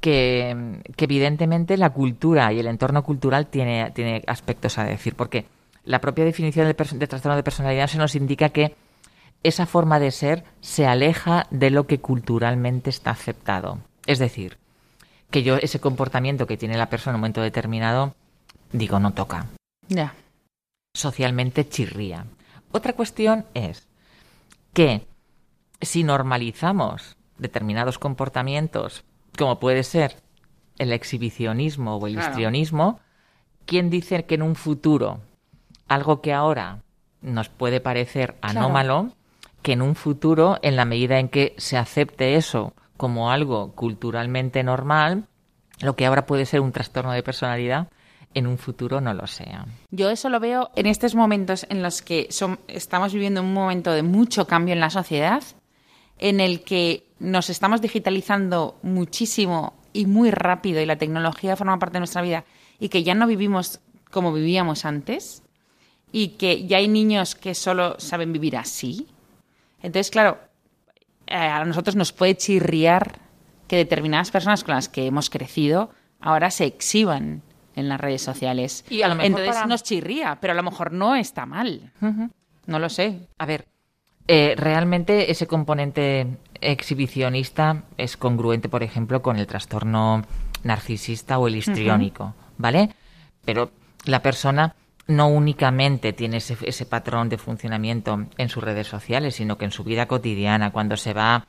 que, 0.00 0.80
que 0.96 1.04
evidentemente 1.04 1.76
la 1.76 1.90
cultura 1.90 2.52
y 2.52 2.58
el 2.58 2.66
entorno 2.66 3.04
cultural 3.04 3.46
tiene, 3.46 3.92
tiene 3.94 4.24
aspectos 4.26 4.78
a 4.78 4.84
decir, 4.84 5.14
porque 5.14 5.46
la 5.84 6.00
propia 6.00 6.24
definición 6.24 6.66
de, 6.66 6.74
trastorno 6.74 7.36
de 7.36 7.42
personalidad 7.42 7.88
se 7.88 7.98
nos 7.98 8.14
indica 8.14 8.50
que 8.50 8.74
esa 9.42 9.66
forma 9.66 9.98
de 9.98 10.10
ser 10.10 10.44
se 10.60 10.86
aleja 10.86 11.46
de 11.50 11.70
lo 11.70 11.86
que 11.86 12.00
culturalmente 12.00 12.90
está 12.90 13.10
aceptado. 13.10 13.78
Es 14.06 14.18
decir, 14.18 14.58
que 15.30 15.42
yo 15.42 15.56
ese 15.56 15.80
comportamiento 15.80 16.46
que 16.46 16.56
tiene 16.56 16.76
la 16.76 16.88
persona 16.88 17.12
en 17.12 17.16
un 17.16 17.20
momento 17.22 17.40
determinado, 17.40 18.14
digo, 18.72 19.00
no 19.00 19.12
toca. 19.12 19.46
Ya. 19.88 20.14
Socialmente 20.94 21.68
chirría. 21.68 22.26
Otra 22.70 22.92
cuestión 22.92 23.46
es 23.54 23.88
que 24.72 25.06
si 25.80 26.04
normalizamos 26.04 27.16
determinados 27.38 27.98
comportamientos, 27.98 29.04
como 29.36 29.58
puede 29.58 29.82
ser 29.82 30.16
el 30.78 30.92
exhibicionismo 30.92 31.96
o 31.96 32.06
el 32.06 32.14
Claro. 32.14 32.28
histrionismo, 32.28 33.00
¿quién 33.66 33.90
dice 33.90 34.24
que 34.24 34.36
en 34.36 34.42
un 34.42 34.54
futuro 34.54 35.20
algo 35.94 36.20
que 36.20 36.32
ahora 36.32 36.78
nos 37.20 37.48
puede 37.48 37.80
parecer 37.80 38.36
anómalo, 38.40 39.12
que 39.62 39.72
en 39.72 39.82
un 39.82 39.94
futuro, 39.94 40.58
en 40.62 40.76
la 40.76 40.84
medida 40.84 41.18
en 41.18 41.28
que 41.28 41.54
se 41.58 41.76
acepte 41.76 42.34
eso 42.36 42.72
como 42.96 43.30
algo 43.30 43.72
culturalmente 43.72 44.62
normal, 44.62 45.24
lo 45.80 45.94
que 45.96 46.06
ahora 46.06 46.26
puede 46.26 46.46
ser 46.46 46.60
un 46.60 46.72
trastorno 46.72 47.12
de 47.12 47.22
personalidad, 47.22 47.88
en 48.34 48.46
un 48.46 48.56
futuro 48.58 49.00
no 49.00 49.12
lo 49.12 49.26
sea? 49.26 49.66
Yo 49.90 50.08
eso 50.10 50.28
lo 50.30 50.40
veo 50.40 50.70
en 50.74 50.86
estos 50.86 51.14
momentos 51.14 51.66
en 51.68 51.82
los 51.82 52.00
que 52.02 52.28
son- 52.30 52.58
estamos 52.66 53.12
viviendo 53.12 53.42
un 53.42 53.52
momento 53.52 53.92
de 53.92 54.02
mucho 54.02 54.46
cambio 54.46 54.72
en 54.72 54.80
la 54.80 54.90
sociedad, 54.90 55.42
en 56.18 56.40
el 56.40 56.62
que 56.64 57.04
nos 57.18 57.50
estamos 57.50 57.80
digitalizando 57.82 58.78
muchísimo 58.82 59.74
y 59.92 60.06
muy 60.06 60.30
rápido 60.30 60.80
y 60.80 60.86
la 60.86 60.96
tecnología 60.96 61.56
forma 61.56 61.78
parte 61.78 61.94
de 61.94 62.00
nuestra 62.00 62.22
vida 62.22 62.44
y 62.80 62.88
que 62.88 63.02
ya 63.02 63.14
no 63.14 63.26
vivimos 63.26 63.80
como 64.10 64.32
vivíamos 64.32 64.84
antes 64.84 65.41
y 66.12 66.28
que 66.28 66.66
ya 66.66 66.76
hay 66.76 66.88
niños 66.88 67.34
que 67.34 67.54
solo 67.54 67.98
saben 67.98 68.32
vivir 68.32 68.56
así. 68.56 69.08
Entonces, 69.82 70.10
claro, 70.10 70.38
eh, 71.26 71.34
a 71.36 71.64
nosotros 71.64 71.96
nos 71.96 72.12
puede 72.12 72.36
chirriar 72.36 73.18
que 73.66 73.76
determinadas 73.76 74.30
personas 74.30 74.62
con 74.64 74.74
las 74.74 74.88
que 74.88 75.06
hemos 75.06 75.30
crecido 75.30 75.90
ahora 76.20 76.50
se 76.50 76.66
exhiban 76.66 77.42
en 77.74 77.88
las 77.88 77.98
redes 78.00 78.20
sociales. 78.22 78.84
Y 78.90 79.00
a 79.02 79.08
lo 79.08 79.14
mejor 79.14 79.26
Entonces 79.26 79.54
para- 79.54 79.66
nos 79.66 79.82
chirría, 79.82 80.38
pero 80.40 80.52
a 80.52 80.56
lo 80.56 80.62
mejor 80.62 80.92
no 80.92 81.14
está 81.16 81.46
mal. 81.46 81.90
No 82.66 82.78
lo 82.78 82.88
sé. 82.90 83.26
A 83.38 83.46
ver, 83.46 83.66
eh, 84.28 84.54
realmente 84.56 85.30
ese 85.30 85.46
componente 85.46 86.26
exhibicionista 86.60 87.84
es 87.96 88.16
congruente, 88.16 88.68
por 88.68 88.82
ejemplo, 88.82 89.22
con 89.22 89.38
el 89.38 89.46
trastorno 89.46 90.22
narcisista 90.62 91.38
o 91.38 91.48
el 91.48 91.56
histriónico, 91.56 92.34
¿vale? 92.58 92.90
Pero 93.44 93.70
la 94.04 94.20
persona 94.22 94.74
no 95.06 95.28
únicamente 95.28 96.12
tiene 96.12 96.38
ese, 96.38 96.56
ese 96.62 96.86
patrón 96.86 97.28
de 97.28 97.38
funcionamiento 97.38 98.26
en 98.36 98.48
sus 98.48 98.62
redes 98.62 98.86
sociales, 98.86 99.34
sino 99.34 99.58
que 99.58 99.64
en 99.64 99.70
su 99.70 99.84
vida 99.84 100.06
cotidiana, 100.06 100.70
cuando 100.70 100.96
se 100.96 101.12
va 101.12 101.46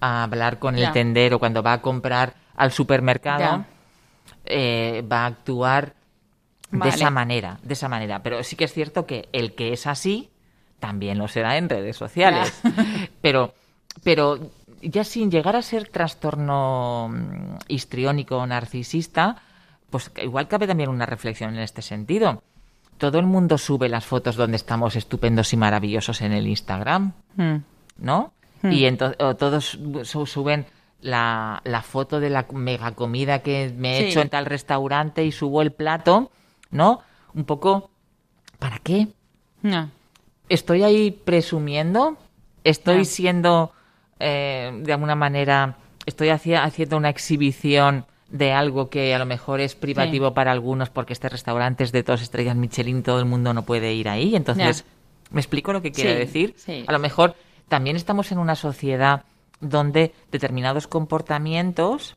a 0.00 0.22
hablar 0.24 0.58
con 0.58 0.76
el 0.76 0.90
tendero, 0.92 1.38
cuando 1.38 1.62
va 1.62 1.74
a 1.74 1.82
comprar 1.82 2.34
al 2.56 2.72
supermercado, 2.72 3.64
eh, 4.44 5.04
va 5.10 5.22
a 5.22 5.26
actuar 5.26 5.94
Vale. 6.70 6.90
de 6.90 6.96
esa 6.96 7.10
manera, 7.10 7.58
de 7.62 7.72
esa 7.74 7.88
manera. 7.88 8.22
Pero 8.22 8.42
sí 8.42 8.56
que 8.56 8.64
es 8.64 8.72
cierto 8.72 9.06
que 9.06 9.28
el 9.32 9.54
que 9.54 9.72
es 9.72 9.86
así 9.86 10.30
también 10.80 11.18
lo 11.18 11.28
será 11.28 11.56
en 11.56 11.68
redes 11.68 11.96
sociales. 11.96 12.60
pero, 13.20 13.54
pero 14.02 14.38
ya 14.82 15.04
sin 15.04 15.30
llegar 15.30 15.54
a 15.54 15.62
ser 15.62 15.88
trastorno 15.88 17.08
mm, 17.08 17.56
histriónico 17.68 18.38
o 18.38 18.46
narcisista, 18.46 19.36
pues 19.90 20.10
igual 20.22 20.48
cabe 20.48 20.66
también 20.66 20.88
una 20.88 21.06
reflexión 21.06 21.54
en 21.54 21.60
este 21.60 21.82
sentido. 21.82 22.42
Todo 23.02 23.18
el 23.18 23.26
mundo 23.26 23.58
sube 23.58 23.88
las 23.88 24.04
fotos 24.06 24.36
donde 24.36 24.54
estamos 24.56 24.94
estupendos 24.94 25.52
y 25.52 25.56
maravillosos 25.56 26.20
en 26.20 26.30
el 26.30 26.46
Instagram. 26.46 27.14
Mm. 27.34 27.56
¿no? 27.98 28.32
Y 28.62 28.84
entonces 28.84 29.18
todos 29.38 29.76
su- 30.04 30.24
suben 30.26 30.66
la, 31.00 31.60
la 31.64 31.82
foto 31.82 32.20
de 32.20 32.30
la 32.30 32.46
mega 32.52 32.92
comida 32.92 33.40
que 33.40 33.74
me 33.76 33.96
he 33.96 34.02
Sí. 34.02 34.04
hecho 34.10 34.20
en 34.20 34.28
tal 34.28 34.46
restaurante 34.46 35.24
y 35.24 35.32
subo 35.32 35.62
el 35.62 35.72
plato, 35.72 36.30
¿no? 36.70 37.00
Un 37.34 37.42
poco, 37.44 37.90
¿para 38.60 38.78
qué? 38.78 39.08
No. 39.62 39.90
¿Estoy 40.48 40.84
ahí 40.84 41.10
presumiendo? 41.10 42.16
¿Estoy 42.62 43.04
siendo, 43.04 43.72
eh, 44.20 44.70
de 44.80 44.92
alguna 44.92 45.16
manera, 45.16 45.76
estoy 46.06 46.28
hacia- 46.28 46.62
haciendo 46.62 46.96
una 46.96 47.08
exhibición 47.08 48.06
de 48.32 48.52
algo 48.52 48.88
que 48.90 49.14
a 49.14 49.18
lo 49.18 49.26
mejor 49.26 49.60
es 49.60 49.74
privativo 49.76 50.32
para 50.34 50.50
algunos 50.50 50.90
porque 50.90 51.12
este 51.12 51.28
restaurante 51.28 51.84
es 51.84 51.92
de 51.92 52.02
dos 52.02 52.22
estrellas 52.22 52.56
Michelin, 52.56 53.02
todo 53.04 53.18
el 53.20 53.26
mundo 53.26 53.52
no 53.54 53.62
puede 53.62 53.92
ir 53.92 54.08
ahí? 54.08 54.34
Entonces, 54.34 54.84
¿me 55.30 55.40
explico 55.40 55.72
lo 55.72 55.82
que 55.82 55.92
quiero 55.92 56.10
Sí, 56.12 56.16
decir? 56.18 56.54
sí. 56.56 56.84
A 56.88 56.92
lo 56.92 56.98
mejor 56.98 57.36
también 57.68 57.94
estamos 57.94 58.32
en 58.32 58.38
una 58.38 58.56
sociedad 58.56 59.24
donde 59.60 60.14
determinados 60.32 60.88
comportamientos, 60.88 62.16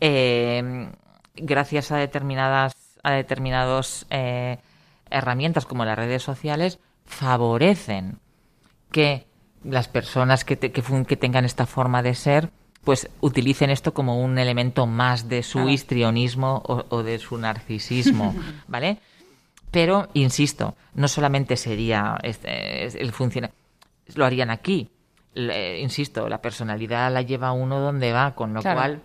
eh, 0.00 0.90
gracias 1.36 1.90
a 1.92 1.96
determinadas 1.96 2.74
a 3.04 3.12
determinados 3.12 4.06
eh, 4.10 4.58
herramientas 5.10 5.66
como 5.66 5.84
las 5.84 5.96
redes 5.96 6.22
sociales, 6.22 6.78
favorecen 7.04 8.20
que 8.92 9.26
las 9.64 9.88
personas 9.88 10.44
que, 10.44 10.56
te- 10.56 10.70
que, 10.70 10.82
que 11.06 11.16
tengan 11.16 11.44
esta 11.44 11.66
forma 11.66 12.02
de 12.02 12.14
ser 12.14 12.50
pues 12.84 13.08
utilicen 13.20 13.70
esto 13.70 13.94
como 13.94 14.20
un 14.22 14.38
elemento 14.38 14.86
más 14.86 15.28
de 15.28 15.42
su 15.42 15.68
histrionismo 15.68 16.62
o, 16.66 16.84
o 16.88 17.02
de 17.02 17.18
su 17.18 17.38
narcisismo, 17.38 18.34
¿vale? 18.68 18.98
Pero, 19.70 20.08
insisto, 20.14 20.74
no 20.94 21.08
solamente 21.08 21.56
sería 21.56 22.18
este, 22.22 22.84
es- 22.84 22.94
el 22.94 23.12
funcionar, 23.12 23.52
lo 24.14 24.24
harían 24.26 24.50
aquí. 24.50 24.90
Le- 25.34 25.80
insisto, 25.80 26.28
la 26.28 26.42
personalidad 26.42 27.10
la 27.12 27.22
lleva 27.22 27.52
uno 27.52 27.80
donde 27.80 28.12
va, 28.12 28.34
con 28.34 28.52
lo 28.52 28.60
Claro. 28.60 28.78
cual 28.78 29.02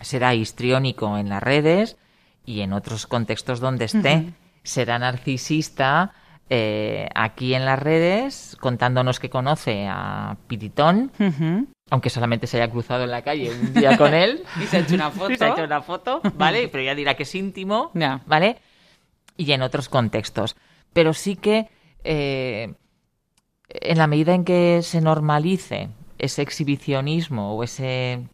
será 0.00 0.34
histriónico 0.34 1.16
en 1.16 1.28
las 1.28 1.42
redes 1.42 1.96
y 2.44 2.60
en 2.62 2.72
otros 2.72 3.06
contextos 3.06 3.60
donde 3.60 3.84
esté. 3.84 4.32
Será 4.64 4.98
narcisista 4.98 6.12
eh, 6.50 7.08
aquí 7.14 7.54
en 7.54 7.64
las 7.64 7.78
redes, 7.78 8.56
contándonos 8.60 9.20
que 9.20 9.30
conoce 9.30 9.86
a 9.88 10.36
Piritón, 10.48 11.12
Ujú. 11.20 11.68
Aunque 11.90 12.10
solamente 12.10 12.46
se 12.46 12.56
haya 12.60 12.70
cruzado 12.70 13.04
en 13.04 13.10
la 13.10 13.22
calle 13.22 13.50
un 13.50 13.74
día 13.74 13.96
con 13.96 14.14
él. 14.14 14.42
Y 14.62 14.66
se 14.66 14.78
ha 14.78 14.80
hecho 14.80 14.94
una 14.94 15.10
foto. 15.10 15.34
Se 15.36 15.44
ha 15.44 15.50
hecho 15.50 15.64
una 15.64 15.82
foto, 15.82 16.20
¿vale? 16.34 16.68
Pero 16.68 16.82
ya 16.84 16.94
dirá 16.94 17.14
que 17.14 17.24
es 17.24 17.34
íntimo. 17.34 17.90
¿vale? 18.26 18.58
Y 19.36 19.50
en 19.52 19.62
otros 19.62 19.88
contextos. 19.88 20.56
Pero 20.92 21.12
sí 21.12 21.36
que 21.36 21.68
eh, 22.04 22.74
en 23.68 23.98
la 23.98 24.06
medida 24.06 24.34
en 24.34 24.44
que 24.44 24.80
se 24.82 25.00
normalice 25.00 25.88
ese 26.18 26.42
exhibicionismo 26.42 27.54
o 27.56 27.62
ese, 27.64 28.26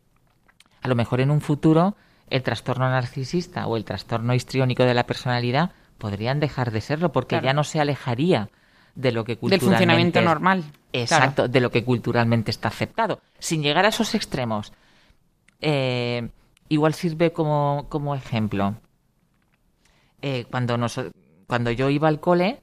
a 0.83 0.89
lo 0.89 0.95
mejor 0.95 1.21
en 1.21 1.31
un 1.31 1.41
futuro, 1.41 1.97
el 2.29 2.43
trastorno 2.43 2.89
narcisista 2.91 3.67
o 3.67 3.77
el 3.77 3.85
trastorno 3.85 4.35
histriónico 4.35 4.85
de 4.85 4.95
la 4.95 5.05
personalidad 5.07 5.73
podrían 5.99 6.39
dejar 6.41 6.71
de 6.71 6.81
serlo 6.81 7.13
porque 7.13 7.35
Claro. 7.37 7.45
ya 7.47 7.53
no 7.55 7.65
se 7.65 7.81
alejaría 7.81 8.49
de 8.95 9.13
lo 9.13 9.25
que 9.25 9.33
Del 9.33 9.39
culturalmente 9.41 9.67
funcionamiento 9.77 10.19
es- 10.21 10.25
normal. 10.25 10.65
Exacto, 10.93 11.35
Claro. 11.43 11.49
de 11.53 11.61
lo 11.61 11.71
que 11.71 11.85
culturalmente 11.85 12.51
está 12.51 12.69
aceptado. 12.69 13.21
Sin 13.39 13.63
llegar 13.63 13.85
a 13.85 13.89
esos 13.89 14.15
extremos. 14.15 14.73
Eh, 15.61 16.29
igual 16.69 16.95
sirve 16.95 17.33
como, 17.33 17.87
como 17.89 18.15
ejemplo. 18.15 18.75
Eh, 20.23 20.45
cuando, 20.51 20.77
nos, 20.77 21.01
cuando 21.47 21.71
yo 21.71 21.89
iba 21.91 22.09
al 22.09 22.21
cole, 22.21 22.61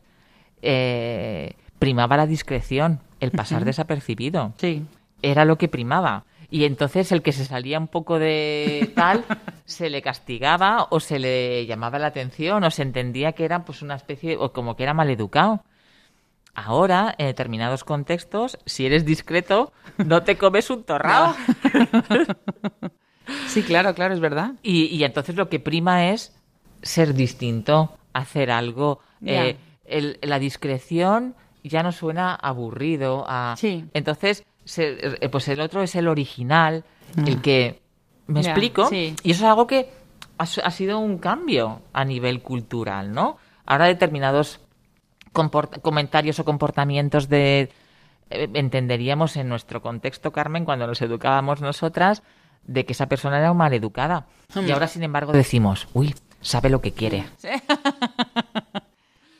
eh, 0.62 1.54
primaba 1.80 2.18
la 2.18 2.28
discreción, 2.28 3.00
el 3.20 3.32
pasar 3.32 3.66
desapercibido. 3.66 4.54
Sí. 4.58 4.86
Era 5.22 5.46
lo 5.46 5.58
que 5.58 5.68
primaba. 5.68 6.26
Y 6.50 6.64
entonces 6.66 7.12
el 7.12 7.22
que 7.22 7.34
se 7.34 7.44
salía 7.46 7.78
un 7.80 7.88
poco 7.88 8.20
de 8.20 8.92
tal, 8.96 9.26
se 9.66 9.90
le 9.90 10.02
castigaba 10.02 10.88
o 10.92 11.00
se 11.00 11.20
le 11.20 11.66
llamaba 11.66 12.00
la 12.00 12.08
atención 12.08 12.64
o 12.64 12.72
se 12.72 12.84
entendía 12.84 13.34
que 13.34 13.44
era 13.44 13.66
pues 13.66 13.82
una 13.82 13.96
especie, 13.96 14.38
o 14.38 14.54
como 14.54 14.76
que 14.76 14.84
era 14.84 14.94
maleducado. 14.94 15.64
Ahora, 16.60 17.14
en 17.20 17.28
determinados 17.28 17.84
contextos, 17.84 18.58
si 18.66 18.88
eres 18.88 19.06
discreto, 19.06 19.72
no 20.00 20.24
te 20.24 20.38
comes 20.40 20.70
un 20.72 20.84
torrao. 20.84 21.36
Sí, 23.48 23.62
claro, 23.64 23.94
claro, 23.94 24.14
es 24.14 24.20
verdad. 24.22 24.54
Y, 24.64 24.86
y 24.86 25.04
entonces 25.04 25.36
lo 25.36 25.50
que 25.50 25.60
prima 25.60 26.10
es 26.12 26.34
ser 26.82 27.14
distinto, 27.14 27.98
hacer 28.14 28.52
algo. 28.52 29.00
Eh, 29.26 29.58
el- 29.86 30.18
la 30.22 30.40
discreción 30.40 31.36
ya 31.64 31.84
no 31.84 31.92
suena 31.92 32.34
aburrido. 32.36 33.26
A... 33.28 33.56
Sí. 33.58 33.84
Entonces, 33.94 34.46
se- 34.64 35.18
eh, 35.26 35.30
pues 35.30 35.48
el 35.50 35.60
otro 35.60 35.82
es 35.84 35.96
el 35.96 36.08
original, 36.08 36.86
el 37.26 37.42
que... 37.42 37.82
¿Me 38.28 38.40
explico? 38.42 38.88
sí. 38.88 39.14
Y 39.24 39.32
eso 39.32 39.44
es 39.46 39.50
algo 39.50 39.68
que 39.68 39.90
ha, 40.38 40.44
ha 40.44 40.72
sido 40.72 41.00
un 41.00 41.18
cambio 41.18 41.82
a 41.94 42.06
nivel 42.06 42.42
cultural, 42.42 43.12
¿no? 43.14 43.38
Ahora 43.66 43.86
determinados 43.88 44.62
comentarios 45.32 46.40
o 46.40 46.46
comportamientos 46.46 47.30
de 47.30 47.70
eh, 48.30 48.50
entenderíamos 48.54 49.38
en 49.38 49.50
nuestro 49.50 49.82
contexto, 49.82 50.32
Carmen, 50.32 50.66
cuando 50.66 50.88
nos 50.88 51.02
educábamos 51.02 51.62
nosotras, 51.62 52.24
de 52.66 52.86
que 52.86 52.94
esa 52.94 53.08
persona 53.08 53.40
era 53.40 53.54
maleducada. 53.54 54.28
Y 54.56 54.72
ahora, 54.72 54.88
sin 54.88 55.04
embargo, 55.04 55.32
decimos, 55.32 55.88
uy, 55.94 56.14
sabe 56.42 56.70
lo 56.70 56.82
que 56.82 56.92
quiere. 56.92 57.26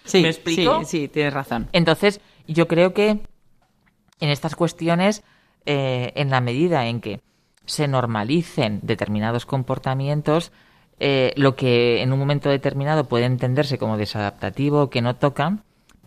Sí, 0.08 0.22
¿Me 0.22 0.30
explico? 0.30 0.80
Sí, 0.80 0.86
sí, 0.86 1.08
tienes 1.10 1.34
razón. 1.34 1.68
Entonces, 1.74 2.22
yo 2.48 2.70
creo 2.70 2.94
que 2.94 3.10
en 3.10 4.30
estas 4.30 4.56
cuestiones, 4.56 5.22
eh, 5.66 6.14
en 6.16 6.30
la 6.30 6.40
medida 6.40 6.88
en 6.88 7.02
que 7.02 7.20
se 7.66 7.90
normalicen 7.90 8.80
determinados 8.84 9.46
comportamientos, 9.46 10.54
eh, 11.00 11.34
lo 11.36 11.58
que 11.58 12.02
en 12.02 12.14
un 12.14 12.20
momento 12.20 12.50
determinado 12.50 13.04
puede 13.04 13.26
entenderse 13.26 13.78
como 13.78 13.98
desadaptativo, 13.98 14.90
que 14.90 15.02
no 15.02 15.18
toca, 15.18 15.58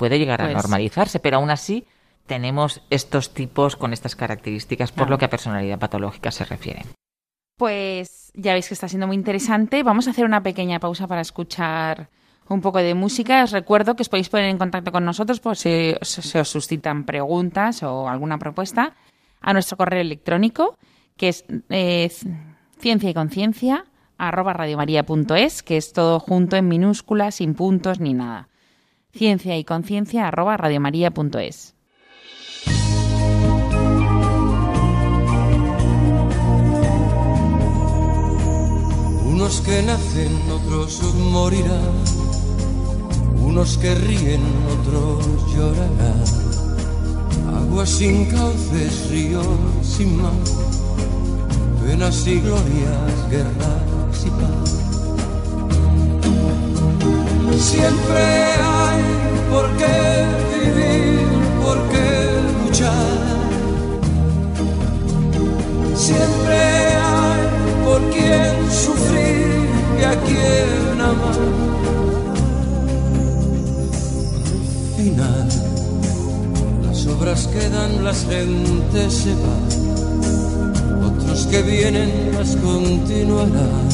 puede 0.01 0.19
llegar 0.19 0.41
a 0.41 0.47
Pues- 0.47 0.57
normalizarse, 0.57 1.21
pero 1.21 1.37
aún 1.37 1.51
así 1.51 1.85
tenemos 2.27 2.81
estos 2.89 3.35
tipos 3.35 3.77
con 3.77 3.93
estas 3.93 4.17
características 4.17 4.93
por 4.93 5.11
lo 5.11 5.19
que 5.19 5.27
a 5.27 5.31
personalidad 5.31 5.79
patológica 5.79 6.31
se 6.31 6.45
refiere. 6.47 6.83
Pues 7.59 8.33
ya 8.35 8.55
veis 8.55 8.69
que 8.69 8.75
está 8.75 8.89
siendo 8.89 9.07
muy 9.07 9.17
interesante. 9.17 9.83
Vamos 9.83 10.07
a 10.07 10.13
hacer 10.13 10.25
una 10.25 10.43
pequeña 10.43 10.81
pausa 10.81 11.07
para 11.07 11.21
escuchar 11.21 12.09
un 12.49 12.61
poco 12.63 12.79
de 12.79 12.95
música. 12.95 13.45
Os 13.45 13.53
recuerdo 13.53 13.95
que 13.97 14.03
os 14.03 14.09
podéis 14.09 14.29
poner 14.31 14.49
en 14.49 14.59
contacto 14.59 14.91
con 14.93 15.05
nosotros 15.05 15.41
por 15.41 15.57
si 15.57 15.95
os- 16.01 16.09
se 16.09 16.41
os 16.41 16.49
suscitan 16.49 17.05
preguntas 17.05 17.83
o 17.83 18.09
alguna 18.09 18.39
propuesta 18.39 18.95
a 19.43 19.53
nuestro 19.53 19.77
correo 19.77 20.01
electrónico 20.01 20.79
que 21.17 21.29
es 21.29 21.45
eh, 21.69 22.11
ciencia 22.79 23.11
y 23.11 23.15
conciencia 23.15 23.85
arroba 24.17 24.53
radiomaria.es, 24.55 25.63
que 25.63 25.77
es 25.77 25.93
todo 25.93 26.21
junto 26.21 26.57
en 26.57 26.69
minúsculas, 26.69 27.37
sin 27.37 27.55
puntos 27.55 28.01
ni 28.01 28.15
nada. 28.15 28.49
Ciencia 29.13 29.59
y 29.59 29.65
conciencia 29.65 30.29
arroba. 30.29 30.57
Unos 39.25 39.61
que 39.63 39.83
nacen, 39.83 40.51
otros 40.51 41.03
morirán. 41.33 41.95
Unos 43.43 43.79
que 43.79 43.95
ríen, 43.95 44.43
otros 44.79 45.27
llorarán. 45.55 46.25
Aguas 47.57 47.89
sin 47.89 48.27
cauces, 48.27 49.11
ríos 49.11 49.47
sin 49.83 50.23
mar. 50.23 50.33
penas 51.85 52.27
y 52.27 52.41
glorias, 52.41 53.31
guerras 53.31 54.27
y 54.27 54.31
paz. 54.31 54.81
Siempre 57.59 58.23
hay 58.23 58.80
por 59.51 59.67
qué 59.77 60.27
vivir, 60.55 61.27
por 61.63 61.79
qué 61.91 62.09
luchar. 62.65 63.19
Siempre 65.95 66.57
hay 66.57 67.43
por 67.85 68.01
quien 68.11 68.71
sufrir 68.71 69.69
y 70.01 70.05
a 70.05 70.21
quien 70.23 71.01
amar. 71.01 71.41
Al 74.87 75.05
final, 75.05 75.49
las 76.87 77.07
obras 77.07 77.47
quedan, 77.49 78.05
las 78.05 78.27
gentes 78.27 79.13
se 79.13 79.35
van. 79.35 79.81
Otros 81.05 81.47
que 81.47 81.63
vienen 81.63 82.33
las 82.35 82.57
continuarán. 82.57 83.89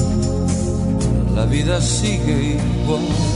La 1.35 1.45
vida 1.45 1.81
sigue 1.81 2.59
igual. 2.83 3.36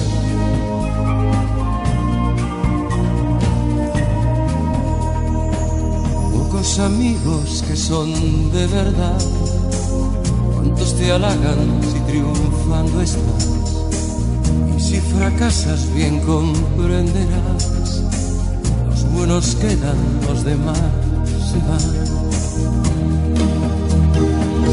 Pocos 6.61 6.79
amigos 6.81 7.65
que 7.67 7.75
son 7.75 8.13
de 8.53 8.67
verdad. 8.67 9.19
Cuántos 10.55 10.95
te 10.95 11.11
halagan 11.11 11.81
si 11.91 11.99
triunfando 12.01 13.01
estás. 13.01 13.49
Y 14.77 14.81
si 14.81 15.01
fracasas 15.01 15.91
bien 15.95 16.21
comprenderás. 16.21 18.03
Los 18.91 19.11
buenos 19.11 19.55
quedan, 19.55 19.97
los 20.29 20.45
demás 20.45 20.79
se 21.51 21.57
van. 21.67 21.81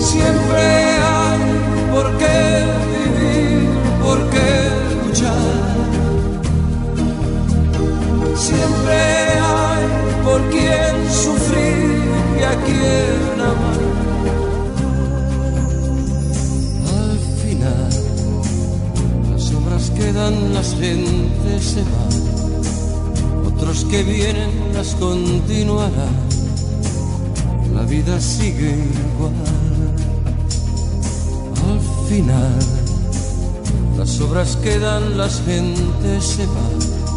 Siempre 0.02 0.64
hay 1.08 1.40
por 1.94 2.18
qué 2.18 2.66
vivir, 2.92 3.70
por 4.04 4.30
qué 4.30 4.50
luchar. 5.08 5.56
Siempre 8.36 8.98
hay 9.40 9.67
por 10.28 10.42
quien 10.50 10.94
sufrir 11.10 12.04
y 12.40 12.44
a 12.44 12.54
quien 12.66 13.42
amar. 13.52 13.80
Al 17.00 17.20
final, 17.42 17.90
las 19.32 19.54
obras 19.54 19.90
quedan, 19.92 20.54
las 20.54 20.70
gentes 20.76 21.64
se 21.74 21.82
van. 21.94 22.14
Otros 23.52 23.86
que 23.86 24.04
vienen 24.04 24.52
las 24.74 24.96
continuarán. 24.96 26.18
La 27.74 27.84
vida 27.84 28.20
sigue 28.20 28.72
igual. 29.04 29.34
Al 31.70 31.82
final, 32.10 32.60
las 33.98 34.20
obras 34.20 34.58
quedan, 34.58 35.18
las 35.18 35.42
gentes 35.46 36.24
se 36.36 36.46
van. 36.48 37.17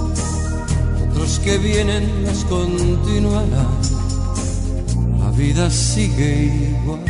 Otros 1.21 1.41
que 1.41 1.59
vienen 1.59 2.25
las 2.25 2.47
continuarán. 2.47 3.68
La 5.18 5.31
vida 5.33 5.68
sigue 5.68 6.45
igual. 6.45 7.05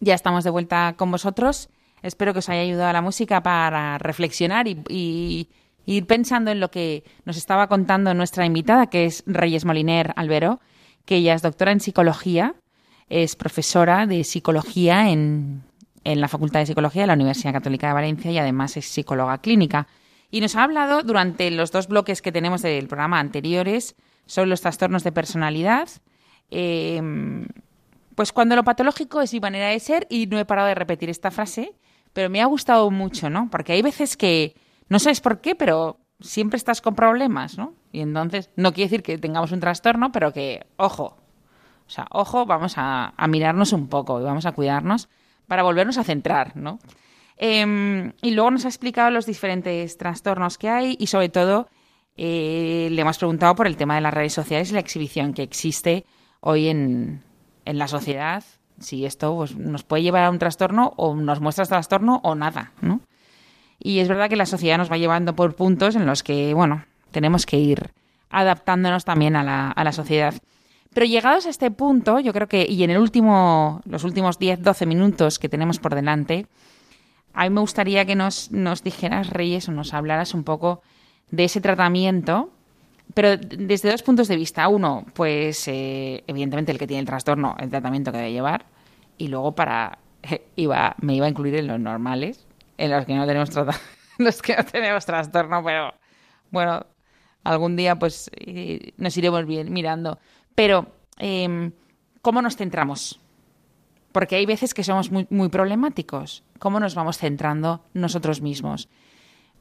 Ya 0.00 0.14
estamos 0.14 0.42
de 0.42 0.50
vuelta 0.50 0.96
con 0.96 1.12
vosotros. 1.12 1.68
Espero 2.02 2.32
que 2.32 2.40
os 2.40 2.48
haya 2.48 2.62
ayudado 2.62 2.92
la 2.92 3.02
música 3.02 3.40
para 3.44 3.98
reflexionar 3.98 4.66
y, 4.66 4.82
y 4.88 5.48
ir 5.86 6.06
pensando 6.08 6.50
en 6.50 6.58
lo 6.58 6.72
que 6.72 7.04
nos 7.24 7.36
estaba 7.36 7.68
contando 7.68 8.12
nuestra 8.14 8.44
invitada, 8.44 8.88
que 8.88 9.04
es 9.04 9.22
Reyes 9.26 9.64
Moliner 9.64 10.12
Albero, 10.16 10.58
que 11.04 11.16
ella 11.16 11.34
es 11.34 11.42
doctora 11.42 11.70
en 11.70 11.78
psicología, 11.78 12.56
es 13.08 13.36
profesora 13.36 14.06
de 14.06 14.24
psicología 14.24 15.10
en, 15.10 15.62
en 16.04 16.20
la 16.20 16.28
Facultad 16.28 16.60
de 16.60 16.66
Psicología 16.66 17.02
de 17.02 17.08
la 17.08 17.14
Universidad 17.14 17.52
Católica 17.52 17.88
de 17.88 17.94
Valencia 17.94 18.30
y 18.30 18.38
además 18.38 18.76
es 18.76 18.86
psicóloga 18.86 19.38
clínica. 19.38 19.86
Y 20.30 20.40
nos 20.40 20.56
ha 20.56 20.64
hablado 20.64 21.02
durante 21.02 21.50
los 21.50 21.72
dos 21.72 21.88
bloques 21.88 22.20
que 22.20 22.32
tenemos 22.32 22.62
del 22.62 22.86
programa 22.86 23.18
anteriores 23.18 23.96
sobre 24.26 24.50
los 24.50 24.60
trastornos 24.60 25.04
de 25.04 25.12
personalidad. 25.12 25.88
eh, 26.50 27.00
pues 28.18 28.32
cuando 28.32 28.56
lo 28.56 28.64
patológico 28.64 29.20
es 29.20 29.32
mi 29.32 29.38
manera 29.38 29.68
de 29.68 29.78
ser 29.78 30.08
y 30.10 30.26
no 30.26 30.40
he 30.40 30.44
parado 30.44 30.66
de 30.66 30.74
repetir 30.74 31.08
esta 31.08 31.30
frase, 31.30 31.76
pero 32.12 32.28
me 32.28 32.42
ha 32.42 32.46
gustado 32.46 32.90
mucho, 32.90 33.30
¿no? 33.30 33.48
Porque 33.48 33.74
hay 33.74 33.80
veces 33.80 34.16
que 34.16 34.56
no 34.88 34.98
sabes 34.98 35.20
por 35.20 35.40
qué, 35.40 35.54
pero 35.54 36.00
siempre 36.18 36.56
estás 36.56 36.80
con 36.80 36.96
problemas, 36.96 37.56
¿no? 37.56 37.74
Y 37.92 38.00
entonces 38.00 38.50
no 38.56 38.72
quiere 38.72 38.90
decir 38.90 39.04
que 39.04 39.18
tengamos 39.18 39.52
un 39.52 39.60
trastorno, 39.60 40.10
pero 40.10 40.32
que, 40.32 40.66
ojo, 40.78 41.16
o 41.88 41.90
sea, 41.90 42.06
ojo, 42.10 42.46
vamos 42.46 42.74
a, 42.76 43.14
a 43.16 43.26
mirarnos 43.26 43.72
un 43.72 43.88
poco 43.88 44.20
y 44.20 44.24
vamos 44.24 44.46
a 44.46 44.52
cuidarnos 44.52 45.08
para 45.48 45.62
volvernos 45.62 45.98
a 45.98 46.04
centrar, 46.04 46.56
¿no? 46.56 46.78
Eh, 47.38 48.12
y 48.20 48.30
luego 48.32 48.50
nos 48.50 48.64
ha 48.64 48.68
explicado 48.68 49.10
los 49.10 49.24
diferentes 49.24 49.96
trastornos 49.96 50.58
que 50.58 50.68
hay 50.68 50.96
y 50.98 51.06
sobre 51.06 51.28
todo 51.28 51.68
eh, 52.16 52.88
le 52.90 53.00
hemos 53.00 53.16
preguntado 53.16 53.54
por 53.54 53.66
el 53.68 53.76
tema 53.76 53.94
de 53.94 54.00
las 54.00 54.12
redes 54.12 54.32
sociales 54.32 54.70
y 54.70 54.74
la 54.74 54.80
exhibición 54.80 55.32
que 55.32 55.44
existe 55.44 56.04
hoy 56.40 56.68
en, 56.68 57.22
en 57.64 57.78
la 57.78 57.86
sociedad, 57.86 58.44
si 58.80 59.06
esto 59.06 59.36
pues, 59.36 59.56
nos 59.56 59.84
puede 59.84 60.02
llevar 60.02 60.24
a 60.24 60.30
un 60.30 60.38
trastorno 60.38 60.92
o 60.96 61.14
nos 61.14 61.40
muestra 61.40 61.64
trastorno 61.64 62.20
o 62.24 62.34
nada, 62.34 62.72
¿no? 62.80 63.00
Y 63.78 64.00
es 64.00 64.08
verdad 64.08 64.28
que 64.28 64.36
la 64.36 64.46
sociedad 64.46 64.76
nos 64.76 64.90
va 64.90 64.98
llevando 64.98 65.36
por 65.36 65.54
puntos 65.54 65.94
en 65.94 66.06
los 66.06 66.24
que, 66.24 66.52
bueno, 66.52 66.84
tenemos 67.12 67.46
que 67.46 67.58
ir 67.58 67.92
adaptándonos 68.30 69.04
también 69.04 69.36
a 69.36 69.44
la, 69.44 69.70
a 69.70 69.84
la 69.84 69.92
sociedad. 69.92 70.34
Pero 70.94 71.06
llegados 71.06 71.46
a 71.46 71.50
este 71.50 71.70
punto, 71.70 72.18
yo 72.18 72.32
creo 72.32 72.48
que, 72.48 72.66
y 72.68 72.82
en 72.82 72.90
el 72.90 72.98
último, 72.98 73.82
los 73.84 74.04
últimos 74.04 74.40
10-12 74.40 74.86
minutos 74.86 75.38
que 75.38 75.48
tenemos 75.48 75.78
por 75.78 75.94
delante, 75.94 76.46
a 77.34 77.44
mí 77.44 77.50
me 77.50 77.60
gustaría 77.60 78.04
que 78.04 78.16
nos, 78.16 78.50
nos 78.50 78.82
dijeras, 78.82 79.30
Reyes, 79.30 79.68
o 79.68 79.72
nos 79.72 79.94
hablaras 79.94 80.34
un 80.34 80.44
poco 80.44 80.82
de 81.30 81.44
ese 81.44 81.60
tratamiento, 81.60 82.50
pero 83.14 83.36
desde 83.36 83.90
dos 83.90 84.02
puntos 84.02 84.28
de 84.28 84.36
vista. 84.36 84.66
Uno, 84.68 85.04
pues 85.14 85.68
eh, 85.68 86.24
evidentemente 86.26 86.72
el 86.72 86.78
que 86.78 86.86
tiene 86.86 87.00
el 87.00 87.06
trastorno, 87.06 87.56
el 87.58 87.70
tratamiento 87.70 88.12
que 88.12 88.18
debe 88.18 88.32
llevar, 88.32 88.66
y 89.16 89.28
luego 89.28 89.54
para 89.54 89.98
iba 90.56 90.96
me 91.00 91.14
iba 91.14 91.26
a 91.26 91.28
incluir 91.28 91.54
en 91.56 91.66
los 91.66 91.80
normales, 91.80 92.46
en 92.76 92.90
los 92.90 93.04
que 93.04 93.14
no 93.14 93.26
tenemos 93.26 93.50
los 94.18 94.42
que 94.42 94.56
no 94.56 94.64
tenemos 94.64 95.06
trastorno, 95.06 95.62
pero 95.62 95.94
bueno, 96.50 96.86
algún 97.44 97.76
día 97.76 97.96
pues 97.96 98.30
eh, 98.36 98.92
nos 98.96 99.16
iremos 99.16 99.46
bien 99.46 99.72
mirando. 99.72 100.18
Pero 100.58 100.86
eh, 101.18 101.70
¿cómo 102.20 102.42
nos 102.42 102.56
centramos? 102.56 103.20
Porque 104.10 104.34
hay 104.34 104.44
veces 104.44 104.74
que 104.74 104.82
somos 104.82 105.12
muy, 105.12 105.24
muy 105.30 105.50
problemáticos. 105.50 106.42
¿Cómo 106.58 106.80
nos 106.80 106.96
vamos 106.96 107.16
centrando 107.16 107.84
nosotros 107.94 108.40
mismos? 108.40 108.88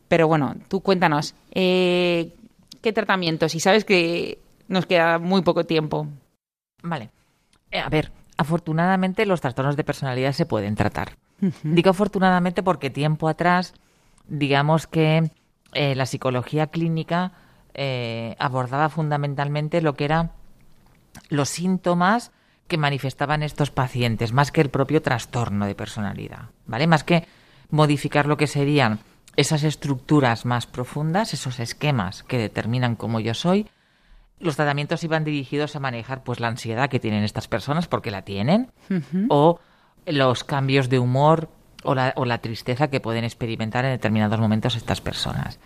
Pero 0.08 0.28
bueno, 0.28 0.56
tú 0.70 0.82
cuéntanos, 0.82 1.36
eh, 1.52 2.34
¿qué 2.82 2.94
tratamientos? 2.94 3.54
Y 3.54 3.60
sabes 3.60 3.86
que 3.86 4.40
nos 4.70 4.88
queda 4.88 5.20
muy 5.20 5.44
poco 5.44 5.66
tiempo. 5.66 6.08
Vale. 6.82 7.12
Eh, 7.70 7.80
a 7.80 7.90
ver, 7.90 8.12
afortunadamente 8.36 9.28
los 9.28 9.40
trastornos 9.40 9.78
de 9.78 9.84
personalidad 9.84 10.32
se 10.32 10.48
pueden 10.48 10.74
tratar. 10.74 11.16
Digo 11.62 11.92
afortunadamente 11.92 12.64
porque 12.64 12.90
tiempo 12.90 13.28
atrás, 13.30 13.76
digamos 14.28 14.88
que 14.88 15.30
eh, 15.74 15.94
la 15.94 16.08
psicología 16.08 16.66
clínica 16.72 17.34
abordaba 18.40 18.90
fundamentalmente 18.90 19.84
lo 19.84 19.94
que 19.94 20.06
eran 20.06 20.32
los 21.30 21.50
síntomas 21.50 22.32
que 22.68 22.78
manifestaban 22.78 23.44
estos 23.44 23.72
pacientes, 23.72 24.34
más 24.34 24.52
que 24.52 24.62
el 24.62 24.70
propio 24.70 25.02
trastorno 25.02 25.66
de 25.66 25.76
personalidad, 25.76 26.50
¿vale? 26.66 26.88
Más 26.88 27.04
que 27.04 27.28
modificar 27.70 28.26
lo 28.26 28.38
que 28.38 28.48
serían 28.48 29.00
esas 29.36 29.64
estructuras 29.64 30.46
más 30.46 30.66
profundas, 30.66 31.34
esos 31.34 31.60
esquemas 31.60 32.24
que 32.24 32.38
determinan 32.38 32.96
cómo 32.96 33.20
yo 33.20 33.34
soy, 33.34 33.68
los 34.40 34.56
tratamientos 34.56 35.04
iban 35.04 35.24
dirigidos 35.24 35.76
a 35.76 35.80
manejar 35.80 36.24
pues 36.24 36.40
la 36.40 36.48
ansiedad 36.48 36.90
que 36.90 37.00
tienen 37.00 37.24
estas 37.24 37.48
personas 37.48 37.88
porque 37.88 38.12
la 38.12 38.24
tienen 38.24 38.72
o 39.30 39.60
los 40.06 40.44
cambios 40.44 40.90
de 40.90 41.00
humor 41.00 41.50
o 41.84 41.96
la, 41.96 42.14
o 42.16 42.26
la 42.26 42.40
tristeza 42.40 42.90
que 42.90 43.00
pueden 43.00 43.24
experimentar 43.24 43.86
en 43.86 43.92
determinados 43.92 44.40
momentos 44.40 44.76
estas 44.76 45.02
personas. 45.02 45.60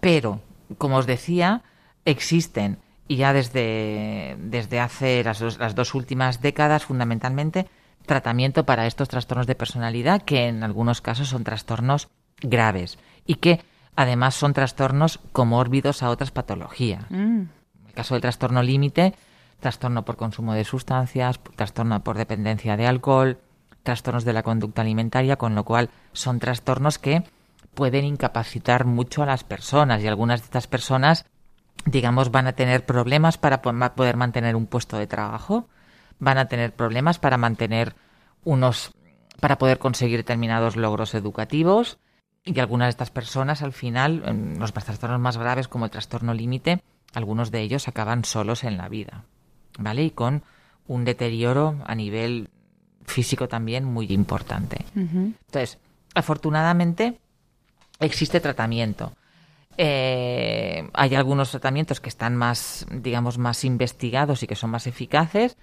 Pero, 0.00 0.40
como 0.78 0.96
os 0.96 1.06
decía, 1.06 1.62
existen 2.04 2.78
y 3.08 3.16
ya 3.16 3.32
desde, 3.32 4.36
desde 4.38 4.80
hace 4.80 5.22
las 5.24 5.38
dos, 5.38 5.58
las 5.58 5.74
dos 5.74 5.94
últimas 5.94 6.40
décadas 6.40 6.84
fundamentalmente 6.84 7.66
tratamiento 8.06 8.64
para 8.64 8.86
estos 8.86 9.08
trastornos 9.08 9.46
de 9.46 9.54
personalidad 9.54 10.22
que 10.22 10.48
en 10.48 10.62
algunos 10.62 11.00
casos 11.00 11.28
son 11.28 11.44
trastornos 11.44 12.08
graves 12.40 12.98
y 13.26 13.36
que 13.36 13.60
además 13.94 14.34
son 14.34 14.52
trastornos 14.52 15.20
comórbidos 15.32 16.02
a 16.02 16.10
otras 16.10 16.30
patologías. 16.30 17.04
Mm, 17.10 17.42
En 17.42 17.86
el 17.86 17.92
caso 17.94 18.14
del 18.14 18.22
trastorno 18.22 18.62
límite, 18.62 19.14
trastorno 19.60 20.04
por 20.04 20.16
consumo 20.16 20.54
de 20.54 20.64
sustancias, 20.64 21.38
trastorno 21.56 22.02
por 22.02 22.16
dependencia 22.16 22.76
de 22.76 22.86
alcohol, 22.86 23.38
trastornos 23.82 24.24
de 24.24 24.32
la 24.32 24.42
conducta 24.42 24.82
alimentaria, 24.82 25.36
con 25.36 25.54
lo 25.54 25.64
cual 25.64 25.90
son 26.12 26.38
trastornos 26.38 26.98
que 26.98 27.22
pueden 27.74 28.04
incapacitar 28.04 28.84
mucho 28.84 29.22
a 29.22 29.26
las 29.26 29.44
personas 29.44 30.02
y 30.02 30.08
algunas 30.08 30.40
de 30.40 30.44
estas 30.46 30.66
personas, 30.66 31.26
digamos, 31.84 32.30
van 32.30 32.46
a 32.46 32.52
tener 32.52 32.86
problemas 32.86 33.38
para 33.38 33.62
poder 33.62 34.16
mantener 34.16 34.56
un 34.56 34.66
puesto 34.66 34.98
de 34.98 35.06
trabajo, 35.06 35.68
van 36.18 36.38
a 36.38 36.46
tener 36.46 36.72
problemas 36.72 37.18
para 37.18 37.36
mantener 37.36 37.94
unos, 38.44 38.92
para 39.40 39.58
poder 39.58 39.78
conseguir 39.78 40.18
determinados 40.18 40.76
logros 40.76 41.14
educativos 41.14 41.98
y 42.44 42.58
algunas 42.60 42.86
de 42.86 42.90
estas 42.90 43.10
personas 43.10 43.62
al 43.62 43.72
final, 43.72 44.22
en 44.26 44.58
los 44.58 44.72
trastornos 44.72 45.20
más 45.20 45.36
graves 45.36 45.68
como 45.68 45.84
el 45.84 45.90
trastorno 45.90 46.34
límite, 46.34 46.82
algunos 47.14 47.50
de 47.50 47.60
ellos 47.60 47.88
acaban 47.88 48.24
solos 48.24 48.64
en 48.64 48.76
la 48.76 48.88
vida, 48.88 49.24
¿vale? 49.78 50.04
Y 50.04 50.10
con 50.10 50.42
un 50.86 51.04
deterioro 51.04 51.76
a 51.86 51.94
nivel 51.94 52.50
físico 53.04 53.48
también 53.48 53.84
muy 53.84 54.06
importante. 54.12 54.84
Entonces, 54.94 55.78
afortunadamente 56.14 57.18
existe 58.00 58.40
tratamiento. 58.40 59.12
Eh, 59.78 60.88
hay 60.92 61.14
algunos 61.14 61.50
tratamientos 61.50 62.00
que 62.00 62.08
están 62.08 62.36
más, 62.36 62.86
digamos, 62.90 63.38
más 63.38 63.64
investigados 63.64 64.42
y 64.42 64.46
que 64.46 64.54
son 64.56 64.70
más 64.70 64.86
eficaces, 64.86 65.56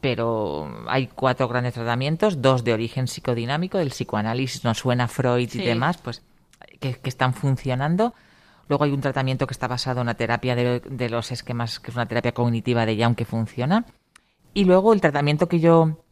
pero 0.00 0.70
hay 0.88 1.08
cuatro 1.08 1.48
grandes 1.48 1.74
tratamientos, 1.74 2.42
dos 2.42 2.64
de 2.64 2.72
origen 2.72 3.08
psicodinámico, 3.08 3.78
del 3.78 3.88
psicoanálisis, 3.90 4.64
nos 4.64 4.78
suena 4.78 5.08
Freud 5.08 5.48
Sí. 5.50 5.62
y 5.62 5.66
demás, 5.66 5.98
pues 5.98 6.22
que, 6.80 6.94
que 6.94 7.08
están 7.08 7.34
funcionando. 7.34 8.14
Luego 8.68 8.84
hay 8.84 8.90
un 8.92 9.00
tratamiento 9.00 9.46
que 9.46 9.52
está 9.52 9.68
basado 9.68 10.00
en 10.00 10.06
la 10.06 10.14
terapia 10.14 10.54
de, 10.56 10.80
de 10.80 11.08
los 11.08 11.30
esquemas, 11.32 11.78
que 11.80 11.90
es 11.90 11.96
una 11.96 12.06
terapia 12.06 12.32
cognitiva 12.32 12.84
de 12.84 12.96
Young 12.96 13.14
que 13.14 13.24
funciona. 13.24 13.84
Y 14.54 14.64
luego 14.64 14.92
el 14.92 15.00
tratamiento 15.00 15.48
que 15.48 15.60
yo 15.60 16.04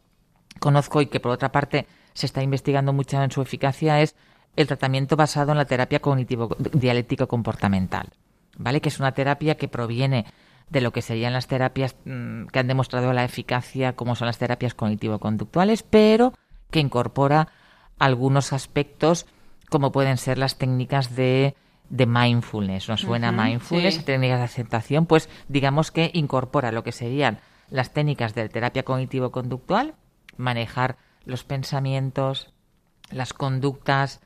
conozco 0.59 1.01
y 1.01 1.07
que 1.07 1.19
por 1.19 1.31
otra 1.31 1.51
parte 1.51 1.85
se 2.13 2.25
está 2.25 2.41
investigando 2.41 2.93
mucho 2.93 3.21
en 3.21 3.31
su 3.31 3.41
eficacia 3.41 4.01
es 4.01 4.15
el 4.55 4.67
tratamiento 4.67 5.15
basado 5.15 5.51
en 5.51 5.57
la 5.57 5.65
terapia 5.65 5.99
cognitivo 5.99 6.55
dialéctico 6.73 7.27
comportamental, 7.27 8.09
¿vale? 8.57 8.81
Que 8.81 8.89
es 8.89 8.99
una 8.99 9.13
terapia 9.13 9.55
que 9.55 9.67
proviene 9.67 10.25
de 10.69 10.81
lo 10.81 10.91
que 10.91 11.01
serían 11.01 11.33
las 11.33 11.47
terapias 11.47 11.95
mm, 12.05 12.45
que 12.47 12.59
han 12.59 12.67
demostrado 12.67 13.13
la 13.13 13.23
eficacia 13.23 13.93
como 13.95 14.15
son 14.15 14.27
las 14.27 14.37
terapias 14.37 14.73
cognitivo-conductuales, 14.73 15.83
pero 15.83 16.33
que 16.71 16.79
incorpora 16.79 17.49
algunos 17.99 18.53
aspectos 18.53 19.25
como 19.69 19.91
pueden 19.91 20.17
ser 20.17 20.37
las 20.37 20.57
técnicas 20.57 21.15
de, 21.15 21.55
de 21.89 22.05
mindfulness. 22.05 22.89
¿Nos 22.89 23.01
suena 23.01 23.31
Ujú, 23.31 23.41
mindfulness? 23.41 23.95
sí. 23.95 24.03
Técnicas 24.03 24.39
de 24.39 24.45
aceptación, 24.45 25.05
pues 25.05 25.29
digamos 25.47 25.91
que 25.91 26.11
incorpora 26.13 26.71
lo 26.71 26.83
que 26.83 26.91
serían 26.91 27.39
las 27.69 27.93
técnicas 27.93 28.35
de 28.35 28.47
terapia 28.49 28.83
cognitivo-conductual, 28.83 29.95
manejar 30.37 30.97
los 31.25 31.43
pensamientos, 31.43 32.53
las 33.09 33.33
conductas 33.33 34.21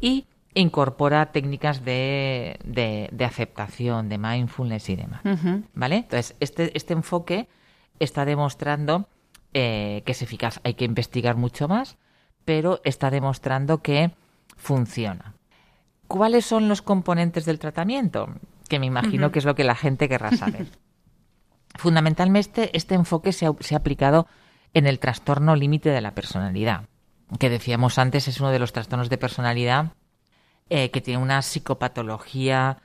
y 0.00 0.26
incorpora 0.54 1.30
técnicas 1.32 1.84
de, 1.84 2.58
de- 2.64 3.08
de 3.12 3.24
aceptación, 3.24 4.08
de 4.08 4.18
mindfulness 4.18 4.88
y 4.88 4.96
demás. 4.96 5.20
¿Vale? 5.74 5.96
Entonces, 5.96 6.34
este, 6.40 6.76
este 6.76 6.92
enfoque 6.94 7.48
está 7.98 8.24
demostrando 8.24 9.08
eh, 9.54 10.02
que 10.06 10.12
es 10.12 10.22
eficaz. 10.22 10.60
Hay 10.64 10.74
que 10.74 10.84
investigar 10.84 11.36
mucho 11.36 11.68
más, 11.68 11.98
pero 12.44 12.80
está 12.84 13.10
demostrando 13.10 13.82
que 13.82 14.12
funciona. 14.56 15.34
¿Cuáles 16.08 16.44
son 16.46 16.68
los 16.68 16.82
componentes 16.82 17.44
del 17.44 17.58
tratamiento? 17.60 18.28
Que 18.68 18.78
me 18.80 18.86
imagino 18.86 19.30
que 19.32 19.38
es 19.38 19.44
lo 19.44 19.54
que 19.54 19.64
la 19.64 19.74
gente 19.76 20.08
querrá 20.08 20.32
saber. 20.36 20.66
Fundamentalmente, 21.76 22.76
este 22.76 22.94
enfoque 22.94 23.32
se 23.32 23.46
ha, 23.46 23.52
se 23.60 23.74
ha 23.74 23.78
aplicado 23.78 24.26
en 24.74 24.86
el 24.86 24.98
trastorno 24.98 25.54
límite 25.56 25.90
de 25.90 26.00
la 26.00 26.14
personalidad, 26.14 26.84
que 27.38 27.50
decíamos 27.50 27.98
antes 27.98 28.28
es 28.28 28.40
uno 28.40 28.50
de 28.50 28.58
los 28.58 28.72
trastornos 28.72 29.08
de 29.08 29.18
personalidad 29.18 29.92
eh, 30.68 30.90
que 30.90 31.00
tiene 31.00 31.22
una 31.22 31.42
psicopatología 31.42 32.78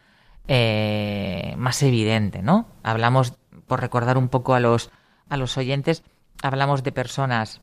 eh, 0.47 1.55
más 1.57 1.81
evidente, 1.83 2.41
¿no? 2.41 2.67
Hablamos, 2.83 3.33
por 3.67 3.81
recordar 3.81 4.17
un 4.17 4.29
poco 4.29 4.53
a 4.53 4.59
los, 4.59 4.91
a 5.29 5.37
los 5.37 5.57
oyentes, 5.57 6.03
hablamos 6.41 6.83
de 6.83 6.91
personas 6.91 7.61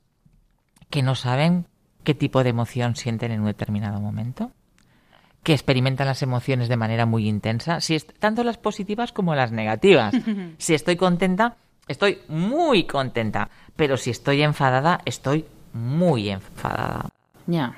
que 0.91 1.03
no 1.03 1.15
saben 1.15 1.67
qué 2.05 2.15
tipo 2.15 2.43
de 2.43 2.51
emoción 2.51 2.97
sienten 2.97 3.33
en 3.33 3.41
un 3.41 3.47
determinado 3.47 4.01
momento, 4.01 4.53
que 5.43 5.53
experimentan 5.53 6.07
las 6.07 6.23
emociones 6.23 6.69
de 6.69 6.77
manera 6.77 7.07
muy 7.07 7.29
intensa, 7.29 7.81
si 7.81 7.95
es, 7.95 8.07
tanto 8.07 8.45
las 8.45 8.59
positivas 8.59 9.13
como 9.13 9.35
las 9.35 9.53
negativas. 9.53 10.15
si 10.59 10.75
estoy 10.75 10.97
contenta, 10.97 11.57
estoy 11.89 12.21
muy 12.29 12.85
contenta, 12.85 13.51
pero 13.77 13.97
si 13.97 14.11
estoy 14.11 14.43
enfadada, 14.43 15.01
estoy 15.05 15.47
muy 15.73 16.31
enfadada. 16.31 17.09
Ya. 17.47 17.75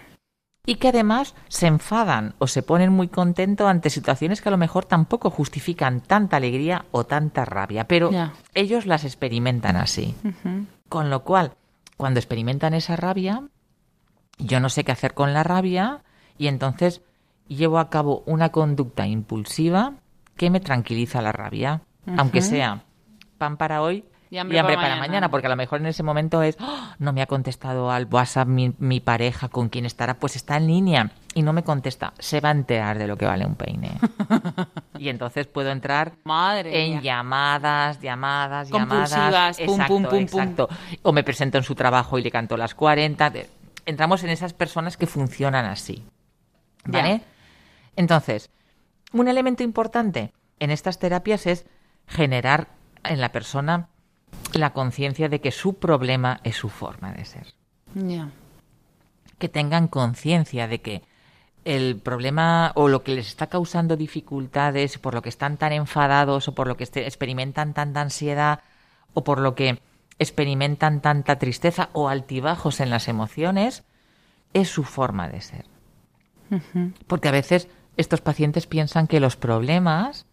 y 0.67 0.77
que 0.77 0.89
además 0.89 1.35
se 1.49 1.67
enfadan 1.67 2.35
o 2.39 2.47
se 2.47 2.63
ponen 2.63 2.91
muy 2.91 3.09
contentos 3.09 3.67
ante 3.67 3.91
situaciones 3.91 4.41
que 4.41 4.49
a 4.49 4.53
lo 4.53 4.59
mejor 4.59 4.85
tampoco 4.85 5.31
justifican 5.31 6.01
tanta 6.01 6.39
alegría 6.39 6.87
o 6.91 7.05
tanta 7.05 7.45
rabia, 7.45 7.87
pero 7.87 8.11
ellos 8.55 8.87
las 8.87 9.05
experimentan 9.05 9.77
así. 9.77 10.15
Con 10.89 11.11
lo 11.11 11.23
cual, 11.23 11.53
cuando 11.97 12.19
experimentan 12.19 12.73
esa 12.73 12.97
rabia, 12.97 13.43
yo 14.39 14.61
no 14.61 14.69
sé 14.69 14.85
qué 14.85 14.93
hacer 14.93 15.15
con 15.15 15.35
la 15.35 15.43
rabia 15.43 16.03
y 16.39 16.47
entonces 16.47 17.03
llevo 17.47 17.79
a 17.79 17.91
cabo 17.91 18.23
una 18.27 18.51
conducta 18.51 19.07
impulsiva 19.07 19.95
que 20.37 20.51
me 20.51 20.61
tranquiliza 20.61 21.21
la 21.21 21.33
rabia, 21.33 21.83
aunque 22.17 22.41
sea 22.41 22.85
pan 23.39 23.57
para 23.57 23.83
hoy 23.83 24.05
Y 24.31 24.37
y 24.37 24.39
hambre 24.39 24.57
para 24.63 24.67
para, 24.77 24.79
mañana. 24.89 25.01
mañana. 25.01 25.29
porque 25.31 25.47
a 25.47 25.51
lo 25.51 25.57
mejor 25.57 25.81
en 25.81 25.87
ese 25.87 26.03
momento 26.03 26.43
es, 26.43 26.57
"Ah, 26.59 26.95
no 26.99 27.13
me 27.13 27.23
ha 27.23 27.27
contestado 27.27 27.91
al 27.91 28.07
WhatsApp 28.11 28.49
mi, 28.49 28.75
mi 28.79 29.01
pareja 29.01 29.49
con 29.49 29.69
quien 29.69 29.87
estará, 29.87 30.15
pues 30.15 30.35
está 30.37 30.57
en 30.57 30.67
línea 30.67 31.11
y 31.35 31.43
no 31.43 31.53
me 31.53 31.63
contesta, 31.63 32.13
se 32.19 32.41
va 32.41 32.49
a 32.49 32.53
enterar 32.53 32.99
de 32.99 33.07
lo 33.07 33.17
que 33.17 33.27
vale 33.27 33.47
un 33.47 33.55
peine. 33.55 33.93
y 34.99 35.09
entonces 35.09 35.47
puedo 35.47 35.71
entrar 35.71 36.13
Madre 36.25 36.85
en 36.87 36.91
mía. 36.93 37.01
llamadas, 37.03 38.01
llamadas, 38.01 38.71
llamadas. 38.71 39.57
pum, 39.59 39.65
Exacto, 39.75 39.95
pum, 39.95 40.03
pum, 40.03 40.11
pum. 40.11 40.19
exacto. 40.21 40.69
O 41.03 41.13
me 41.13 41.23
presento 41.25 41.59
en 41.59 41.65
su 41.65 41.75
trabajo 41.75 42.19
y 42.19 42.23
le 42.23 42.31
canto 42.31 42.57
las 42.57 42.75
40. 42.75 43.31
De- 43.31 43.49
Entramos 43.87 44.23
en 44.25 44.31
esas 44.31 44.53
personas 44.55 44.97
que 44.97 45.07
funcionan 45.07 45.67
así. 45.67 46.05
¿Vale? 46.87 47.19
Ya. 47.19 47.25
Entonces, 47.97 48.51
un 49.13 49.29
elemento 49.29 49.63
importante 49.63 50.33
en 50.59 50.71
estas 50.71 50.99
terapias 50.99 51.47
es 51.47 51.67
generar 52.07 52.69
en 53.05 53.21
la 53.21 53.31
persona 53.31 53.89
la 54.55 54.73
conciencia 54.73 55.29
de 55.29 55.41
que 55.41 55.51
su 55.51 55.75
problema 55.75 56.41
es 56.45 56.57
su 56.57 56.69
forma 56.69 57.13
de 57.13 57.25
ser. 57.25 57.55
Que 59.39 59.49
tengan 59.49 59.89
conciencia 59.89 60.69
de 60.69 60.81
que 60.81 61.03
el 61.65 61.97
problema 61.97 62.73
o 62.75 62.89
lo 62.89 63.03
que 63.03 63.15
les 63.15 63.27
está 63.27 63.47
causando 63.47 63.97
dificultades, 63.97 64.99
por 64.99 65.15
lo 65.15 65.23
que 65.23 65.29
están 65.31 65.57
tan 65.57 65.73
enfadados 65.73 66.49
o 66.49 66.55
por 66.55 66.67
lo 66.67 66.77
que 66.77 66.85
este- 66.85 67.07
experimentan 67.07 67.73
tanta 67.73 68.01
ansiedad 68.03 68.61
o 69.15 69.25
por 69.25 69.41
lo 69.41 69.55
que 69.55 69.81
experimentan 70.19 71.01
tanta 71.01 71.39
tristeza 71.39 71.89
o 71.93 72.09
altibajos 72.09 72.81
en 72.81 72.91
las 72.91 73.09
emociones, 73.09 73.85
es 74.53 74.69
su 74.69 74.85
forma 74.85 75.29
de 75.29 75.41
ser. 75.41 75.65
Porque 77.07 77.29
a 77.29 77.33
veces 77.33 77.69
estos 77.97 78.21
pacientes 78.21 78.67
piensan 78.67 79.07
que 79.07 79.19
los 79.21 79.37
problemas 79.37 80.27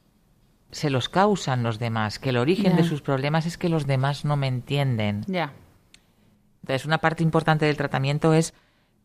se 0.72 0.90
los 0.90 1.10
causan 1.10 1.64
los 1.64 1.80
demás, 1.80 2.18
que 2.20 2.30
el 2.30 2.38
origen 2.38 2.76
de 2.76 2.84
sus 2.84 3.02
problemas 3.02 3.46
es 3.46 3.58
que 3.58 3.70
los 3.70 3.86
demás 3.88 4.24
no 4.26 4.38
me 4.38 4.48
entienden. 4.48 5.24
Ya. 5.28 5.54
Entonces, 6.62 6.86
una 6.86 7.00
parte 7.00 7.24
importante 7.24 7.66
del 7.66 7.76
tratamiento 7.78 8.34
es 8.34 8.54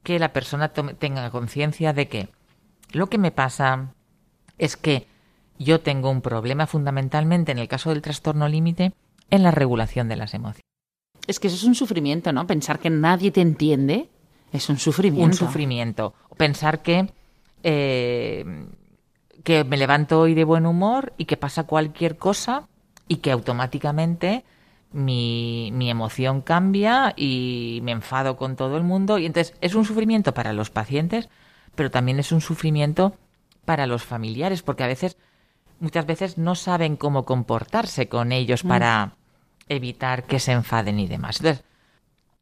que 0.02 0.18
la 0.18 0.32
persona 0.32 0.72
tome- 0.72 0.94
tenga 0.94 1.28
conciencia 1.30 1.92
de 1.92 2.06
que 2.08 2.28
lo 2.92 3.08
que 3.08 3.18
me 3.18 3.32
pasa 3.32 3.92
es 4.58 4.76
que 4.76 5.06
yo 5.58 5.80
tengo 5.80 6.10
un 6.10 6.20
problema 6.20 6.66
fundamentalmente, 6.66 7.50
en 7.52 7.58
el 7.58 7.66
caso 7.66 7.90
del 7.90 8.02
trastorno 8.02 8.46
límite, 8.48 8.92
en 9.30 9.42
la 9.42 9.50
regulación 9.50 10.08
de 10.08 10.16
las 10.16 10.34
emociones. 10.34 10.60
Es 11.26 11.40
que 11.40 11.48
eso 11.48 11.56
es 11.56 11.64
un 11.64 11.74
sufrimiento, 11.74 12.32
¿no? 12.32 12.46
Pensar 12.46 12.78
que 12.78 12.90
nadie 12.90 13.32
te 13.32 13.40
entiende 13.40 14.08
es 14.52 14.68
un 14.68 14.78
sufrimiento. 14.78 15.26
Un 15.26 15.32
sufrimiento. 15.34 16.14
Pensar 16.36 16.82
que, 16.82 17.10
eh, 17.64 18.44
que 19.47 19.62
me 19.62 19.76
levanto 19.76 20.18
hoy 20.18 20.34
de 20.34 20.42
buen 20.42 20.66
humor 20.66 21.12
y 21.18 21.26
que 21.26 21.36
pasa 21.36 21.68
cualquier 21.68 22.16
cosa 22.16 22.66
y 23.07 23.18
que 23.18 23.30
automáticamente 23.30 24.44
mi, 24.90 25.70
mi 25.72 25.88
emoción 25.88 26.40
cambia 26.40 27.14
y 27.16 27.78
me 27.84 27.92
enfado 27.92 28.36
con 28.36 28.57
todo 28.57 28.76
el 28.76 28.82
mundo. 28.82 29.18
Y 29.18 29.26
entonces 29.26 29.57
es 29.61 29.76
un 29.76 29.84
sufrimiento 29.84 30.34
para 30.34 30.53
los 30.53 30.70
pacientes, 30.70 31.28
pero 31.76 31.92
también 31.92 32.18
es 32.18 32.32
un 32.32 32.40
sufrimiento 32.40 33.14
para 33.64 33.86
los 33.86 34.03
familiares, 34.03 34.62
porque 34.62 34.82
a 34.82 34.88
veces, 34.88 35.16
muchas 35.78 36.07
veces 36.07 36.38
no 36.38 36.57
saben 36.57 36.97
cómo 36.97 37.24
comportarse 37.24 38.09
con 38.09 38.32
ellos 38.32 38.64
para 38.64 39.12
evitar 39.68 40.24
que 40.24 40.40
se 40.40 40.51
enfaden 40.51 40.99
y 40.99 41.07
demás. 41.07 41.36
Entonces, 41.38 41.64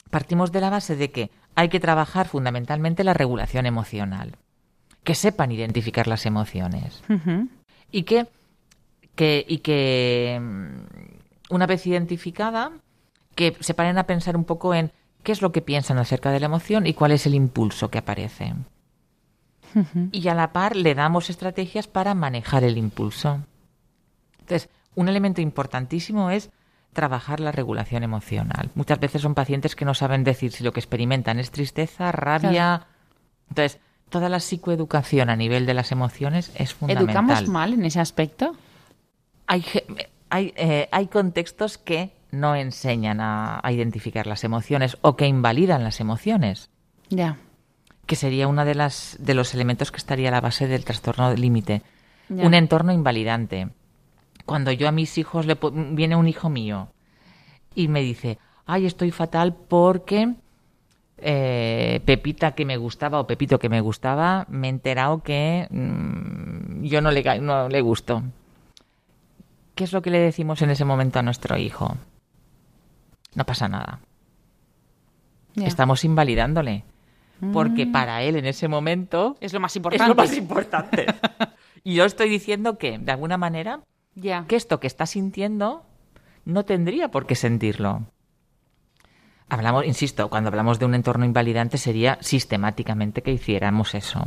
partimos 0.08 0.52
de 0.52 0.60
la 0.62 0.70
base 0.70 0.96
de 0.96 1.10
que 1.10 1.30
hay 1.54 1.68
que 1.68 1.80
trabajar 1.80 2.28
fundamentalmente 2.28 3.04
la 3.04 3.12
regulación 3.12 3.66
emocional, 3.66 4.38
que 5.04 5.14
sepan 5.14 5.52
identificar 5.52 6.06
las 6.08 6.26
emociones 6.26 7.02
y 7.92 8.02
que, 8.04 8.26
que- 9.14 9.44
y 9.46 9.58
que 9.58 10.40
mm, 10.42 11.52
una 11.54 11.66
vez 11.66 11.86
identificada, 11.86 12.72
que 13.34 13.56
se 13.60 13.74
paren 13.74 13.98
a 13.98 14.06
pensar 14.06 14.36
un 14.36 14.44
poco 14.44 14.74
en 14.74 14.90
qué 15.22 15.32
es 15.32 15.42
lo 15.42 15.52
que 15.52 15.62
piensan 15.62 15.98
acerca 15.98 16.30
de 16.30 16.40
la 16.40 16.46
emoción 16.46 16.86
y 16.86 16.94
cuál 16.94 17.12
es 17.12 17.26
el 17.26 17.34
impulso 17.34 17.90
que 17.90 17.98
aparece. 17.98 18.54
y 20.12 20.28
a 20.28 20.34
la 20.34 20.52
par 20.52 20.76
le 20.76 20.94
damos 20.94 21.30
estrategias 21.30 21.88
para 21.88 22.14
manejar 22.14 22.62
el 22.64 22.78
impulso. 22.78 23.40
Entonces, 24.40 24.68
un 24.94 25.08
elemento 25.08 25.40
importantísimo 25.40 26.30
es 26.30 26.50
trabajar 26.92 27.40
la 27.40 27.50
regulación 27.50 28.04
emocional. 28.04 28.70
Muchas 28.76 29.00
veces 29.00 29.22
son 29.22 29.34
pacientes 29.34 29.74
que 29.74 29.84
no 29.84 29.94
saben 29.94 30.22
decir 30.22 30.52
si 30.52 30.62
lo 30.62 30.72
que 30.72 30.78
experimentan 30.78 31.40
es 31.40 31.50
tristeza, 31.50 32.12
rabia. 32.12 32.86
Entonces, 33.48 33.80
toda 34.10 34.28
la 34.28 34.40
psicoeducación 34.40 35.30
a 35.30 35.36
nivel 35.36 35.66
de 35.66 35.74
las 35.74 35.92
emociones 35.92 36.52
es 36.56 36.74
fundamental. 36.74 37.08
¿Educamos 37.08 37.48
mal 37.48 37.72
en 37.72 37.84
ese 37.84 38.00
aspecto? 38.00 38.54
Hay, 39.46 39.64
hay, 40.30 40.52
eh, 40.56 40.88
hay 40.92 41.06
contextos 41.08 41.78
que 41.78 42.12
no 42.30 42.54
enseñan 42.56 43.20
a, 43.20 43.60
a 43.62 43.72
identificar 43.72 44.26
las 44.26 44.44
emociones 44.44 44.96
o 45.02 45.16
que 45.16 45.26
invalidan 45.26 45.84
las 45.84 46.00
emociones, 46.00 46.70
Ya. 47.10 47.36
que 48.06 48.16
sería 48.16 48.48
uno 48.48 48.64
de, 48.64 48.74
las, 48.74 49.16
de 49.20 49.34
los 49.34 49.54
elementos 49.54 49.90
que 49.92 49.98
estaría 49.98 50.28
a 50.28 50.32
la 50.32 50.40
base 50.40 50.66
del 50.66 50.84
trastorno 50.84 51.30
de 51.30 51.38
límite. 51.38 51.82
Un 52.30 52.54
entorno 52.54 52.90
invalidante. 52.92 53.68
Cuando 54.46 54.72
yo 54.72 54.88
a 54.88 54.92
mis 54.92 55.16
hijos 55.18 55.46
le 55.46 55.56
viene 55.92 56.16
un 56.16 56.26
hijo 56.26 56.48
mío 56.48 56.88
y 57.74 57.88
me 57.88 58.00
dice, 58.00 58.38
ay, 58.66 58.86
estoy 58.86 59.10
fatal 59.10 59.54
porque 59.54 60.34
eh, 61.26 62.00
Pepita 62.04 62.54
que 62.54 62.66
me 62.66 62.76
gustaba 62.76 63.18
o 63.18 63.26
Pepito 63.26 63.58
que 63.58 63.70
me 63.70 63.80
gustaba, 63.80 64.44
me 64.50 64.66
he 64.66 64.70
enterado 64.70 65.22
que 65.22 65.66
mm, 65.70 66.84
yo 66.84 67.00
no 67.00 67.10
le, 67.10 67.40
no 67.40 67.68
le 67.68 67.80
gusto. 67.80 68.22
¿Qué 69.74 69.84
es 69.84 69.92
lo 69.92 70.02
que 70.02 70.10
le 70.10 70.18
decimos 70.18 70.60
en 70.60 70.70
ese 70.70 70.84
momento 70.84 71.18
a 71.18 71.22
nuestro 71.22 71.56
hijo? 71.56 71.96
No 73.34 73.44
pasa 73.44 73.68
nada. 73.68 74.00
Estamos 75.56 76.04
invalidándole. 76.04 76.84
Porque 77.52 77.86
para 77.86 78.22
él 78.22 78.36
en 78.36 78.46
ese 78.46 78.68
momento 78.68 79.36
Es 79.40 79.52
lo 79.52 79.60
más 79.60 79.72
es 79.72 79.76
importante. 79.76 80.08
lo 80.08 80.14
más 80.14 80.36
importante. 80.36 81.06
y 81.84 81.94
yo 81.94 82.04
estoy 82.04 82.28
diciendo 82.28 82.78
que, 82.78 82.98
de 82.98 83.12
alguna 83.12 83.36
manera, 83.36 83.80
que 84.22 84.56
esto 84.56 84.78
que 84.78 84.86
está 84.86 85.06
sintiendo 85.06 85.84
no 86.44 86.64
tendría 86.64 87.10
por 87.10 87.26
qué 87.26 87.34
sentirlo. 87.34 88.02
Hablamos, 89.48 89.84
insisto, 89.84 90.28
cuando 90.30 90.48
hablamos 90.48 90.78
de 90.78 90.86
un 90.86 90.94
entorno 90.94 91.24
invalidante 91.24 91.78
sería 91.78 92.18
sistemáticamente 92.20 93.22
que 93.22 93.32
hiciéramos 93.32 93.94
eso. 93.94 94.26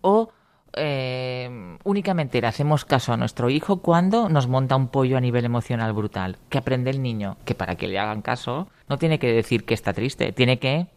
O 0.00 0.30
eh, 0.74 1.76
únicamente 1.84 2.40
le 2.40 2.46
hacemos 2.46 2.84
caso 2.84 3.12
a 3.12 3.16
nuestro 3.16 3.48
hijo 3.48 3.78
cuando 3.78 4.28
nos 4.28 4.48
monta 4.48 4.76
un 4.76 4.88
pollo 4.88 5.16
a 5.16 5.20
nivel 5.20 5.44
emocional 5.44 5.92
brutal. 5.92 6.36
Que 6.48 6.58
aprende 6.58 6.90
el 6.90 7.02
niño, 7.02 7.36
que 7.44 7.54
para 7.54 7.76
que 7.76 7.88
le 7.88 7.98
hagan 7.98 8.22
caso 8.22 8.68
no 8.88 8.98
tiene 8.98 9.18
que 9.18 9.32
decir 9.32 9.64
que 9.64 9.74
está 9.74 9.92
triste, 9.92 10.32
tiene 10.32 10.58
que 10.58 10.88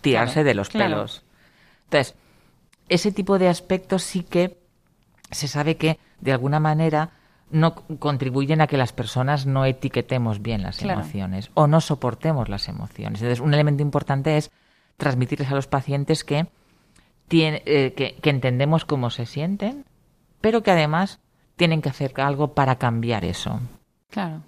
tirarse 0.00 0.34
Claro, 0.34 0.46
de 0.48 0.54
los 0.54 0.68
claro. 0.68 0.90
pelos. 0.90 1.24
Entonces, 1.84 2.14
ese 2.88 3.12
tipo 3.12 3.38
de 3.38 3.48
aspectos 3.48 4.02
sí 4.02 4.22
que 4.22 4.58
se 5.30 5.48
sabe 5.48 5.76
que 5.76 5.98
de 6.20 6.32
alguna 6.32 6.60
manera 6.60 7.10
no 7.54 7.74
contribuyen 7.98 8.60
a 8.60 8.66
que 8.66 8.76
las 8.76 8.92
personas 8.92 9.46
no 9.46 9.64
etiquetemos 9.64 10.42
bien 10.42 10.62
las 10.62 10.78
Claro. 10.78 11.00
emociones 11.00 11.50
o 11.54 11.66
no 11.66 11.80
soportemos 11.80 12.48
las 12.48 12.68
emociones. 12.68 13.20
Entonces, 13.22 13.40
un 13.40 13.54
elemento 13.54 13.82
importante 13.82 14.36
es 14.36 14.50
transmitirles 14.96 15.50
a 15.50 15.54
los 15.54 15.66
pacientes 15.66 16.24
que, 16.24 16.46
tiene- 17.28 17.62
eh, 17.64 17.94
que, 17.96 18.16
que 18.20 18.30
entendemos 18.30 18.84
cómo 18.84 19.10
se 19.10 19.24
sienten, 19.26 19.84
pero 20.40 20.62
que 20.62 20.72
además 20.72 21.20
tienen 21.56 21.80
que 21.80 21.88
hacer 21.88 22.12
algo 22.20 22.54
para 22.54 22.76
cambiar 22.76 23.24
eso. 23.24 23.60
Claro. 24.10 24.42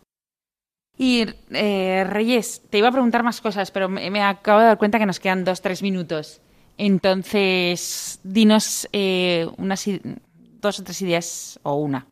Y 0.98 1.26
eh, 1.50 2.04
Reyes, 2.08 2.62
te 2.70 2.78
iba 2.78 2.88
a 2.88 2.92
preguntar 2.92 3.22
más 3.22 3.40
cosas, 3.40 3.70
pero 3.70 3.88
me, 3.88 4.10
me 4.10 4.22
acabo 4.22 4.60
de 4.60 4.66
dar 4.66 4.78
cuenta 4.78 4.98
que 4.98 5.06
nos 5.06 5.20
quedan 5.20 5.44
dos, 5.44 5.60
tres 5.62 5.82
minutos. 5.82 6.40
Entonces, 6.78 8.20
dinos 8.24 8.88
eh, 8.92 9.46
unas, 9.58 9.84
dos 10.60 10.80
o 10.80 10.84
tres 10.84 11.00
ideas, 11.02 11.60
o 11.62 11.74
una, 11.74 12.06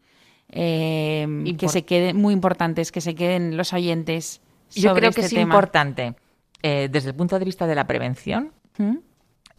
eh, 0.56 1.56
que 1.58 1.68
se 1.68 1.84
queden, 1.84 2.16
muy 2.16 2.32
importantes, 2.32 2.92
que 2.92 3.00
se 3.00 3.14
queden 3.16 3.56
los 3.56 3.72
oyentes 3.72 4.40
Yo 4.70 4.90
sobre 4.90 5.00
creo 5.00 5.12
que 5.12 5.20
este 5.22 5.34
es 5.34 5.40
tema. 5.40 5.42
importante, 5.42 6.14
eh, 6.62 6.88
desde 6.90 7.10
el 7.10 7.16
punto 7.16 7.38
de 7.38 7.44
vista 7.44 7.66
de 7.66 7.74
la 7.74 7.86
prevención, 7.86 8.52
¿Mm? 8.78 8.98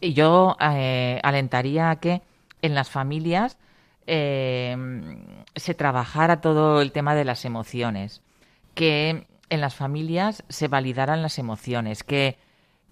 Y 0.02 0.14
yo 0.14 0.58
eh, 0.60 1.20
alentaría 1.24 1.90
a 1.90 1.96
que 2.02 2.22
en 2.62 2.76
las 2.76 2.90
familias 2.90 3.58
eh, 4.08 4.76
se 5.56 5.74
trabajara 5.74 6.42
todo 6.42 6.82
el 6.82 6.92
tema 6.92 7.16
de 7.16 7.24
las 7.24 7.46
emociones, 7.46 8.22
que 8.74 9.26
en 9.50 9.62
las 9.62 9.76
familias 9.76 10.44
se 10.50 10.68
validaran 10.68 11.22
las 11.22 11.40
emociones, 11.40 12.04
que, 12.04 12.38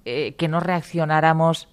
que 0.05 0.47
no 0.47 0.59
reaccionáramos 0.59 1.67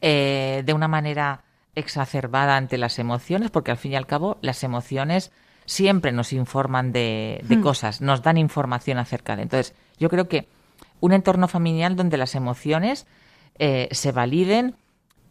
de 0.00 0.72
una 0.74 0.88
manera 0.88 1.44
exacerbada 1.74 2.56
ante 2.56 2.78
las 2.78 2.98
emociones, 2.98 3.50
porque 3.50 3.70
al 3.70 3.76
fin 3.76 3.92
y 3.92 3.96
al 3.96 4.06
cabo 4.06 4.38
las 4.42 4.62
emociones 4.62 5.32
siempre 5.64 6.12
nos 6.12 6.32
informan 6.32 6.92
de, 6.92 7.40
de 7.44 7.60
cosas, 7.60 8.00
nos 8.00 8.22
dan 8.22 8.36
información 8.36 8.98
acerca 8.98 9.36
de. 9.36 9.42
Entonces, 9.42 9.74
yo 9.98 10.08
creo 10.10 10.28
que 10.28 10.48
un 11.00 11.12
entorno 11.12 11.48
familiar 11.48 11.94
donde 11.94 12.16
las 12.16 12.34
emociones 12.34 13.06
eh, 13.58 13.88
se 13.92 14.12
validen, 14.12 14.74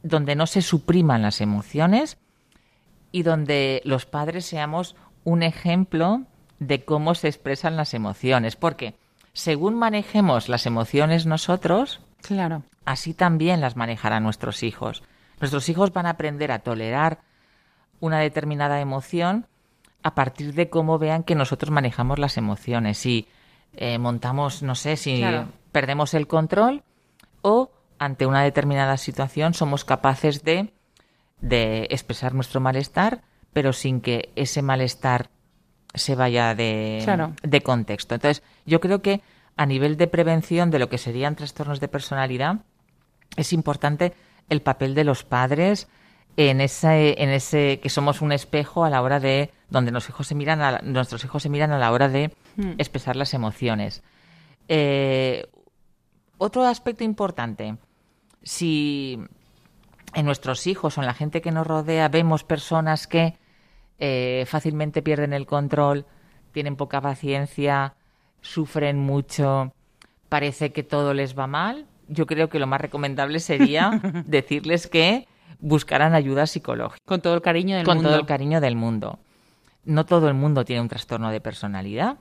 donde 0.03 0.35
no 0.35 0.47
se 0.47 0.61
supriman 0.61 1.21
las 1.21 1.41
emociones 1.41 2.17
y 3.11 3.23
donde 3.23 3.81
los 3.85 4.05
padres 4.05 4.45
seamos 4.45 4.95
un 5.23 5.43
ejemplo 5.43 6.23
de 6.59 6.83
cómo 6.85 7.13
se 7.13 7.27
expresan 7.27 7.75
las 7.75 7.93
emociones. 7.93 8.55
Porque 8.55 8.95
según 9.33 9.75
manejemos 9.75 10.49
las 10.49 10.65
emociones 10.65 11.25
nosotros, 11.25 11.99
Claro. 12.21 12.63
así 12.85 13.13
también 13.13 13.61
las 13.61 13.75
manejarán 13.75 14.23
nuestros 14.23 14.63
hijos. 14.63 15.03
Nuestros 15.41 15.67
hijos 15.69 15.91
van 15.91 16.05
a 16.05 16.11
aprender 16.11 16.51
a 16.51 16.59
tolerar 16.59 17.19
una 17.99 18.19
determinada 18.19 18.79
emoción 18.79 19.47
a 20.03 20.15
partir 20.15 20.53
de 20.53 20.69
cómo 20.69 20.97
vean 20.97 21.23
que 21.23 21.35
nosotros 21.35 21.71
manejamos 21.71 22.17
las 22.19 22.37
emociones. 22.37 22.97
Si 22.97 23.27
eh, 23.75 23.97
montamos, 23.97 24.63
no 24.63 24.75
sé, 24.75 24.95
si 24.97 25.19
Claro. 25.19 25.47
perdemos 25.71 26.13
el 26.13 26.27
control 26.27 26.83
o 27.41 27.71
ante 27.99 28.25
una 28.25 28.43
determinada 28.43 28.97
situación 28.97 29.53
somos 29.53 29.83
capaces 29.85 30.43
de, 30.43 30.73
de 31.41 31.87
expresar 31.91 32.33
nuestro 32.33 32.59
malestar, 32.59 33.21
pero 33.53 33.73
sin 33.73 34.01
que 34.01 34.31
ese 34.35 34.61
malestar 34.61 35.29
se 35.93 36.15
vaya 36.15 36.55
de, 36.55 37.01
Claro. 37.03 37.33
de 37.43 37.61
contexto. 37.61 38.15
Entonces, 38.15 38.43
yo 38.65 38.79
creo 38.79 39.01
que 39.01 39.21
a 39.57 39.65
nivel 39.65 39.97
de 39.97 40.07
prevención 40.07 40.71
de 40.71 40.79
lo 40.79 40.89
que 40.89 40.97
serían 40.97 41.35
trastornos 41.35 41.79
de 41.79 41.87
personalidad, 41.87 42.59
es 43.37 43.53
importante 43.53 44.13
el 44.51 44.61
papel 44.61 44.93
de 44.95 45.05
los 45.05 45.23
padres 45.23 45.87
en 46.35 46.59
ese, 46.59 47.23
en 47.23 47.29
ese 47.29 47.79
que 47.81 47.89
somos 47.89 48.21
un 48.21 48.33
espejo 48.33 48.83
a 48.83 48.89
la 48.89 49.01
hora 49.01 49.19
de 49.19 49.49
donde 49.69 49.91
los 49.91 50.09
hijos 50.09 50.27
se 50.27 50.35
miran 50.35 50.61
a 50.61 50.79
nuestros 50.83 51.23
hijos 51.23 51.43
se 51.43 51.49
miran 51.49 51.71
a 51.71 51.79
la 51.79 51.91
hora 51.91 52.09
de 52.09 52.35
expresar 52.77 53.15
las 53.15 53.33
emociones. 53.33 54.03
Eh, 54.67 55.47
otro 56.37 56.65
aspecto 56.65 57.05
importante, 57.05 57.77
si 58.43 59.19
en 60.13 60.25
nuestros 60.25 60.67
hijos 60.67 60.97
o 60.97 61.01
en 61.01 61.07
la 61.07 61.13
gente 61.13 61.41
que 61.41 61.51
nos 61.51 61.65
rodea 61.65 62.09
vemos 62.09 62.43
personas 62.43 63.07
que 63.07 63.37
eh, 63.99 64.43
fácilmente 64.47 65.01
pierden 65.01 65.31
el 65.31 65.45
control, 65.45 66.05
tienen 66.51 66.75
poca 66.75 66.99
paciencia, 66.99 67.95
sufren 68.41 68.99
mucho, 68.99 69.73
parece 70.27 70.73
que 70.73 70.83
todo 70.83 71.13
les 71.13 71.39
va 71.39 71.47
mal, 71.47 71.87
yo 72.11 72.25
creo 72.25 72.49
que 72.49 72.59
lo 72.59 72.67
más 72.67 72.81
recomendable 72.81 73.39
sería 73.39 74.01
decirles 74.27 74.87
que 74.87 75.27
buscaran 75.59 76.13
ayuda 76.13 76.47
psicológica 76.47 77.01
Con 77.05 77.21
todo 77.21 77.35
el 77.35 77.41
cariño 77.41 77.77
del 77.77 77.85
con 77.85 77.97
mundo. 77.97 78.09
todo 78.09 78.19
el 78.19 78.25
cariño 78.25 78.61
del 78.61 78.75
mundo. 78.75 79.19
No 79.85 80.05
todo 80.05 80.27
el 80.27 80.33
mundo 80.33 80.65
tiene 80.65 80.81
un 80.81 80.89
trastorno 80.89 81.31
de 81.31 81.41
personalidad, 81.41 82.17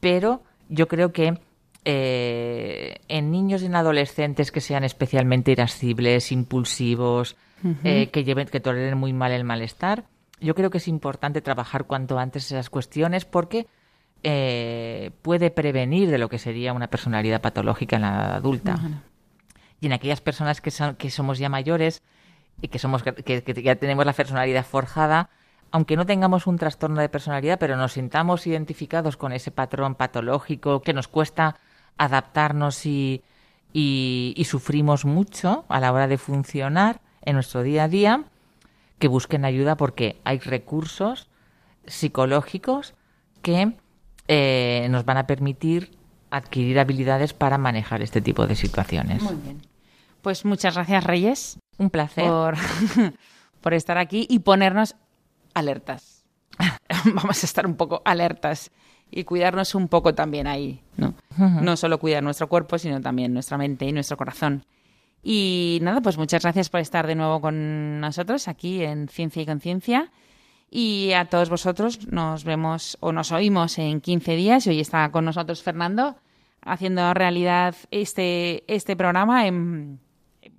pero 0.00 0.42
yo 0.68 0.86
creo 0.86 1.12
que 1.12 1.38
eh, 1.84 2.96
en 3.08 3.30
niños 3.30 3.62
y 3.62 3.66
en 3.66 3.74
adolescentes 3.74 4.52
que 4.52 4.60
sean 4.60 4.84
especialmente 4.84 5.52
irascibles, 5.52 6.30
impulsivos, 6.30 7.36
eh, 7.82 8.10
que 8.10 8.24
lleven, 8.24 8.46
que 8.48 8.60
toleren 8.60 8.98
muy 8.98 9.12
mal 9.14 9.32
el 9.32 9.44
malestar, 9.44 10.04
yo 10.40 10.54
creo 10.54 10.68
que 10.68 10.78
es 10.78 10.88
importante 10.88 11.40
trabajar 11.40 11.84
cuanto 11.84 12.18
antes 12.18 12.46
esas 12.46 12.68
cuestiones 12.68 13.24
porque 13.24 13.66
eh, 14.22 15.10
puede 15.22 15.50
prevenir 15.50 16.10
de 16.10 16.18
lo 16.18 16.28
que 16.28 16.38
sería 16.38 16.72
una 16.72 16.88
personalidad 16.88 17.40
patológica 17.40 17.96
en 17.96 18.02
la 18.02 18.08
edad 18.08 18.34
adulta. 18.36 18.78
Y 19.80 19.86
en 19.86 19.92
aquellas 19.92 20.20
personas 20.20 20.60
que, 20.60 20.70
son, 20.70 20.96
que 20.96 21.10
somos 21.10 21.38
ya 21.38 21.48
mayores 21.48 22.02
y 22.60 22.68
que, 22.68 22.78
somos, 22.78 23.02
que, 23.02 23.62
ya 23.62 23.76
tenemos 23.76 24.06
la 24.06 24.12
personalidad 24.12 24.64
forjada, 24.64 25.30
aunque 25.70 25.96
no 25.96 26.06
tengamos 26.06 26.46
un 26.46 26.56
trastorno 26.56 27.00
de 27.00 27.08
personalidad, 27.08 27.58
pero 27.58 27.76
nos 27.76 27.92
sintamos 27.92 28.46
identificados 28.46 29.16
con 29.16 29.32
ese 29.32 29.50
patrón 29.50 29.94
patológico 29.94 30.82
que 30.82 30.94
nos 30.94 31.08
cuesta 31.08 31.56
adaptarnos 31.98 32.86
y, 32.86 33.22
y, 33.72 34.34
y 34.36 34.44
sufrimos 34.44 35.04
mucho 35.04 35.64
a 35.68 35.80
la 35.80 35.92
hora 35.92 36.06
de 36.06 36.18
funcionar 36.18 37.00
en 37.22 37.34
nuestro 37.34 37.62
día 37.62 37.84
a 37.84 37.88
día, 37.88 38.24
que 38.98 39.08
busquen 39.08 39.44
ayuda 39.44 39.76
porque 39.76 40.20
hay 40.24 40.38
recursos 40.38 41.28
psicológicos 41.86 42.94
que 43.42 43.76
eh, 44.28 44.86
nos 44.90 45.04
van 45.04 45.18
a 45.18 45.26
permitir 45.26 45.96
adquirir 46.36 46.78
habilidades 46.78 47.32
para 47.32 47.58
manejar 47.58 48.02
este 48.02 48.20
tipo 48.20 48.46
de 48.46 48.56
situaciones. 48.56 49.22
Muy 49.22 49.36
bien. 49.36 49.62
Pues 50.20 50.44
muchas 50.44 50.74
gracias, 50.74 51.04
Reyes. 51.04 51.58
Un 51.78 51.90
placer. 51.90 52.26
por, 52.26 52.56
por 53.60 53.74
estar 53.74 53.98
aquí 53.98 54.26
y 54.28 54.40
ponernos 54.40 54.96
alertas. 55.54 56.24
Vamos 57.14 57.42
a 57.42 57.46
estar 57.46 57.66
un 57.66 57.76
poco 57.76 58.02
alertas 58.04 58.70
y 59.10 59.24
cuidarnos 59.24 59.74
un 59.74 59.88
poco 59.88 60.14
también 60.14 60.46
ahí, 60.46 60.82
¿no? 60.96 61.14
No 61.38 61.76
solo 61.76 62.00
cuidar 62.00 62.22
nuestro 62.22 62.48
cuerpo, 62.48 62.78
sino 62.78 63.00
también 63.00 63.32
nuestra 63.32 63.58
mente 63.58 63.86
y 63.86 63.92
nuestro 63.92 64.16
corazón. 64.16 64.64
Y 65.22 65.78
nada, 65.82 66.00
pues 66.00 66.18
muchas 66.18 66.42
gracias 66.42 66.68
por 66.68 66.80
estar 66.80 67.06
de 67.06 67.14
nuevo 67.14 67.40
con 67.40 68.00
nosotros 68.00 68.48
aquí 68.48 68.82
en 68.82 69.08
Ciencia 69.08 69.42
y 69.42 69.46
Conciencia. 69.46 70.10
Y 70.70 71.12
a 71.12 71.26
todos 71.26 71.48
vosotros 71.48 72.08
nos 72.08 72.44
vemos 72.44 72.96
o 73.00 73.12
nos 73.12 73.30
oímos 73.30 73.78
en 73.78 74.00
15 74.00 74.36
días. 74.36 74.66
Y 74.66 74.70
hoy 74.70 74.80
está 74.80 75.08
con 75.10 75.24
nosotros 75.24 75.62
Fernando 75.62 76.16
haciendo 76.64 77.14
realidad 77.14 77.74
este, 77.90 78.64
este 78.66 78.96
programa 78.96 79.46
en, 79.46 80.00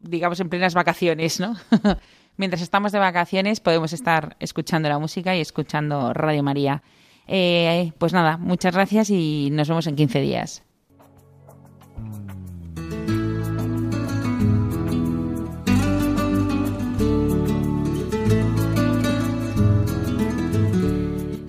digamos, 0.01 0.39
en 0.39 0.49
plenas 0.49 0.73
vacaciones, 0.73 1.39
¿no? 1.39 1.55
Mientras 2.37 2.61
estamos 2.61 2.91
de 2.91 2.99
vacaciones 2.99 3.59
podemos 3.59 3.93
estar 3.93 4.35
escuchando 4.39 4.89
la 4.89 4.99
música 4.99 5.35
y 5.35 5.41
escuchando 5.41 6.13
Radio 6.13 6.43
María. 6.43 6.83
Eh, 7.27 7.93
pues 7.97 8.13
nada, 8.13 8.37
muchas 8.37 8.73
gracias 8.73 9.09
y 9.09 9.49
nos 9.51 9.69
vemos 9.69 9.87
en 9.87 9.95
15 9.95 10.21
días. 10.21 10.64